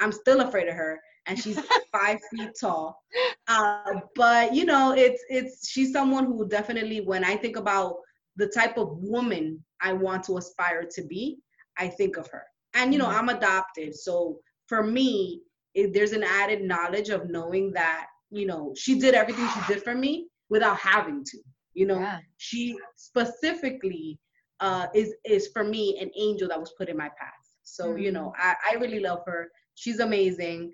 I'm 0.00 0.12
still 0.12 0.40
afraid 0.40 0.68
of 0.68 0.74
her, 0.74 1.00
and 1.26 1.38
she's 1.38 1.58
five 1.92 2.18
feet 2.30 2.50
tall. 2.58 2.98
Uh, 3.46 4.00
but 4.16 4.54
you 4.54 4.64
know, 4.64 4.92
it's 4.92 5.22
it's 5.28 5.68
she's 5.68 5.92
someone 5.92 6.24
who 6.24 6.48
definitely, 6.48 7.00
when 7.00 7.24
I 7.24 7.36
think 7.36 7.56
about 7.56 7.96
the 8.36 8.48
type 8.48 8.78
of 8.78 8.96
woman 8.98 9.62
I 9.80 9.92
want 9.92 10.24
to 10.24 10.38
aspire 10.38 10.88
to 10.94 11.02
be, 11.04 11.38
I 11.78 11.88
think 11.88 12.16
of 12.16 12.26
her. 12.28 12.44
And 12.74 12.92
you 12.92 12.98
know, 12.98 13.06
mm-hmm. 13.06 13.28
I'm 13.28 13.36
adopted, 13.36 13.94
so 13.94 14.38
for 14.66 14.82
me, 14.82 15.42
it, 15.74 15.92
there's 15.92 16.12
an 16.12 16.24
added 16.24 16.62
knowledge 16.62 17.10
of 17.10 17.28
knowing 17.28 17.72
that 17.72 18.06
you 18.30 18.46
know, 18.46 18.72
she 18.76 18.98
did 18.98 19.14
everything 19.14 19.46
she 19.48 19.72
did 19.72 19.82
for 19.82 19.94
me 19.94 20.28
without 20.50 20.78
having 20.78 21.24
to. 21.24 21.38
You 21.74 21.86
know, 21.86 21.98
yeah. 21.98 22.18
she 22.36 22.76
specifically 22.96 24.18
uh, 24.60 24.86
is 24.94 25.14
is 25.24 25.48
for 25.52 25.64
me 25.64 25.98
an 26.00 26.10
angel 26.16 26.48
that 26.48 26.60
was 26.60 26.72
put 26.78 26.88
in 26.88 26.96
my 26.96 27.08
path. 27.08 27.32
So 27.62 27.88
mm-hmm. 27.88 27.98
you 27.98 28.12
know, 28.12 28.32
mm. 28.38 28.38
I, 28.38 28.54
I 28.72 28.74
really 28.76 29.00
love 29.00 29.20
her. 29.26 29.48
She's 29.74 30.00
amazing. 30.00 30.72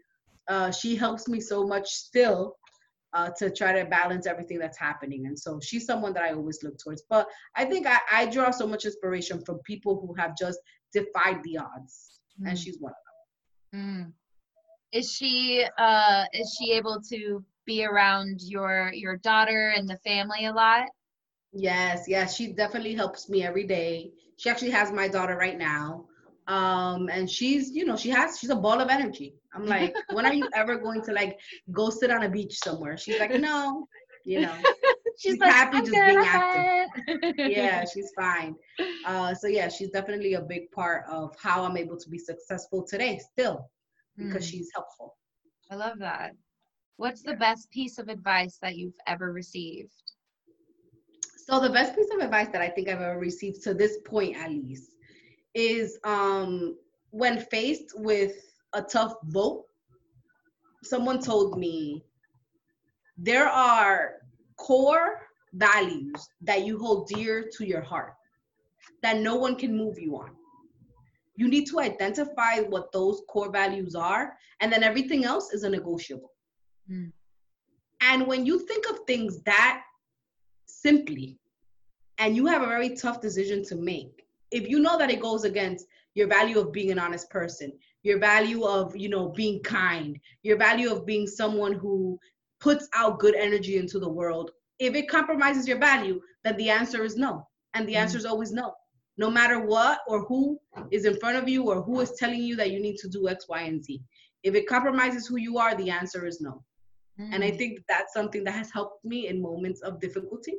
Uh, 0.49 0.71
she 0.71 0.97
helps 0.97 1.29
me 1.29 1.41
so 1.41 1.67
much 1.67 1.89
still 1.89 2.57
uh, 3.13 3.31
to 3.39 3.51
try 3.51 3.73
to 3.73 3.89
balance 3.89 4.27
everything 4.27 4.59
that's 4.59 4.79
happening. 4.79 5.27
And 5.27 5.39
so 5.39 5.61
she's 5.63 5.87
someone 5.87 6.13
that 6.15 6.25
I 6.25 6.33
always 6.33 6.63
look 6.63 6.79
towards. 6.79 7.03
But 7.09 7.27
I 7.57 7.65
think 7.65 7.87
I, 7.87 7.99
I 8.11 8.27
draw 8.27 8.51
so 8.51 8.67
much 8.67 8.85
inspiration 8.85 9.43
from 9.45 9.59
people 9.65 10.01
who 10.01 10.15
have 10.15 10.37
just 10.37 10.59
defied 10.93 11.43
the 11.45 11.59
odds, 11.59 12.21
mm. 12.41 12.49
and 12.49 12.59
she's 12.59 12.79
one 12.79 12.93
of 12.93 13.73
them. 13.73 13.81
Mm. 13.81 14.13
Is 14.93 15.13
she 15.13 15.65
uh, 15.79 16.25
is 16.33 16.57
she 16.59 16.73
able 16.73 17.01
to 17.11 17.45
be 17.65 17.85
around 17.85 18.41
your 18.43 18.91
your 18.93 19.17
daughter 19.19 19.73
and 19.77 19.89
the 19.89 19.97
family 19.99 20.47
a 20.47 20.53
lot? 20.53 20.89
Yes, 21.53 22.07
yes, 22.09 22.35
she 22.37 22.53
definitely 22.53 22.95
helps 22.95 23.29
me 23.29 23.45
every 23.45 23.65
day. 23.65 24.13
She 24.37 24.51
actually 24.51 24.71
has 24.71 24.93
my 24.93 25.09
daughter 25.09 25.37
right 25.37 25.59
now. 25.59 26.07
Um, 26.47 27.09
and 27.11 27.31
she's, 27.31 27.71
you 27.71 27.85
know, 27.85 27.97
she 27.97 28.11
has 28.11 28.39
she's 28.39 28.51
a 28.51 28.57
ball 28.57 28.81
of 28.81 28.89
energy. 28.89 29.35
I'm 29.55 29.67
like, 29.67 29.95
when 30.13 30.27
are 30.27 30.33
you 30.33 30.49
ever 30.55 30.77
going 30.77 31.03
to 31.03 31.13
like 31.13 31.39
go 31.71 31.91
sit 31.91 32.11
on 32.11 32.25
a 32.25 32.29
beach 32.29 32.59
somewhere? 32.59 32.97
She's 32.97 33.19
like, 33.21 33.33
no, 33.33 33.87
you 34.25 34.41
know. 34.41 34.57
she's, 35.19 35.33
she's 35.35 35.41
like, 35.41 35.53
happy 35.53 35.81
just 35.81 35.93
being 35.93 36.25
active. 36.25 37.35
yeah, 37.39 37.85
she's 37.85 38.11
fine. 38.17 38.57
Uh, 39.05 39.35
so 39.35 39.47
yeah, 39.47 39.69
she's 39.69 39.91
definitely 39.91 40.35
a 40.35 40.41
big 40.41 40.71
part 40.73 41.05
of 41.09 41.35
how 41.41 41.65
I'm 41.65 41.77
able 41.77 41.97
to 41.97 42.09
be 42.09 42.19
successful 42.19 42.85
today 42.85 43.21
still 43.33 43.71
because 44.21 44.47
mm. 44.47 44.51
she's 44.51 44.71
helpful. 44.75 45.17
I 45.71 45.77
love 45.77 45.99
that. 45.99 46.33
What's 46.97 47.23
the 47.23 47.35
best 47.35 47.71
piece 47.71 47.99
of 47.99 48.09
advice 48.09 48.59
that 48.61 48.77
you've 48.77 48.99
ever 49.07 49.33
received? 49.33 49.93
So 51.47 51.59
the 51.59 51.71
best 51.71 51.97
piece 51.97 52.11
of 52.15 52.21
advice 52.21 52.49
that 52.53 52.61
I 52.61 52.69
think 52.69 52.89
I've 52.89 53.01
ever 53.01 53.19
received 53.19 53.63
to 53.65 53.75
this 53.75 53.99
point 54.05 54.37
at 54.37 54.51
least 54.51 54.93
is 55.55 55.99
um 56.05 56.77
when 57.11 57.41
faced 57.41 57.93
with 57.97 58.37
a 58.73 58.83
tough 58.83 59.15
vote, 59.25 59.65
someone 60.85 61.21
told 61.21 61.59
me 61.59 62.05
there 63.19 63.49
are 63.49 64.17
core 64.57 65.23
values 65.55 66.29
that 66.43 66.65
you 66.65 66.79
hold 66.79 67.09
dear 67.09 67.51
to 67.57 67.67
your 67.67 67.81
heart 67.81 68.15
that 69.03 69.19
no 69.19 69.35
one 69.35 69.57
can 69.57 69.77
move 69.77 69.99
you 69.99 70.17
on. 70.17 70.31
You 71.41 71.49
need 71.49 71.67
to 71.69 71.81
identify 71.81 72.61
what 72.69 72.93
those 72.93 73.23
core 73.27 73.51
values 73.51 73.95
are, 73.95 74.37
and 74.61 74.71
then 74.71 74.83
everything 74.83 75.25
else 75.25 75.55
is 75.55 75.63
a 75.63 75.71
negotiable. 75.71 76.33
Mm. 76.93 77.13
And 78.03 78.27
when 78.27 78.45
you 78.45 78.59
think 78.59 78.85
of 78.91 78.99
things 79.07 79.41
that 79.45 79.81
simply, 80.67 81.39
and 82.19 82.37
you 82.37 82.45
have 82.45 82.61
a 82.61 82.67
very 82.67 82.95
tough 82.95 83.23
decision 83.23 83.65
to 83.69 83.75
make, 83.75 84.27
if 84.51 84.69
you 84.69 84.81
know 84.81 84.99
that 84.99 85.11
it 85.11 85.23
goes 85.23 85.45
against 85.45 85.87
your 86.13 86.27
value 86.27 86.59
of 86.59 86.73
being 86.73 86.91
an 86.91 86.99
honest 86.99 87.31
person, 87.31 87.73
your 88.03 88.19
value 88.19 88.65
of, 88.65 88.95
you 88.95 89.09
know, 89.09 89.31
being 89.31 89.63
kind, 89.63 90.21
your 90.43 90.59
value 90.59 90.93
of 90.93 91.07
being 91.07 91.27
someone 91.27 91.73
who 91.73 92.21
puts 92.61 92.87
out 92.95 93.19
good 93.19 93.35
energy 93.35 93.79
into 93.79 93.99
the 93.99 94.15
world, 94.21 94.51
if 94.79 94.95
it 94.95 95.09
compromises 95.09 95.67
your 95.67 95.79
value, 95.79 96.21
then 96.45 96.59
the 96.59 96.69
answer 96.69 97.03
is 97.03 97.17
no. 97.17 97.49
And 97.73 97.89
the 97.89 97.95
mm. 97.95 98.03
answer 98.03 98.19
is 98.19 98.27
always 98.27 98.53
no. 98.53 98.75
No 99.21 99.29
matter 99.31 99.59
what 99.61 99.99
or 100.09 100.19
who 100.29 100.59
is 100.91 101.05
in 101.05 101.15
front 101.21 101.37
of 101.37 101.47
you 101.47 101.61
or 101.71 101.83
who 101.83 102.01
is 102.01 102.13
telling 102.13 102.43
you 102.43 102.57
that 102.57 102.71
you 102.71 102.81
need 102.81 102.97
to 103.03 103.09
do 103.17 103.29
X, 103.29 103.47
Y, 103.51 103.61
and 103.71 103.85
Z. 103.85 104.01
If 104.43 104.55
it 104.55 104.67
compromises 104.67 105.27
who 105.27 105.37
you 105.37 105.59
are, 105.59 105.75
the 105.75 105.91
answer 105.91 106.27
is 106.27 106.41
no. 106.41 106.65
Mm. 107.21 107.35
And 107.35 107.45
I 107.45 107.51
mm. 107.51 107.59
think 107.59 107.81
that's 107.87 108.15
something 108.15 108.45
that 108.45 108.55
has 108.55 108.71
helped 108.71 109.05
me 109.05 109.29
in 109.29 109.43
moments 109.43 109.83
of 109.83 110.01
difficulty. 110.01 110.55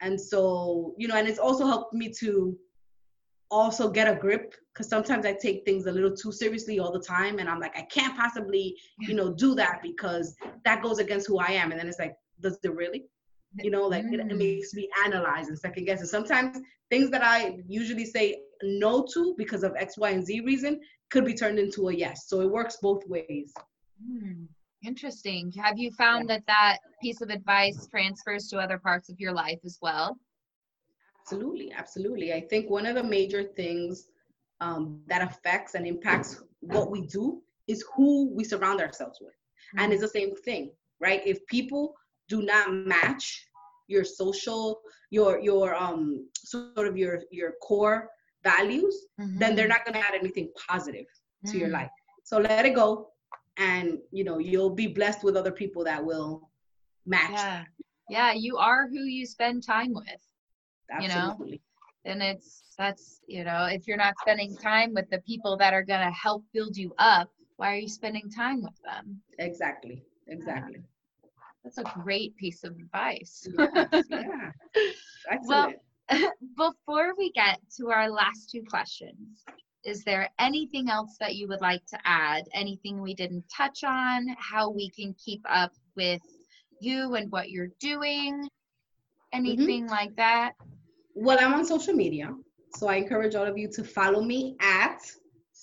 And 0.00 0.20
so, 0.30 0.94
you 0.96 1.08
know, 1.08 1.16
and 1.16 1.26
it's 1.26 1.40
also 1.40 1.66
helped 1.66 1.92
me 1.92 2.12
to 2.20 2.56
also 3.50 3.90
get 3.90 4.06
a 4.06 4.14
grip 4.14 4.54
because 4.72 4.88
sometimes 4.88 5.26
I 5.26 5.32
take 5.32 5.64
things 5.64 5.86
a 5.86 5.92
little 5.92 6.14
too 6.14 6.30
seriously 6.30 6.78
all 6.78 6.92
the 6.92 7.06
time. 7.16 7.40
And 7.40 7.48
I'm 7.48 7.58
like, 7.58 7.76
I 7.76 7.82
can't 7.82 8.16
possibly, 8.16 8.76
you 9.00 9.14
know, 9.14 9.32
do 9.32 9.56
that 9.56 9.80
because 9.82 10.36
that 10.64 10.84
goes 10.84 11.00
against 11.00 11.26
who 11.26 11.38
I 11.40 11.50
am. 11.62 11.72
And 11.72 11.80
then 11.80 11.88
it's 11.88 11.98
like, 11.98 12.14
does 12.40 12.60
it 12.62 12.72
really? 12.72 13.06
You 13.60 13.72
know, 13.72 13.88
like 13.88 14.04
it, 14.04 14.20
it 14.20 14.28
mm. 14.28 14.38
makes 14.38 14.72
me 14.72 14.88
analyze 15.04 15.48
and 15.48 15.58
second 15.58 15.86
guess. 15.86 15.98
And 15.98 16.08
sometimes 16.08 16.58
things 16.90 17.10
that 17.10 17.22
I 17.22 17.58
usually 17.66 18.04
say 18.04 18.40
no 18.62 19.06
to 19.14 19.34
because 19.36 19.62
of 19.62 19.74
X, 19.76 19.98
Y, 19.98 20.10
and 20.10 20.24
Z 20.24 20.40
reason 20.40 20.80
could 21.10 21.24
be 21.24 21.34
turned 21.34 21.58
into 21.58 21.88
a 21.88 21.94
yes. 21.94 22.28
So 22.28 22.40
it 22.40 22.50
works 22.50 22.78
both 22.82 23.06
ways. 23.06 23.52
Mm. 24.02 24.46
Interesting. 24.84 25.52
Have 25.60 25.78
you 25.78 25.90
found 25.90 26.30
that 26.30 26.44
that 26.46 26.78
piece 27.02 27.20
of 27.20 27.30
advice 27.30 27.88
transfers 27.90 28.48
to 28.48 28.58
other 28.58 28.78
parts 28.78 29.08
of 29.08 29.18
your 29.18 29.32
life 29.32 29.58
as 29.64 29.78
well? 29.82 30.16
Absolutely, 31.20 31.72
absolutely. 31.72 32.32
I 32.32 32.40
think 32.40 32.70
one 32.70 32.86
of 32.86 32.94
the 32.94 33.02
major 33.02 33.42
things 33.42 34.08
um, 34.60 35.00
that 35.08 35.22
affects 35.22 35.74
and 35.74 35.86
impacts 35.86 36.42
what 36.60 36.90
we 36.90 37.02
do 37.02 37.42
is 37.66 37.84
who 37.94 38.32
we 38.34 38.44
surround 38.44 38.80
ourselves 38.80 39.18
with. 39.20 39.32
Mm-hmm. 39.32 39.80
And 39.80 39.92
it's 39.92 40.02
the 40.02 40.08
same 40.08 40.34
thing, 40.36 40.70
right? 41.00 41.22
If 41.26 41.44
people 41.46 41.94
do 42.28 42.42
not 42.42 42.72
match 42.72 43.47
your 43.88 44.04
social, 44.04 44.80
your 45.10 45.40
your 45.40 45.74
um 45.74 46.28
sort 46.36 46.86
of 46.86 46.96
your 46.96 47.22
your 47.30 47.52
core 47.62 48.08
values, 48.44 49.06
mm-hmm. 49.20 49.38
then 49.38 49.56
they're 49.56 49.68
not 49.68 49.84
gonna 49.84 49.98
add 49.98 50.14
anything 50.14 50.48
positive 50.68 51.06
to 51.44 51.50
mm-hmm. 51.50 51.58
your 51.58 51.68
mm. 51.68 51.72
life. 51.72 51.90
So 52.24 52.38
let 52.38 52.64
it 52.64 52.74
go 52.74 53.10
and 53.58 53.98
you 54.10 54.24
know 54.24 54.38
you'll 54.38 54.70
be 54.70 54.86
blessed 54.86 55.24
with 55.24 55.36
other 55.36 55.50
people 55.50 55.84
that 55.84 56.04
will 56.04 56.48
match 57.06 57.30
yeah 57.32 57.64
yeah 58.08 58.32
you 58.32 58.56
are 58.56 58.88
who 58.88 59.04
you 59.04 59.26
spend 59.26 59.62
time 59.62 59.92
with 59.92 60.04
Absolutely. 60.90 61.46
you 61.46 61.52
know 61.52 61.58
and 62.04 62.22
it's 62.22 62.62
that's 62.78 63.20
you 63.26 63.44
know 63.44 63.66
if 63.66 63.86
you're 63.86 63.96
not 63.96 64.14
spending 64.20 64.56
time 64.56 64.94
with 64.94 65.10
the 65.10 65.18
people 65.20 65.56
that 65.56 65.74
are 65.74 65.82
going 65.82 66.04
to 66.04 66.12
help 66.12 66.44
build 66.52 66.76
you 66.76 66.94
up 66.98 67.28
why 67.56 67.74
are 67.74 67.78
you 67.78 67.88
spending 67.88 68.30
time 68.30 68.62
with 68.62 68.80
them 68.84 69.20
exactly 69.38 70.04
exactly 70.28 70.80
that's 71.64 71.78
a 71.78 71.84
great 72.02 72.36
piece 72.36 72.64
of 72.64 72.72
advice 72.72 73.46
yes, 73.58 74.04
yeah 74.10 74.50
well 75.44 75.72
before 76.56 77.14
we 77.18 77.30
get 77.32 77.58
to 77.76 77.90
our 77.90 78.10
last 78.10 78.50
two 78.50 78.62
questions 78.68 79.44
is 79.84 80.04
there 80.04 80.28
anything 80.38 80.90
else 80.90 81.16
that 81.18 81.36
you 81.36 81.48
would 81.48 81.60
like 81.60 81.84
to 81.86 81.98
add? 82.04 82.48
Anything 82.52 83.00
we 83.00 83.14
didn't 83.14 83.44
touch 83.48 83.84
on? 83.84 84.26
How 84.38 84.70
we 84.70 84.90
can 84.90 85.14
keep 85.14 85.42
up 85.48 85.72
with 85.96 86.20
you 86.80 87.14
and 87.14 87.30
what 87.30 87.50
you're 87.50 87.70
doing? 87.80 88.48
Anything 89.32 89.84
mm-hmm. 89.84 89.90
like 89.90 90.14
that? 90.16 90.52
Well, 91.14 91.38
I'm 91.40 91.54
on 91.54 91.64
social 91.64 91.94
media. 91.94 92.34
So 92.76 92.88
I 92.88 92.96
encourage 92.96 93.34
all 93.34 93.46
of 93.46 93.56
you 93.56 93.68
to 93.72 93.84
follow 93.84 94.20
me 94.20 94.56
at 94.60 94.98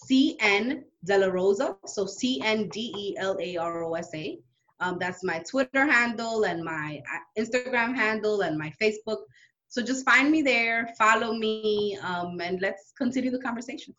CN 0.10 0.84
De 1.04 1.18
La 1.18 1.28
Rosa. 1.28 1.78
So 1.86 2.06
C 2.06 2.42
N 2.44 2.68
D 2.70 2.94
E 2.98 3.16
L 3.20 3.38
A 3.40 3.58
R 3.58 3.84
O 3.84 3.94
S 3.94 4.10
A. 4.16 4.40
Um, 4.80 4.98
that's 5.00 5.24
my 5.24 5.40
Twitter 5.50 5.86
handle 5.86 6.44
and 6.44 6.64
my 6.64 7.02
uh, 7.14 7.42
Instagram 7.42 7.96
handle 7.96 8.42
and 8.42 8.58
my 8.58 8.74
Facebook. 8.82 9.20
So 9.68 9.82
just 9.82 10.06
find 10.06 10.32
me 10.32 10.42
there, 10.42 10.90
follow 10.98 11.34
me, 11.34 11.98
um, 12.02 12.40
and 12.42 12.62
let's 12.62 12.94
continue 12.98 13.32
the 13.32 13.40
conversation. 13.40 13.94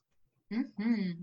Mm-hmm. 0.53 1.22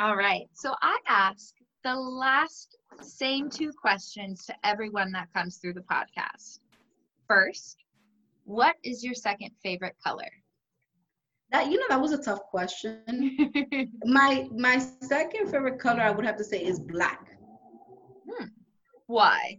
All 0.00 0.16
right. 0.16 0.48
So 0.54 0.74
I 0.82 0.98
ask 1.06 1.54
the 1.84 1.94
last 1.94 2.76
same 3.00 3.48
two 3.48 3.70
questions 3.72 4.44
to 4.46 4.54
everyone 4.64 5.12
that 5.12 5.32
comes 5.32 5.58
through 5.58 5.74
the 5.74 5.82
podcast. 5.82 6.60
First, 7.28 7.76
what 8.44 8.76
is 8.82 9.04
your 9.04 9.14
second 9.14 9.50
favorite 9.62 9.96
color? 10.02 10.30
That 11.50 11.70
you 11.70 11.78
know 11.78 11.86
that 11.88 12.00
was 12.00 12.12
a 12.12 12.22
tough 12.22 12.40
question. 12.50 13.00
my 14.04 14.48
my 14.56 14.78
second 14.78 15.50
favorite 15.50 15.78
color 15.78 16.00
I 16.00 16.10
would 16.10 16.24
have 16.24 16.36
to 16.38 16.44
say 16.44 16.64
is 16.64 16.80
black. 16.80 17.33
Hmm. 18.28 18.46
Why? 19.06 19.58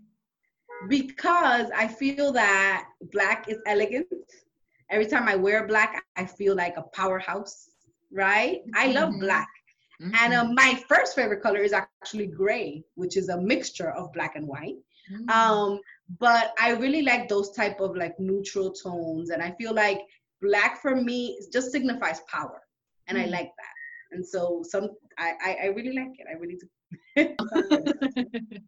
Because 0.89 1.67
I 1.75 1.87
feel 1.87 2.31
that 2.33 2.87
black 3.11 3.49
is 3.49 3.59
elegant. 3.65 4.07
Every 4.89 5.07
time 5.07 5.27
I 5.27 5.35
wear 5.35 5.67
black, 5.67 6.03
I 6.15 6.25
feel 6.25 6.55
like 6.55 6.77
a 6.77 6.83
powerhouse 6.83 7.69
right? 8.15 8.61
I 8.73 8.87
love 8.87 9.09
mm-hmm. 9.09 9.19
black. 9.19 9.49
Mm-hmm. 10.01 10.15
And 10.21 10.33
uh, 10.33 10.45
my 10.53 10.81
first 10.89 11.15
favorite 11.15 11.41
color 11.41 11.59
is 11.59 11.73
actually 11.73 12.27
gray, 12.27 12.83
which 12.95 13.17
is 13.17 13.29
a 13.29 13.39
mixture 13.39 13.91
of 13.91 14.11
black 14.13 14.35
and 14.35 14.47
white. 14.47 14.77
Mm-hmm. 15.11 15.29
Um, 15.29 15.79
but 16.19 16.53
I 16.59 16.71
really 16.71 17.01
like 17.01 17.29
those 17.29 17.51
type 17.51 17.79
of 17.79 17.95
like 17.95 18.19
neutral 18.19 18.71
tones, 18.71 19.29
and 19.29 19.41
I 19.41 19.51
feel 19.51 19.73
like 19.73 20.01
black 20.41 20.81
for 20.81 20.95
me 20.95 21.39
just 21.53 21.71
signifies 21.71 22.21
power, 22.27 22.61
and 23.07 23.17
I 23.17 23.25
mm. 23.25 23.31
like 23.31 23.51
that. 23.57 23.75
And 24.11 24.25
so 24.25 24.63
some 24.67 24.89
I, 25.17 25.33
I, 25.43 25.57
I 25.63 25.65
really 25.67 25.93
like 25.93 26.19
it. 26.19 26.27
I 26.29 26.33
really 26.33 26.55
do. 26.55 26.67
Yeah. 27.15 27.27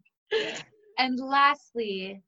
And 0.98 1.20
lastly, 1.20 2.22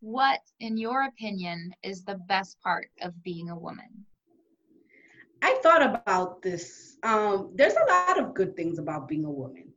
what, 0.00 0.40
in 0.60 0.78
your 0.78 1.04
opinion, 1.04 1.72
is 1.82 2.02
the 2.02 2.18
best 2.28 2.58
part 2.62 2.88
of 3.02 3.22
being 3.22 3.50
a 3.50 3.58
woman? 3.58 4.06
I 5.42 5.58
thought 5.62 5.82
about 5.82 6.40
this. 6.40 6.96
Um, 7.02 7.50
there's 7.54 7.74
a 7.74 7.92
lot 7.92 8.18
of 8.18 8.34
good 8.34 8.56
things 8.56 8.78
about 8.78 9.06
being 9.06 9.26
a 9.26 9.30
woman. 9.30 9.68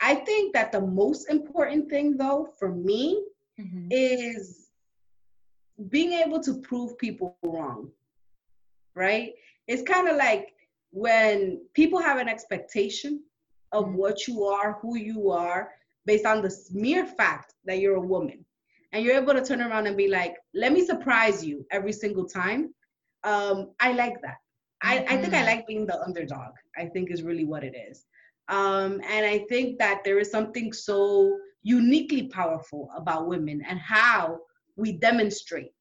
I 0.00 0.14
think 0.14 0.54
that 0.54 0.70
the 0.70 0.80
most 0.80 1.28
important 1.28 1.90
thing, 1.90 2.16
though, 2.16 2.48
for 2.58 2.72
me, 2.72 3.24
mm-hmm. 3.60 3.88
is 3.90 4.68
being 5.88 6.12
able 6.12 6.40
to 6.40 6.60
prove 6.60 6.96
people 6.98 7.36
wrong, 7.42 7.90
right? 8.94 9.32
It's 9.66 9.82
kind 9.82 10.08
of 10.08 10.16
like 10.16 10.54
when 10.90 11.60
people 11.74 12.00
have 12.00 12.18
an 12.18 12.28
expectation 12.28 13.22
of 13.72 13.86
mm-hmm. 13.86 13.96
what 13.96 14.26
you 14.28 14.44
are, 14.44 14.78
who 14.80 14.96
you 14.96 15.30
are, 15.30 15.70
based 16.06 16.26
on 16.26 16.42
the 16.42 16.52
mere 16.72 17.06
fact 17.06 17.54
that 17.64 17.78
you're 17.78 17.96
a 17.96 18.00
woman. 18.14 18.44
and 18.92 19.04
you're 19.04 19.16
able 19.22 19.34
to 19.34 19.44
turn 19.44 19.60
around 19.62 19.86
and 19.86 19.96
be 19.96 20.08
like, 20.08 20.34
let 20.54 20.72
me 20.72 20.84
surprise 20.84 21.44
you 21.44 21.66
every 21.70 21.92
single 21.92 22.26
time. 22.26 22.74
Um, 23.24 23.72
I 23.80 23.92
like 23.92 24.20
that. 24.22 24.36
I, 24.82 25.04
I 25.08 25.16
think 25.16 25.34
I 25.34 25.42
Mhm. 25.42 25.46
like 25.46 25.66
being 25.66 25.86
the 25.86 25.98
underdog. 26.02 26.52
I 26.76 26.86
think 26.86 27.10
is 27.10 27.22
really 27.22 27.44
what 27.44 27.64
it 27.64 27.74
is. 27.88 28.04
Um, 28.48 29.00
and 29.14 29.24
I 29.26 29.38
think 29.48 29.78
that 29.78 30.02
there 30.04 30.18
is 30.18 30.30
something 30.30 30.72
so 30.72 31.38
uniquely 31.62 32.24
powerful 32.28 32.90
about 32.96 33.28
women 33.28 33.62
and 33.68 33.78
how 33.78 34.40
we 34.76 34.92
demonstrate 34.92 35.72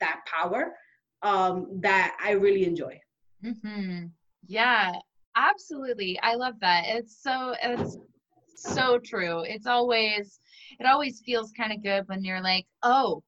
that 0.00 0.20
power 0.26 0.74
um, 1.22 1.80
that 1.82 2.16
I 2.22 2.32
really 2.32 2.64
enjoy. 2.64 3.00
hmm 3.42 4.06
Yeah, 4.46 4.92
absolutely. 5.36 6.18
I 6.22 6.34
love 6.34 6.54
that. 6.60 6.84
It's 6.86 7.22
so 7.22 7.54
it's 7.62 7.98
so 8.54 8.98
true. 8.98 9.40
It's 9.40 9.66
always 9.66 10.40
it 10.78 10.86
always 10.86 11.20
feels 11.24 11.52
kind 11.52 11.72
of 11.72 11.82
good 11.82 12.08
when 12.08 12.24
you're 12.24 12.42
like, 12.42 12.66
"Oh, 12.82 13.22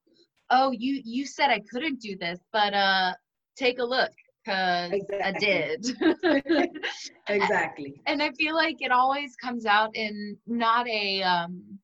oh, 0.51 0.71
you 0.73 1.01
you 1.05 1.27
said 1.27 1.51
I 1.51 1.61
couldn't 1.71 2.01
do 2.01 2.17
this, 2.17 2.39
but 2.53 2.75
uh 2.75 3.13
take 3.57 3.79
a 3.79 3.85
look 3.85 4.13
cuz 4.47 4.93
I 5.23 5.33
did." 5.39 5.87
Exactly. 7.29 8.01
and 8.07 8.23
I 8.23 8.33
feel 8.33 8.55
like 8.55 8.77
it 8.81 8.91
always 8.91 9.37
comes 9.37 9.65
out 9.65 9.95
in 9.95 10.37
not 10.47 10.89
a 10.89 11.23
um 11.23 11.79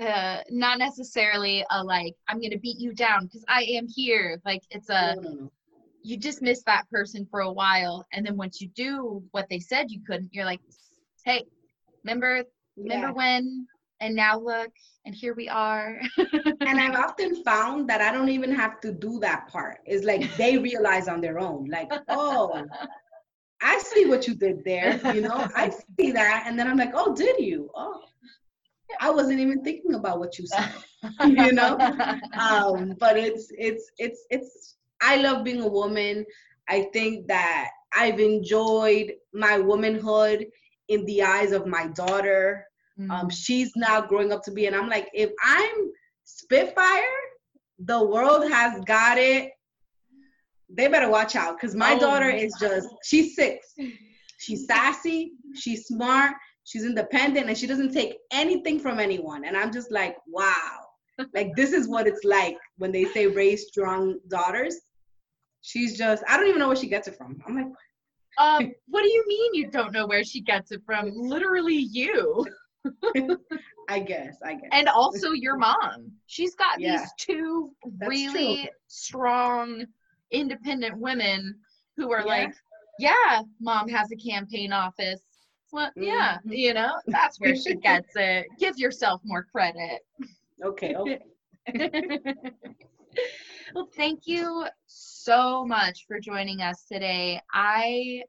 uh 0.00 0.40
not 0.50 0.78
necessarily 0.78 1.64
a 1.70 1.82
like 1.84 2.14
I'm 2.28 2.40
to 2.40 2.58
beat 2.58 2.78
you 2.78 2.92
down 2.94 3.28
cuz 3.28 3.44
I 3.48 3.62
am 3.62 3.86
here. 3.88 4.40
Like 4.44 4.62
it's 4.70 4.90
a 4.90 5.14
No, 5.16 5.20
no, 5.20 5.30
no. 5.30 5.50
You 6.04 6.16
dismiss 6.18 6.62
that 6.64 6.88
person 6.90 7.26
for 7.30 7.40
a 7.40 7.52
while 7.52 8.06
and 8.12 8.24
then 8.24 8.36
once 8.36 8.60
you 8.60 8.68
do 8.76 9.22
what 9.32 9.46
they 9.50 9.58
said 9.58 9.90
you 9.90 10.00
couldn't 10.06 10.28
you're 10.32 10.44
like 10.44 10.60
hey 11.24 11.42
remember 12.04 12.44
remember 12.76 13.08
Yeah. 13.08 13.12
when 13.12 13.66
and 14.00 14.14
now 14.14 14.38
look 14.38 14.70
and 15.06 15.14
here 15.14 15.34
we 15.34 15.48
are 15.48 16.00
and 16.60 16.80
I've 16.80 16.94
often 16.94 17.42
found 17.42 17.88
that 17.88 18.00
I 18.02 18.12
don't 18.12 18.28
even 18.28 18.52
have 18.54 18.80
to 18.82 18.92
do 18.92 19.18
that 19.20 19.48
part. 19.48 19.78
It's 19.86 20.04
like 20.04 20.36
they 20.36 20.58
realize 20.58 21.08
on 21.08 21.20
their 21.20 21.38
own, 21.38 21.66
like, 21.66 21.90
oh, 22.08 22.64
I 23.62 23.78
see 23.78 24.06
what 24.06 24.26
you 24.26 24.34
did 24.34 24.64
there. 24.64 25.00
You 25.14 25.22
know, 25.22 25.48
I 25.54 25.70
see 25.98 26.10
that. 26.12 26.44
And 26.46 26.58
then 26.58 26.68
I'm 26.68 26.76
like, 26.76 26.92
oh, 26.94 27.14
did 27.14 27.38
you? 27.38 27.70
Oh, 27.74 28.00
I 29.00 29.10
wasn't 29.10 29.40
even 29.40 29.62
thinking 29.62 29.94
about 29.94 30.18
what 30.18 30.38
you 30.38 30.46
said. 30.46 30.72
you 31.24 31.52
know? 31.52 31.76
Um, 32.38 32.94
but 32.98 33.16
it's, 33.16 33.52
it's, 33.56 33.90
it's, 33.98 34.26
it's, 34.30 34.76
I 35.02 35.16
love 35.16 35.44
being 35.44 35.60
a 35.62 35.68
woman. 35.68 36.24
I 36.68 36.88
think 36.92 37.28
that 37.28 37.70
I've 37.96 38.20
enjoyed 38.20 39.12
my 39.32 39.58
womanhood 39.58 40.46
in 40.88 41.04
the 41.06 41.22
eyes 41.22 41.52
of 41.52 41.66
my 41.66 41.88
daughter 41.88 42.64
Mm. 42.96 43.10
um, 43.10 43.28
she's 43.28 43.72
now 43.74 44.00
growing 44.00 44.30
up 44.30 44.44
to 44.44 44.52
be 44.52 44.66
and 44.66 44.76
i'm 44.76 44.88
like 44.88 45.08
if 45.14 45.28
i'm 45.42 45.90
spitfire 46.22 47.02
the 47.80 48.04
world 48.04 48.48
has 48.48 48.80
got 48.84 49.18
it 49.18 49.50
they 50.70 50.86
better 50.86 51.10
watch 51.10 51.34
out 51.34 51.56
because 51.56 51.74
my 51.74 51.94
Oh. 51.94 51.98
daughter 51.98 52.30
is 52.30 52.54
just 52.60 52.88
she's 53.02 53.34
six 53.34 53.74
she's 54.38 54.66
sassy 54.68 55.32
she's 55.56 55.86
smart 55.86 56.34
she's 56.62 56.84
independent 56.84 57.48
and 57.48 57.58
she 57.58 57.66
doesn't 57.66 57.92
take 57.92 58.16
anything 58.30 58.78
from 58.78 59.00
anyone 59.00 59.44
and 59.44 59.56
i'm 59.56 59.72
just 59.72 59.90
like 59.90 60.16
wow 60.28 60.83
like 61.32 61.54
this 61.56 61.72
is 61.72 61.88
what 61.88 62.06
it's 62.06 62.24
like 62.24 62.56
when 62.78 62.92
they 62.92 63.04
say 63.04 63.26
raise 63.26 63.66
strong 63.68 64.18
daughters. 64.28 64.76
She's 65.62 65.96
just 65.96 66.22
i 66.28 66.36
don't 66.36 66.46
even 66.46 66.58
know 66.58 66.68
where 66.68 66.76
she 66.76 66.88
gets 66.88 67.08
it 67.08 67.16
from. 67.16 67.40
I'm 67.46 67.56
like 67.56 67.66
um, 68.38 68.72
what 68.88 69.02
do 69.02 69.08
you 69.08 69.24
mean 69.26 69.54
you 69.54 69.70
don't 69.70 69.92
know 69.92 70.06
where 70.06 70.24
she 70.24 70.40
gets 70.40 70.72
it 70.72 70.82
from? 70.84 71.10
Literally 71.14 71.76
you. 71.76 72.46
I 73.88 73.98
guess 74.00 74.38
i 74.44 74.54
guess. 74.54 74.70
And 74.72 74.88
also 74.88 75.32
your 75.32 75.56
mom. 75.56 76.10
She's 76.26 76.54
got 76.54 76.80
Yeah. 76.80 76.98
these 76.98 77.08
two 77.18 77.70
That's 77.98 78.08
really 78.08 78.62
true. 78.62 78.70
strong 78.88 79.84
independent 80.30 80.98
women 80.98 81.54
who 81.96 82.10
are 82.12 82.20
Yeah. 82.20 82.26
like 82.26 82.54
yeah 82.98 83.42
mom 83.60 83.88
has 83.88 84.10
a 84.12 84.16
campaign 84.16 84.72
office. 84.72 85.22
Well 85.72 85.90
yeah 85.96 86.38
Mhm. 86.46 86.56
you 86.56 86.74
know 86.74 86.92
that's 87.06 87.38
where 87.40 87.54
she 87.56 87.74
gets 87.76 88.16
it. 88.16 88.46
Give 88.58 88.76
yourself 88.78 89.20
more 89.24 89.44
credit 89.44 90.00
okay 90.62 90.94
okay. 90.94 91.20
Well 93.74 93.88
thank 93.96 94.26
you 94.26 94.66
so 94.86 95.64
much 95.64 96.04
for 96.06 96.20
joining 96.20 96.60
us 96.60 96.84
today. 96.90 97.40
I 97.52 98.22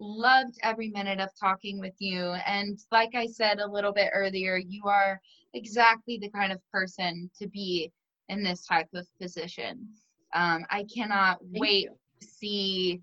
loved 0.00 0.58
every 0.62 0.88
minute 0.90 1.20
of 1.20 1.30
talking 1.38 1.78
with 1.78 1.94
you. 1.98 2.34
And 2.46 2.78
like 2.90 3.14
i 3.14 3.26
said 3.26 3.60
a 3.60 3.70
little 3.70 3.92
bit 3.92 4.10
earlier 4.12 4.56
you 4.56 4.84
are 4.86 5.20
exactly 5.54 6.18
the 6.18 6.30
kind 6.30 6.52
of 6.52 6.60
person 6.72 7.30
to 7.38 7.48
be 7.48 7.92
in 8.28 8.42
this 8.42 8.66
type 8.66 8.88
of 8.94 9.06
position. 9.20 9.86
Um, 10.34 10.64
i 10.70 10.84
cannot 10.92 11.38
Thank 11.40 11.60
wait 11.60 11.84
you. 11.84 11.96
to 12.20 12.26
see 12.26 13.00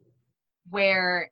where 0.69 1.31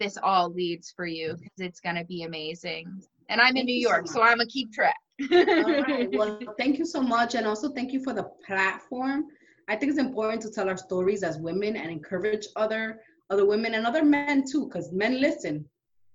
this 0.00 0.18
all 0.20 0.52
leads 0.52 0.90
for 0.90 1.06
you 1.06 1.34
because 1.34 1.60
it's 1.60 1.80
going 1.80 1.96
to 1.96 2.04
be 2.04 2.22
amazing 2.24 3.02
and 3.28 3.40
i'm 3.40 3.56
in 3.56 3.66
new 3.66 3.74
you 3.74 3.86
so 3.86 3.90
york 3.90 4.08
so, 4.08 4.22
i'm 4.22 4.38
gonna 4.38 4.46
keep 4.46 4.72
track 4.72 4.96
right. 5.30 6.08
Well, 6.12 6.38
thank 6.58 6.78
you 6.78 6.86
so 6.86 7.00
much. 7.00 7.34
And 7.34 7.46
also 7.46 7.70
thank 7.70 7.92
you 7.92 8.02
for 8.02 8.12
the 8.12 8.24
platform. 8.46 9.26
I 9.68 9.76
think 9.76 9.90
it's 9.90 10.00
important 10.00 10.42
to 10.42 10.50
tell 10.50 10.68
our 10.68 10.76
stories 10.76 11.22
as 11.22 11.38
women 11.38 11.76
and 11.76 11.90
encourage 11.90 12.46
other 12.56 13.00
other 13.30 13.46
women 13.46 13.74
and 13.74 13.86
other 13.86 14.04
men 14.04 14.44
too, 14.50 14.66
because 14.66 14.92
men 14.92 15.20
listen, 15.20 15.64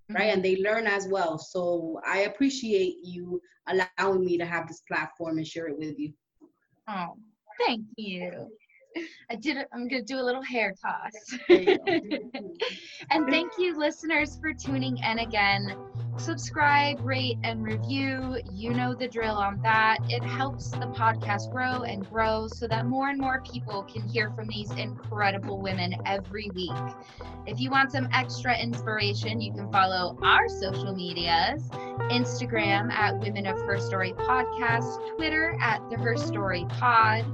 right? 0.09 0.25
And 0.25 0.43
mm-hmm. 0.43 0.55
they 0.55 0.61
learn 0.61 0.85
as 0.85 1.07
well. 1.07 1.39
So 1.39 1.99
I 2.05 2.19
appreciate 2.19 2.97
you 3.03 3.41
allowing 3.67 4.23
me 4.23 4.37
to 4.37 4.45
have 4.45 4.67
this 4.67 4.81
platform 4.81 5.37
and 5.37 5.47
share 5.47 5.67
it 5.67 5.77
with 5.77 5.97
you. 5.97 6.13
Oh, 6.87 7.15
thank 7.59 7.85
you. 7.95 8.49
I 9.29 9.35
did. 9.35 9.57
I'm 9.73 9.87
going 9.87 10.05
to 10.05 10.13
do 10.13 10.19
a 10.19 10.23
little 10.23 10.41
hair 10.41 10.73
toss. 10.81 11.37
There 11.47 11.61
you 11.61 11.77
go. 11.77 12.39
and 13.11 13.27
thank 13.29 13.53
you, 13.57 13.77
listeners, 13.77 14.37
for 14.39 14.53
tuning 14.53 14.97
in 14.97 15.19
again. 15.19 15.75
Subscribe, 16.17 16.99
rate, 17.05 17.37
and 17.43 17.63
review. 17.63 18.37
You 18.51 18.71
know 18.71 18.95
the 18.95 19.07
drill 19.07 19.35
on 19.35 19.61
that. 19.61 19.97
It 20.09 20.23
helps 20.23 20.71
the 20.71 20.87
podcast 20.87 21.51
grow 21.51 21.83
and 21.83 22.09
grow 22.09 22.47
so 22.47 22.67
that 22.67 22.87
more 22.87 23.09
and 23.09 23.19
more 23.19 23.43
people 23.49 23.83
can 23.83 24.01
hear 24.07 24.31
from 24.31 24.47
these 24.47 24.71
incredible 24.71 25.61
women 25.61 25.95
every 26.05 26.49
week. 26.55 26.71
If 27.45 27.59
you 27.59 27.69
want 27.69 27.91
some 27.91 28.09
extra 28.13 28.57
inspiration, 28.57 29.41
you 29.41 29.53
can 29.53 29.71
follow 29.71 30.17
our 30.23 30.49
social 30.49 30.95
medias 30.95 31.69
Instagram 32.09 32.91
at 32.91 33.17
Women 33.19 33.45
of 33.45 33.59
Her 33.61 33.79
Story 33.79 34.13
Podcast, 34.13 35.15
Twitter 35.15 35.57
at 35.61 35.87
The 35.89 35.97
Her 35.97 36.15
Story 36.15 36.65
Pod. 36.69 37.25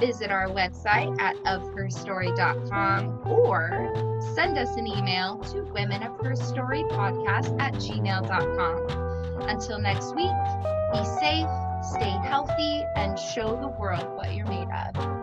Visit 0.00 0.30
our 0.30 0.48
website 0.48 1.20
at 1.20 1.36
ofherstory.com 1.44 3.22
or 3.26 4.20
send 4.34 4.58
us 4.58 4.76
an 4.76 4.86
email 4.86 5.38
to 5.52 5.62
women 5.72 6.02
of 6.02 6.18
her 6.20 6.34
story 6.34 6.82
podcast 6.84 7.60
at 7.60 7.74
gmail.com. 7.74 9.48
Until 9.48 9.78
next 9.78 10.14
week, 10.14 10.30
be 10.92 11.04
safe, 11.20 11.48
stay 11.92 12.10
healthy, 12.28 12.84
and 12.96 13.18
show 13.18 13.56
the 13.60 13.68
world 13.68 14.16
what 14.16 14.34
you're 14.34 14.46
made 14.46 14.68
of. 14.70 15.21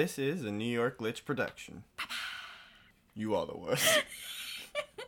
This 0.00 0.16
is 0.16 0.44
a 0.44 0.52
New 0.52 0.64
York 0.64 0.98
Glitch 0.98 1.24
production. 1.24 1.82
You 3.16 3.34
are 3.34 3.46
the 3.46 3.56
worst. 3.56 4.04